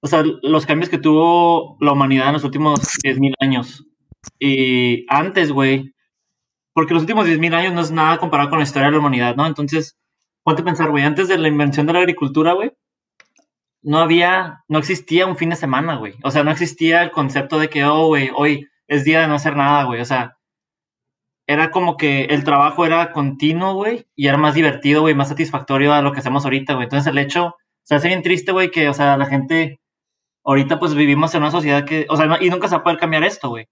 o 0.00 0.08
sea, 0.08 0.24
los 0.42 0.66
cambios 0.66 0.90
que 0.90 0.98
tuvo 0.98 1.76
la 1.80 1.92
humanidad 1.92 2.28
en 2.28 2.34
los 2.34 2.44
últimos 2.44 2.80
10.000 3.04 3.34
años. 3.38 3.86
Y 4.40 5.06
antes, 5.08 5.52
güey, 5.52 5.93
porque 6.74 6.92
los 6.94 7.02
últimos 7.04 7.26
10.000 7.26 7.54
años 7.54 7.72
no 7.72 7.80
es 7.80 7.90
nada 7.90 8.18
comparado 8.18 8.50
con 8.50 8.58
la 8.58 8.64
historia 8.64 8.86
de 8.88 8.92
la 8.92 8.98
humanidad, 8.98 9.36
¿no? 9.36 9.46
Entonces, 9.46 9.96
ponte 10.42 10.62
a 10.62 10.64
pensar, 10.64 10.90
güey, 10.90 11.04
antes 11.04 11.28
de 11.28 11.38
la 11.38 11.48
invención 11.48 11.86
de 11.86 11.94
la 11.94 12.00
agricultura, 12.00 12.52
güey, 12.52 12.72
no 13.82 13.98
había, 13.98 14.64
no 14.68 14.78
existía 14.78 15.26
un 15.26 15.36
fin 15.36 15.50
de 15.50 15.56
semana, 15.56 15.96
güey. 15.96 16.14
O 16.22 16.30
sea, 16.30 16.42
no 16.44 16.50
existía 16.50 17.02
el 17.02 17.10
concepto 17.10 17.58
de 17.58 17.68
que, 17.68 17.84
oh, 17.84 18.06
güey, 18.08 18.30
hoy 18.34 18.68
es 18.88 19.04
día 19.04 19.20
de 19.20 19.28
no 19.28 19.34
hacer 19.34 19.56
nada, 19.56 19.84
güey. 19.84 20.00
O 20.00 20.04
sea, 20.04 20.36
era 21.46 21.70
como 21.70 21.96
que 21.96 22.24
el 22.24 22.44
trabajo 22.44 22.86
era 22.86 23.12
continuo, 23.12 23.74
güey, 23.74 24.06
y 24.16 24.28
era 24.28 24.38
más 24.38 24.54
divertido, 24.54 25.02
güey, 25.02 25.14
más 25.14 25.28
satisfactorio 25.28 25.92
a 25.92 26.00
lo 26.02 26.12
que 26.12 26.20
hacemos 26.20 26.44
ahorita, 26.44 26.74
güey. 26.74 26.84
Entonces, 26.84 27.10
el 27.12 27.18
hecho, 27.18 27.56
se 27.82 27.94
hace 27.94 28.08
bien 28.08 28.22
triste, 28.22 28.52
güey, 28.52 28.70
que, 28.70 28.88
o 28.88 28.94
sea, 28.94 29.16
la 29.18 29.26
gente, 29.26 29.80
ahorita 30.44 30.78
pues 30.78 30.94
vivimos 30.94 31.34
en 31.34 31.42
una 31.42 31.50
sociedad 31.50 31.84
que, 31.84 32.06
o 32.08 32.16
sea, 32.16 32.26
no- 32.26 32.40
y 32.40 32.48
nunca 32.50 32.68
se 32.68 32.74
va 32.76 32.80
a 32.80 32.84
poder 32.84 32.98
cambiar 32.98 33.24
esto, 33.24 33.50
güey. 33.50 33.66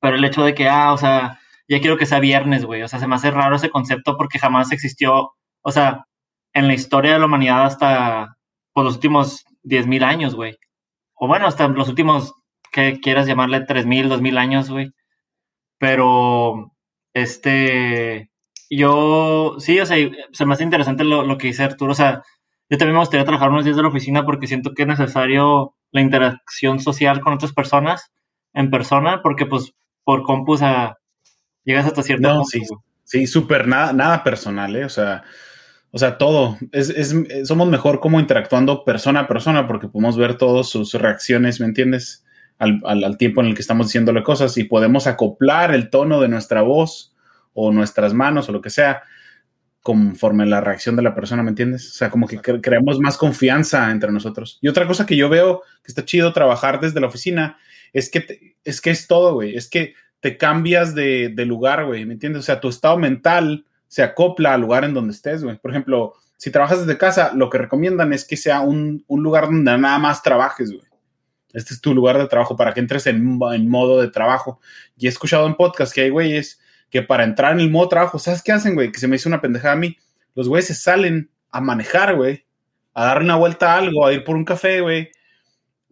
Pero 0.00 0.16
el 0.16 0.24
hecho 0.24 0.44
de 0.44 0.54
que, 0.54 0.68
ah, 0.68 0.92
o 0.92 0.98
sea, 0.98 1.38
ya 1.68 1.80
quiero 1.80 1.96
que 1.96 2.06
sea 2.06 2.20
viernes, 2.20 2.64
güey. 2.64 2.82
O 2.82 2.88
sea, 2.88 2.98
se 2.98 3.06
me 3.06 3.14
hace 3.16 3.30
raro 3.30 3.56
ese 3.56 3.70
concepto 3.70 4.16
porque 4.16 4.38
jamás 4.38 4.72
existió, 4.72 5.32
o 5.62 5.72
sea, 5.72 6.06
en 6.52 6.68
la 6.68 6.74
historia 6.74 7.14
de 7.14 7.18
la 7.18 7.26
humanidad 7.26 7.64
hasta 7.64 8.36
por 8.72 8.84
los 8.84 8.94
últimos 8.96 9.44
10.000 9.64 10.04
años, 10.04 10.34
güey. 10.34 10.56
O 11.14 11.28
bueno, 11.28 11.46
hasta 11.46 11.68
los 11.68 11.88
últimos, 11.88 12.34
que 12.72 13.00
quieras 13.00 13.26
llamarle 13.26 13.66
3.000, 13.66 14.08
2.000 14.08 14.38
años, 14.38 14.70
güey. 14.70 14.92
Pero, 15.78 16.72
este, 17.14 18.30
yo, 18.70 19.56
sí, 19.58 19.80
o 19.80 19.86
sea, 19.86 19.96
se 20.32 20.46
me 20.46 20.54
hace 20.54 20.64
interesante 20.64 21.04
lo, 21.04 21.38
que 21.38 21.48
dice 21.48 21.64
Arturo. 21.64 21.92
O 21.92 21.94
sea, 21.94 22.22
yo 22.70 22.78
también 22.78 22.94
me 22.94 23.00
gustaría 23.00 23.24
trabajar 23.24 23.50
unos 23.50 23.64
días 23.64 23.76
de 23.76 23.82
la 23.82 23.88
oficina 23.88 24.24
porque 24.24 24.46
siento 24.46 24.72
que 24.74 24.82
es 24.82 24.88
necesario 24.88 25.74
la 25.92 26.00
interacción 26.00 26.80
social 26.80 27.20
con 27.20 27.34
otras 27.34 27.52
personas 27.52 28.12
en 28.54 28.70
persona, 28.70 29.22
porque 29.22 29.46
pues 29.46 29.72
por 30.04 30.22
compu, 30.22 30.52
o 30.54 30.56
sea, 30.58 30.96
llegas 31.64 31.86
hasta 31.86 32.02
cierto 32.02 32.28
No, 32.28 32.34
punto. 32.42 32.48
sí, 32.50 32.60
sí, 33.04 33.26
súper 33.26 33.66
nada, 33.68 33.92
nada 33.92 34.22
personal, 34.24 34.74
¿eh? 34.76 34.84
O 34.84 34.88
sea, 34.88 35.22
o 35.90 35.98
sea, 35.98 36.18
todo. 36.18 36.58
Es, 36.72 36.90
es- 36.90 37.14
somos 37.46 37.68
mejor 37.68 38.00
como 38.00 38.18
interactuando 38.20 38.84
persona 38.84 39.20
a 39.20 39.28
persona 39.28 39.66
porque 39.66 39.88
podemos 39.88 40.16
ver 40.16 40.36
todas 40.36 40.68
sus 40.68 40.92
reacciones, 40.94 41.60
¿me 41.60 41.66
entiendes? 41.66 42.24
Al, 42.58 42.80
al- 42.84 43.04
al 43.04 43.16
tiempo 43.18 43.40
en 43.40 43.48
el 43.48 43.54
que 43.54 43.62
estamos 43.62 43.86
diciéndole 43.88 44.22
cosas 44.22 44.56
y 44.58 44.64
podemos 44.64 45.06
acoplar 45.06 45.74
el 45.74 45.90
tono 45.90 46.20
de 46.20 46.28
nuestra 46.28 46.62
voz 46.62 47.14
o 47.52 47.70
nuestras 47.72 48.14
manos 48.14 48.48
o 48.48 48.52
lo 48.52 48.60
que 48.60 48.70
sea 48.70 49.02
conforme 49.82 50.46
la 50.46 50.60
reacción 50.62 50.96
de 50.96 51.02
la 51.02 51.14
persona, 51.14 51.42
¿me 51.42 51.50
entiendes? 51.50 51.90
O 51.90 51.94
sea, 51.94 52.10
como 52.10 52.26
que 52.26 52.38
cre- 52.40 52.60
creamos 52.62 52.98
más 53.00 53.18
confianza 53.18 53.90
entre 53.90 54.10
nosotros. 54.10 54.58
Y 54.62 54.68
otra 54.68 54.86
cosa 54.86 55.04
que 55.04 55.16
yo 55.16 55.28
veo 55.28 55.62
que 55.82 55.92
está 55.92 56.04
chido 56.06 56.32
trabajar 56.32 56.80
desde 56.80 57.00
la 57.00 57.08
oficina 57.08 57.58
es 57.92 58.10
que, 58.10 58.20
te- 58.20 58.56
es 58.64 58.80
que 58.80 58.90
es 58.90 59.06
todo, 59.06 59.34
güey. 59.34 59.54
Es 59.56 59.68
que 59.68 59.94
te 60.24 60.38
cambias 60.38 60.94
de, 60.94 61.34
lugar, 61.46 61.84
güey, 61.84 62.06
¿me 62.06 62.14
entiendes? 62.14 62.40
O 62.40 62.42
sea, 62.42 62.58
tu 62.58 62.70
estado 62.70 62.96
mental 62.96 63.66
se 63.88 64.02
acopla 64.02 64.54
al 64.54 64.62
lugar 64.62 64.82
en 64.84 64.94
donde 64.94 65.12
estés, 65.12 65.44
güey. 65.44 65.58
Por 65.58 65.70
ejemplo, 65.70 66.14
si 66.38 66.50
trabajas 66.50 66.80
desde 66.80 66.96
casa, 66.96 67.32
lo 67.34 67.50
que 67.50 67.58
recomiendan 67.58 68.10
es 68.14 68.24
que 68.24 68.38
sea 68.38 68.62
un, 68.62 69.04
un 69.06 69.22
lugar 69.22 69.44
donde 69.44 69.76
nada 69.76 69.98
más 69.98 70.22
trabajes, 70.22 70.72
güey. 70.72 70.86
Este 71.52 71.74
es 71.74 71.82
tu 71.82 71.92
lugar 71.92 72.16
de 72.16 72.26
trabajo 72.26 72.56
para 72.56 72.72
que 72.72 72.80
entres 72.80 73.06
en, 73.06 73.38
en 73.52 73.68
modo 73.68 74.00
de 74.00 74.08
trabajo. 74.08 74.62
Y 74.96 75.08
he 75.08 75.10
escuchado 75.10 75.46
en 75.46 75.56
podcast 75.56 75.92
que 75.94 76.00
hay 76.00 76.08
güeyes 76.08 76.58
que 76.88 77.02
para 77.02 77.24
entrar 77.24 77.52
en 77.52 77.60
el 77.60 77.70
modo 77.70 77.90
trabajo, 77.90 78.18
¿sabes 78.18 78.42
qué 78.42 78.52
hacen, 78.52 78.76
güey? 78.76 78.90
Que 78.90 79.00
se 79.00 79.08
me 79.08 79.16
hizo 79.16 79.28
una 79.28 79.42
pendejada 79.42 79.74
a 79.74 79.76
mí. 79.76 79.98
Los 80.34 80.48
güeyes 80.48 80.68
se 80.68 80.74
salen 80.74 81.28
a 81.50 81.60
manejar, 81.60 82.16
güey, 82.16 82.46
a 82.94 83.04
darle 83.04 83.24
una 83.24 83.36
vuelta 83.36 83.74
a 83.74 83.76
algo, 83.76 84.06
a 84.06 84.12
ir 84.14 84.24
por 84.24 84.36
un 84.36 84.46
café, 84.46 84.80
güey, 84.80 85.10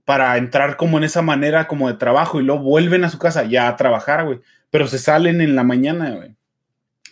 para 0.05 0.37
entrar 0.37 0.77
como 0.77 0.99
en 0.99 1.05
esa 1.05 1.23
manera 1.23 1.69
como 1.69 1.88
de 1.88 1.95
trabajo 1.95 2.41
y 2.41 2.45
luego 2.45 2.62
vuelven 2.62 3.05
a 3.05 3.11
su 3.11 3.19
casa 3.19 3.45
ya 3.45 3.69
a 3.69 3.77
trabajar, 3.77 4.25
güey. 4.25 4.41
Pero 4.71 4.87
se 4.87 4.99
salen 4.99 5.41
en 5.41 5.55
la 5.55 5.65
mañana, 5.65 6.11
güey 6.11 6.37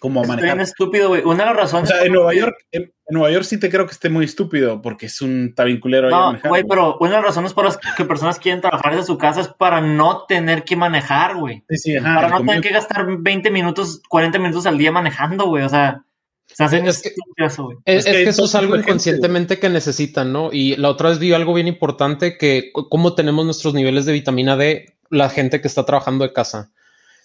como 0.00 0.24
a 0.24 0.26
manejar. 0.26 0.58
Es 0.60 0.70
estúpido, 0.70 1.08
güey. 1.08 1.22
Una 1.22 1.44
de 1.44 1.50
las 1.50 1.56
razones. 1.56 1.90
O 1.90 1.94
sea, 1.94 2.04
en 2.04 2.12
Nueva 2.12 2.34
York, 2.34 2.56
en, 2.72 2.92
Nueva 3.10 3.30
York 3.30 3.44
sí 3.44 3.60
te 3.60 3.70
creo 3.70 3.86
que 3.86 3.92
esté 3.92 4.08
muy 4.08 4.24
estúpido 4.24 4.82
porque 4.82 5.06
es 5.06 5.20
un 5.20 5.54
tabinculero. 5.54 6.10
No, 6.10 6.36
güey, 6.42 6.64
pero 6.64 6.96
una 6.98 7.10
de 7.10 7.16
las 7.16 7.26
razones 7.26 7.52
por 7.52 7.66
las 7.66 7.78
que 7.96 8.04
personas 8.04 8.38
quieren 8.38 8.62
trabajar 8.62 8.92
desde 8.92 9.06
su 9.06 9.18
casa 9.18 9.42
es 9.42 9.48
para 9.48 9.80
no 9.80 10.24
tener 10.24 10.64
que 10.64 10.74
manejar, 10.74 11.36
güey. 11.36 11.62
Sí, 11.68 11.76
sí, 11.76 11.96
ajá, 11.96 12.14
para 12.14 12.28
no 12.30 12.38
tener 12.38 12.60
que 12.62 12.70
gastar 12.70 13.06
20 13.18 13.50
minutos, 13.50 14.02
40 14.08 14.38
minutos 14.38 14.66
al 14.66 14.78
día 14.78 14.90
manejando, 14.90 15.46
güey. 15.46 15.62
O 15.62 15.68
sea. 15.68 16.02
Se 16.54 16.64
hacen 16.64 16.86
es 16.86 17.02
que, 17.02 17.14
eso, 17.36 17.64
güey. 17.64 17.78
Es, 17.84 18.04
que, 18.04 18.22
eso 18.24 18.44
es 18.44 18.54
algo 18.54 18.76
inconscientemente 18.76 19.58
que 19.58 19.68
necesitan, 19.68 20.32
¿no? 20.32 20.50
Y 20.52 20.76
la 20.76 20.90
otra 20.90 21.10
vez 21.10 21.18
vi 21.18 21.32
algo 21.32 21.54
bien 21.54 21.68
importante 21.68 22.36
que 22.36 22.70
cómo 22.72 23.14
tenemos 23.14 23.44
nuestros 23.44 23.74
niveles 23.74 24.04
de 24.04 24.12
vitamina 24.12 24.56
D 24.56 24.96
la 25.10 25.28
gente 25.30 25.60
que 25.60 25.68
está 25.68 25.84
trabajando 25.84 26.24
de 26.24 26.32
casa 26.32 26.70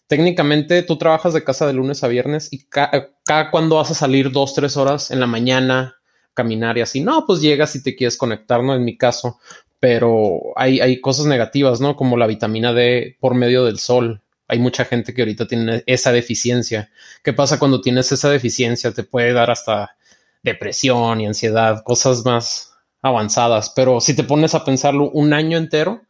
técnicamente 0.07 0.83
tú 0.83 0.97
trabajas 0.97 1.33
de 1.33 1.43
casa 1.43 1.67
de 1.67 1.73
lunes 1.73 2.03
a 2.03 2.07
viernes 2.07 2.49
y 2.51 2.65
cada 2.65 3.51
cuando 3.51 3.75
vas 3.77 3.91
a 3.91 3.95
salir 3.95 4.31
dos, 4.31 4.53
tres 4.53 4.77
horas 4.77 5.11
en 5.11 5.19
la 5.19 5.27
mañana, 5.27 5.95
caminar 6.33 6.77
y 6.77 6.81
así, 6.81 7.01
no, 7.01 7.25
pues 7.25 7.41
llegas 7.41 7.75
y 7.75 7.83
te 7.83 7.95
quieres 7.95 8.17
conectar, 8.17 8.61
¿no? 8.63 8.75
En 8.75 8.83
mi 8.83 8.97
caso, 8.97 9.39
pero 9.79 10.39
hay, 10.55 10.79
hay 10.79 11.01
cosas 11.01 11.25
negativas, 11.25 11.81
¿no? 11.81 11.95
Como 11.95 12.17
la 12.17 12.27
vitamina 12.27 12.73
D 12.73 13.17
por 13.19 13.35
medio 13.35 13.65
del 13.65 13.79
sol. 13.79 14.21
Hay 14.47 14.60
mucha 14.60 14.86
gente 14.86 15.13
que 15.13 15.21
ahorita 15.21 15.47
tiene 15.47 15.84
esa 15.86 16.12
deficiencia. 16.12 16.89
¿Qué 17.23 17.34
pasa 17.34 17.60
cuando 17.60 17.81
tienes 17.81 18.12
esa 18.12 18.29
deficiencia? 18.29 18.91
Te 18.91 19.03
puede 19.03 19.34
dar 19.34 19.49
hasta 19.51 19.95
depresión 20.43 21.21
y 21.21 21.25
ansiedad, 21.25 21.84
cosas 21.84 22.23
más 22.23 22.73
avanzadas, 23.01 23.71
pero 23.75 24.01
si 24.01 24.15
te 24.15 24.23
pones 24.23 24.55
a 24.55 24.63
pensarlo 24.63 25.10
un 25.12 25.34
año 25.34 25.58
entero, 25.58 26.01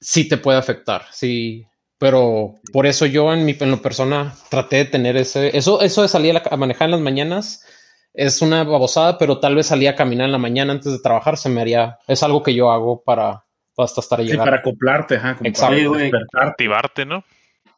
sí 0.00 0.28
te 0.28 0.36
puede 0.36 0.58
afectar. 0.58 1.06
Sí, 1.12 1.66
pero 1.98 2.54
por 2.72 2.86
eso 2.86 3.04
yo 3.06 3.32
en 3.32 3.44
mi 3.44 3.54
persona 3.54 4.34
traté 4.48 4.76
de 4.76 4.84
tener 4.86 5.16
ese, 5.16 5.56
eso, 5.56 5.82
eso 5.82 6.02
de 6.02 6.08
salir 6.08 6.36
a, 6.36 6.56
manejar 6.56 6.86
en 6.86 6.92
las 6.92 7.00
mañanas 7.00 7.66
es 8.14 8.40
una 8.42 8.64
babosada, 8.64 9.18
pero 9.18 9.38
tal 9.40 9.54
vez 9.54 9.66
salir 9.66 9.88
a 9.88 9.96
caminar 9.96 10.26
en 10.26 10.32
la 10.32 10.38
mañana 10.38 10.72
antes 10.72 10.92
de 10.92 10.98
trabajar 10.98 11.36
se 11.36 11.48
me 11.48 11.60
haría, 11.60 11.98
es 12.08 12.22
algo 12.22 12.42
que 12.42 12.54
yo 12.54 12.70
hago 12.70 13.02
para 13.02 13.44
hasta 13.82 14.00
estar 14.00 14.20
llegando. 14.20 14.42
Sí, 14.42 14.46
para 14.46 14.56
acoplarte, 14.58 15.16
ajá, 15.16 15.36
Exacto. 15.42 15.92
Para 16.32 16.48
activarte, 16.48 17.06
¿no? 17.06 17.24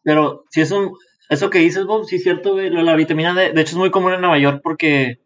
Pero 0.02 0.44
si 0.50 0.60
es 0.60 0.70
un, 0.70 0.92
eso 1.28 1.50
que 1.50 1.60
dices, 1.60 1.86
Bob, 1.86 2.04
sí 2.04 2.16
es 2.16 2.22
cierto, 2.22 2.52
güey, 2.52 2.70
la 2.70 2.94
vitamina 2.94 3.34
D, 3.34 3.52
de 3.52 3.60
hecho 3.60 3.72
es 3.72 3.76
muy 3.76 3.90
común 3.90 4.12
en 4.12 4.20
Nueva 4.20 4.38
York 4.38 4.60
porque 4.62 5.20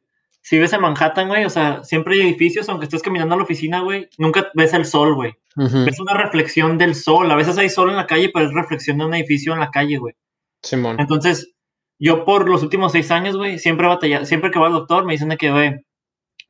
si 0.47 0.59
ves 0.59 0.73
en 0.73 0.81
Manhattan, 0.81 1.27
güey, 1.27 1.45
o 1.45 1.51
sea, 1.51 1.83
siempre 1.83 2.15
hay 2.15 2.21
edificios, 2.21 2.69
aunque 2.69 2.85
estés 2.85 3.03
caminando 3.03 3.35
a 3.35 3.39
la 3.39 3.43
oficina, 3.43 3.81
güey, 3.81 4.09
nunca 4.17 4.49
ves 4.55 4.75
el 4.75 4.85
sol, 4.85 5.17
güey. 5.17 5.35
Es 5.57 5.99
una 5.99 6.15
reflexión 6.15 6.79
del 6.79 6.95
sol. 6.95 7.29
A 7.31 7.35
veces 7.35 7.59
hay 7.59 7.69
sol 7.69 7.91
en 7.91 7.97
la 7.97 8.07
calle, 8.07 8.31
pero 8.33 8.47
es 8.47 8.53
reflexión 8.53 8.99
de 8.99 9.07
un 9.07 9.15
edificio 9.15 9.55
en 9.55 9.59
la 9.59 9.71
calle, 9.71 9.97
güey. 9.97 10.15
Simón. 10.63 11.01
Entonces, 11.01 11.55
yo 11.99 12.25
por 12.25 12.49
los 12.49 12.63
últimos 12.63 12.93
seis 12.93 13.11
años, 13.11 13.37
güey, 13.37 13.59
siempre 13.59 13.89
batalla, 13.89 14.25
siempre 14.25 14.53
que 14.53 14.61
voy 14.61 14.67
al 14.67 14.75
doctor 14.75 15.05
me 15.05 15.15
dicen 15.15 15.31
de 15.31 15.37
que, 15.37 15.51
güey, 15.51 15.85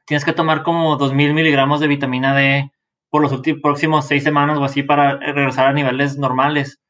tienes 0.04 0.26
que 0.26 0.34
tomar 0.34 0.62
como 0.62 0.96
dos 0.96 1.14
mil 1.14 1.32
miligramos 1.32 1.80
de 1.80 1.86
vitamina 1.86 2.34
D 2.34 2.70
por 3.16 3.22
los 3.22 3.32
últimos 3.32 3.62
próximos 3.62 4.06
seis 4.06 4.22
semanas 4.22 4.58
o 4.58 4.64
así 4.64 4.82
para 4.82 5.16
regresar 5.16 5.66
a 5.66 5.72
niveles 5.72 6.18
normales. 6.18 6.82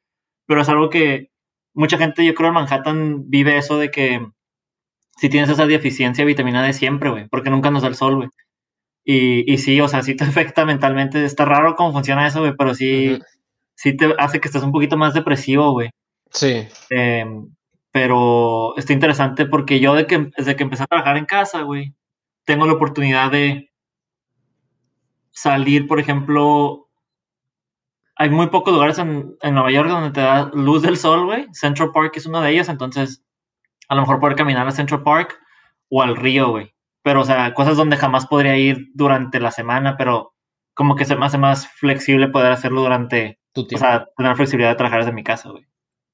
Pero 0.44 0.60
es 0.60 0.68
algo 0.68 0.90
que 0.90 1.30
mucha 1.72 1.98
gente, 1.98 2.26
yo 2.26 2.34
creo, 2.34 2.48
en 2.48 2.54
Manhattan 2.54 3.30
vive 3.30 3.56
eso 3.56 3.78
de 3.78 3.92
que 3.92 4.26
si 5.18 5.28
tienes 5.28 5.50
esa 5.50 5.66
deficiencia 5.66 6.22
de 6.24 6.26
vitamina 6.26 6.64
D 6.64 6.72
siempre, 6.72 7.10
güey, 7.10 7.28
porque 7.28 7.48
nunca 7.48 7.70
nos 7.70 7.82
da 7.82 7.88
el 7.88 7.94
sol, 7.94 8.16
güey. 8.16 8.28
Y, 9.04 9.52
y 9.52 9.58
sí, 9.58 9.80
o 9.80 9.86
sea, 9.86 10.02
sí 10.02 10.16
te 10.16 10.24
afecta 10.24 10.64
mentalmente. 10.64 11.24
Está 11.24 11.44
raro 11.44 11.76
cómo 11.76 11.92
funciona 11.92 12.26
eso, 12.26 12.40
güey, 12.40 12.54
pero 12.58 12.74
sí, 12.74 13.20
sí 13.76 13.96
te 13.96 14.12
hace 14.18 14.40
que 14.40 14.48
estés 14.48 14.64
un 14.64 14.72
poquito 14.72 14.96
más 14.96 15.14
depresivo, 15.14 15.70
güey. 15.70 15.90
Sí. 16.32 16.66
Em, 16.90 17.54
pero 17.92 18.76
está 18.76 18.92
interesante 18.92 19.46
porque 19.46 19.78
yo 19.78 19.94
de 19.94 20.08
que, 20.08 20.28
desde 20.36 20.56
que 20.56 20.64
empecé 20.64 20.82
a 20.82 20.86
trabajar 20.88 21.18
en 21.18 21.26
casa, 21.26 21.62
güey, 21.62 21.94
tengo 22.44 22.66
la 22.66 22.72
oportunidad 22.72 23.30
de 23.30 23.70
salir, 25.36 25.86
por 25.86 26.00
ejemplo, 26.00 26.88
hay 28.16 28.30
muy 28.30 28.46
pocos 28.46 28.72
lugares 28.72 28.98
en, 28.98 29.36
en 29.42 29.54
Nueva 29.54 29.70
York 29.70 29.88
donde 29.88 30.10
te 30.10 30.22
da 30.22 30.50
luz 30.54 30.82
del 30.82 30.96
sol, 30.96 31.26
güey. 31.26 31.46
Central 31.52 31.90
Park 31.92 32.14
es 32.16 32.26
uno 32.26 32.40
de 32.40 32.50
ellos, 32.50 32.70
entonces 32.70 33.22
a 33.88 33.94
lo 33.94 34.00
mejor 34.00 34.18
poder 34.18 34.34
caminar 34.34 34.66
a 34.66 34.72
Central 34.72 35.02
Park 35.02 35.38
o 35.90 36.02
al 36.02 36.16
río, 36.16 36.50
güey. 36.50 36.74
Pero, 37.02 37.20
o 37.20 37.24
sea, 37.24 37.52
cosas 37.52 37.76
donde 37.76 37.98
jamás 37.98 38.26
podría 38.26 38.56
ir 38.56 38.88
durante 38.94 39.38
la 39.38 39.52
semana, 39.52 39.96
pero 39.96 40.34
como 40.74 40.96
que 40.96 41.04
se 41.04 41.16
me 41.16 41.26
hace 41.26 41.38
más 41.38 41.68
flexible 41.68 42.28
poder 42.28 42.52
hacerlo 42.52 42.80
durante 42.80 43.38
tu 43.52 43.66
tiempo. 43.66 43.86
O 43.86 43.88
sea, 43.88 44.08
tener 44.16 44.36
flexibilidad 44.36 44.70
de 44.70 44.76
trabajar 44.76 45.00
desde 45.00 45.12
mi 45.12 45.22
casa, 45.22 45.50
güey. 45.50 45.64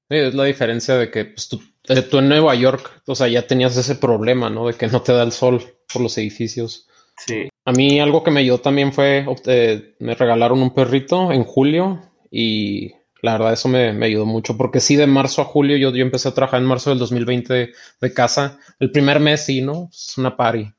Sí, 0.09 0.17
es 0.17 0.33
la 0.35 0.43
diferencia 0.43 0.95
de 0.95 1.09
que 1.09 1.25
pues, 1.25 1.49
eh, 1.87 2.01
tú, 2.01 2.17
en 2.19 2.27
Nueva 2.27 2.53
York, 2.55 3.01
o 3.07 3.15
sea, 3.15 3.29
ya 3.29 3.47
tenías 3.47 3.75
ese 3.77 3.95
problema, 3.95 4.49
¿no? 4.49 4.67
De 4.67 4.73
que 4.73 4.87
no 4.87 5.01
te 5.01 5.13
da 5.13 5.23
el 5.23 5.31
sol 5.31 5.63
por 5.91 6.01
los 6.01 6.17
edificios. 6.17 6.87
Sí. 7.17 7.47
A 7.65 7.71
mí 7.71 7.99
algo 7.99 8.23
que 8.23 8.31
me 8.31 8.41
ayudó 8.41 8.59
también 8.59 8.91
fue, 8.91 9.25
eh, 9.45 9.95
me 9.99 10.15
regalaron 10.15 10.61
un 10.61 10.73
perrito 10.73 11.31
en 11.31 11.43
julio 11.43 12.01
y 12.29 12.91
la 13.21 13.33
verdad, 13.33 13.53
eso 13.53 13.69
me, 13.69 13.87
ayudó 14.05 14.25
mucho 14.25 14.57
porque 14.57 14.81
sí, 14.81 14.97
de 14.97 15.07
marzo 15.07 15.41
a 15.41 15.45
julio, 15.45 15.77
yo, 15.77 15.91
yo 15.91 16.03
empecé 16.03 16.27
a 16.27 16.33
trabajar 16.33 16.59
en 16.59 16.67
marzo 16.67 16.89
del 16.89 16.99
2020 16.99 17.71
de, 18.01 18.13
casa. 18.13 18.59
El 18.79 18.91
primer 18.91 19.21
mes 19.21 19.45
sí, 19.45 19.61
¿no? 19.61 19.89
Es 19.93 20.17
una 20.17 20.35
party. 20.35 20.73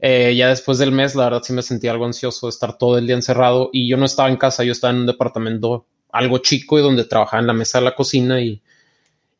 Eh, 0.00 0.34
ya 0.36 0.48
después 0.48 0.78
del 0.78 0.90
mes, 0.90 1.14
la 1.14 1.24
verdad, 1.24 1.42
sí 1.44 1.52
me 1.52 1.62
sentí 1.62 1.86
algo 1.86 2.04
ansioso 2.04 2.48
de 2.48 2.50
estar 2.50 2.76
todo 2.76 2.98
el 2.98 3.06
día 3.06 3.14
encerrado 3.14 3.70
y 3.72 3.88
yo 3.88 3.96
no 3.96 4.06
estaba 4.06 4.28
en 4.28 4.36
casa, 4.36 4.64
yo 4.64 4.72
estaba 4.72 4.92
en 4.92 5.00
un 5.00 5.06
departamento 5.06 5.86
algo 6.10 6.38
chico 6.38 6.80
y 6.80 6.82
donde 6.82 7.04
trabajaba 7.04 7.40
en 7.40 7.46
la 7.46 7.52
mesa 7.52 7.78
de 7.78 7.84
la 7.84 7.94
cocina 7.94 8.40
y 8.40 8.60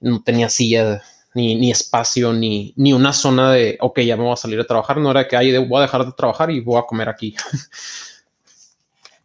no 0.00 0.22
tenía 0.22 0.48
silla 0.48 1.02
ni, 1.34 1.54
ni 1.54 1.70
espacio 1.70 2.32
ni, 2.32 2.72
ni 2.76 2.92
una 2.92 3.12
zona 3.12 3.52
de, 3.52 3.76
ok, 3.80 4.00
ya 4.00 4.16
me 4.16 4.24
voy 4.24 4.32
a 4.32 4.36
salir 4.36 4.60
a 4.60 4.64
trabajar. 4.64 4.98
No 4.98 5.10
era 5.10 5.28
que, 5.28 5.36
ahí 5.36 5.56
voy 5.58 5.78
a 5.78 5.82
dejar 5.82 6.04
de 6.04 6.12
trabajar 6.12 6.50
y 6.50 6.60
voy 6.60 6.78
a 6.78 6.86
comer 6.86 7.08
aquí. 7.08 7.34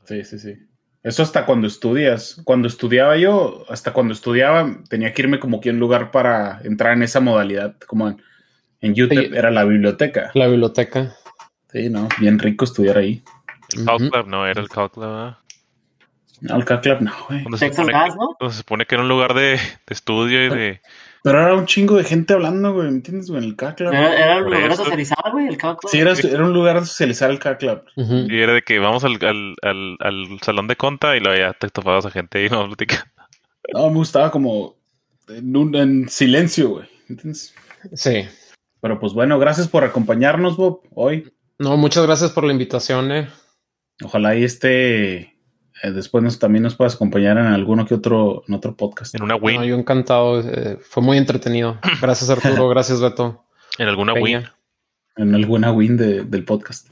Sí, 0.05 0.23
sí, 0.25 0.37
sí. 0.37 0.55
Eso 1.01 1.23
hasta 1.23 1.45
cuando 1.45 1.67
estudias. 1.67 2.41
Cuando 2.43 2.67
estudiaba 2.67 3.17
yo, 3.17 3.65
hasta 3.69 3.93
cuando 3.93 4.13
estudiaba, 4.13 4.79
tenía 4.89 5.13
que 5.13 5.21
irme 5.21 5.39
como 5.39 5.59
que 5.59 5.69
a 5.69 5.73
un 5.73 5.79
lugar 5.79 6.11
para 6.11 6.61
entrar 6.63 6.93
en 6.93 7.03
esa 7.03 7.19
modalidad, 7.19 7.77
como 7.87 8.07
en, 8.07 8.21
en 8.81 8.95
YouTube 8.95 9.33
era 9.33 9.51
la 9.51 9.63
biblioteca. 9.63 10.31
La 10.33 10.47
biblioteca. 10.47 11.15
Sí, 11.71 11.89
no, 11.89 12.07
bien 12.19 12.37
rico 12.39 12.65
estudiar 12.65 12.97
ahí. 12.97 13.23
El 13.75 13.85
Cal 13.85 13.97
Club 13.97 14.27
no 14.27 14.45
era 14.45 14.61
el 14.61 14.69
Cal 14.69 14.91
Club. 14.91 15.35
No, 16.41 16.55
el 16.57 16.65
Cal 16.65 16.81
Club 16.81 17.01
no, 17.01 17.13
güey. 17.27 17.45
Se, 17.57 17.71
se 17.73 18.57
supone 18.57 18.85
que 18.85 18.95
era 18.95 19.01
un 19.03 19.09
lugar 19.09 19.33
de, 19.33 19.51
de 19.51 19.59
estudio 19.89 20.45
y 20.45 20.49
de 20.49 20.81
pero 21.23 21.39
era 21.39 21.55
un 21.55 21.65
chingo 21.65 21.95
de 21.95 22.03
gente 22.03 22.33
hablando, 22.33 22.73
güey, 22.73 22.89
¿me 22.89 22.95
entiendes, 22.95 23.29
güey? 23.29 23.41
En 23.41 23.49
el 23.49 23.55
Club. 23.55 23.75
Era, 23.79 24.37
un 24.39 24.51
lugar 24.51 24.69
de 24.69 24.75
socializar, 24.75 25.31
güey, 25.31 25.47
el 25.47 25.57
Club. 25.57 25.77
Sí, 25.89 25.99
era, 25.99 26.11
era, 26.11 26.43
un 26.43 26.53
lugar 26.53 26.81
de 26.81 26.85
socializar 26.85 27.31
el 27.31 27.39
K 27.39 27.57
Club. 27.57 27.81
Y 27.95 28.39
era 28.39 28.53
de 28.53 28.61
que 28.61 28.77
vamos 28.79 29.05
al, 29.05 29.13
al, 29.25 29.55
al, 29.61 29.97
al, 30.01 30.39
salón 30.41 30.67
de 30.67 30.75
conta 30.75 31.15
y 31.15 31.23
ya 31.23 31.53
te 31.53 31.69
topabas 31.69 32.05
a 32.05 32.11
gente 32.11 32.45
y 32.45 32.49
no 32.49 32.67
platicando. 32.67 33.05
No, 33.71 33.89
me 33.89 33.95
gustaba 33.95 34.31
como 34.31 34.75
en, 35.29 35.55
un, 35.55 35.73
en 35.75 36.09
silencio, 36.09 36.69
güey, 36.71 36.89
¿entiendes? 37.07 37.55
Sí. 37.93 38.27
Pero 38.81 38.99
pues 38.99 39.13
bueno, 39.13 39.39
gracias 39.39 39.69
por 39.69 39.85
acompañarnos, 39.85 40.57
Bob, 40.57 40.81
hoy. 40.93 41.31
No, 41.57 41.77
muchas 41.77 42.05
gracias 42.05 42.31
por 42.31 42.43
la 42.43 42.51
invitación, 42.51 43.13
eh. 43.13 43.29
Ojalá 44.03 44.35
y 44.35 44.43
este 44.43 45.32
eh, 45.83 45.91
después 45.91 46.23
nos, 46.23 46.39
también 46.39 46.63
nos 46.63 46.75
puedas 46.75 46.95
acompañar 46.95 47.37
en 47.37 47.47
alguno 47.47 47.85
que 47.85 47.93
otro, 47.93 48.43
en 48.47 48.53
otro 48.53 48.75
podcast. 48.75 49.13
En 49.15 49.21
una 49.21 49.35
win. 49.35 49.61
yo 49.63 49.75
encantado. 49.75 50.39
Eh, 50.39 50.79
fue 50.81 51.03
muy 51.03 51.17
entretenido. 51.17 51.77
Gracias, 52.01 52.29
Arturo. 52.29 52.69
gracias, 52.75 53.01
Beto. 53.01 53.43
En 53.77 53.89
alguna 53.89 54.13
win. 54.13 54.43
En 55.17 55.35
alguna 55.35 55.73
win 55.73 55.97
del 55.97 56.45
podcast. 56.45 56.87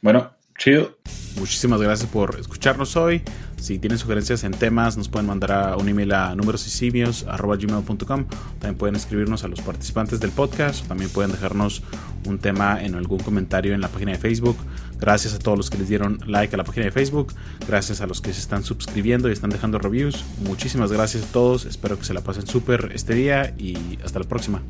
Bueno, 0.00 0.30
chido. 0.58 0.96
Muchísimas 1.38 1.82
gracias 1.82 2.08
por 2.08 2.38
escucharnos 2.38 2.96
hoy. 2.96 3.22
Si 3.56 3.78
tienen 3.78 3.98
sugerencias 3.98 4.44
en 4.44 4.52
temas, 4.52 4.96
nos 4.96 5.08
pueden 5.08 5.26
mandar 5.26 5.50
a 5.52 5.76
un 5.76 5.88
email 5.88 6.12
a 6.12 6.34
numerosysimios.com. 6.34 8.26
También 8.60 8.78
pueden 8.78 8.94
escribirnos 8.94 9.42
a 9.44 9.48
los 9.48 9.60
participantes 9.60 10.20
del 10.20 10.30
podcast. 10.30 10.86
También 10.86 11.10
pueden 11.10 11.32
dejarnos 11.32 11.82
un 12.26 12.38
tema 12.38 12.80
en 12.82 12.94
algún 12.94 13.18
comentario 13.18 13.74
en 13.74 13.80
la 13.80 13.88
página 13.88 14.12
de 14.12 14.18
Facebook. 14.18 14.56
Gracias 14.98 15.34
a 15.34 15.38
todos 15.38 15.58
los 15.58 15.70
que 15.70 15.78
les 15.78 15.88
dieron 15.88 16.18
like 16.26 16.54
a 16.54 16.58
la 16.58 16.64
página 16.64 16.86
de 16.86 16.92
Facebook. 16.92 17.34
Gracias 17.68 18.00
a 18.00 18.06
los 18.06 18.20
que 18.20 18.32
se 18.32 18.40
están 18.40 18.64
suscribiendo 18.64 19.28
y 19.28 19.32
están 19.32 19.50
dejando 19.50 19.78
reviews. 19.78 20.24
Muchísimas 20.44 20.92
gracias 20.92 21.24
a 21.24 21.32
todos. 21.32 21.64
Espero 21.64 21.98
que 21.98 22.04
se 22.04 22.14
la 22.14 22.22
pasen 22.22 22.46
súper 22.46 22.90
este 22.94 23.14
día 23.14 23.54
y 23.58 23.98
hasta 24.04 24.18
la 24.18 24.26
próxima. 24.26 24.62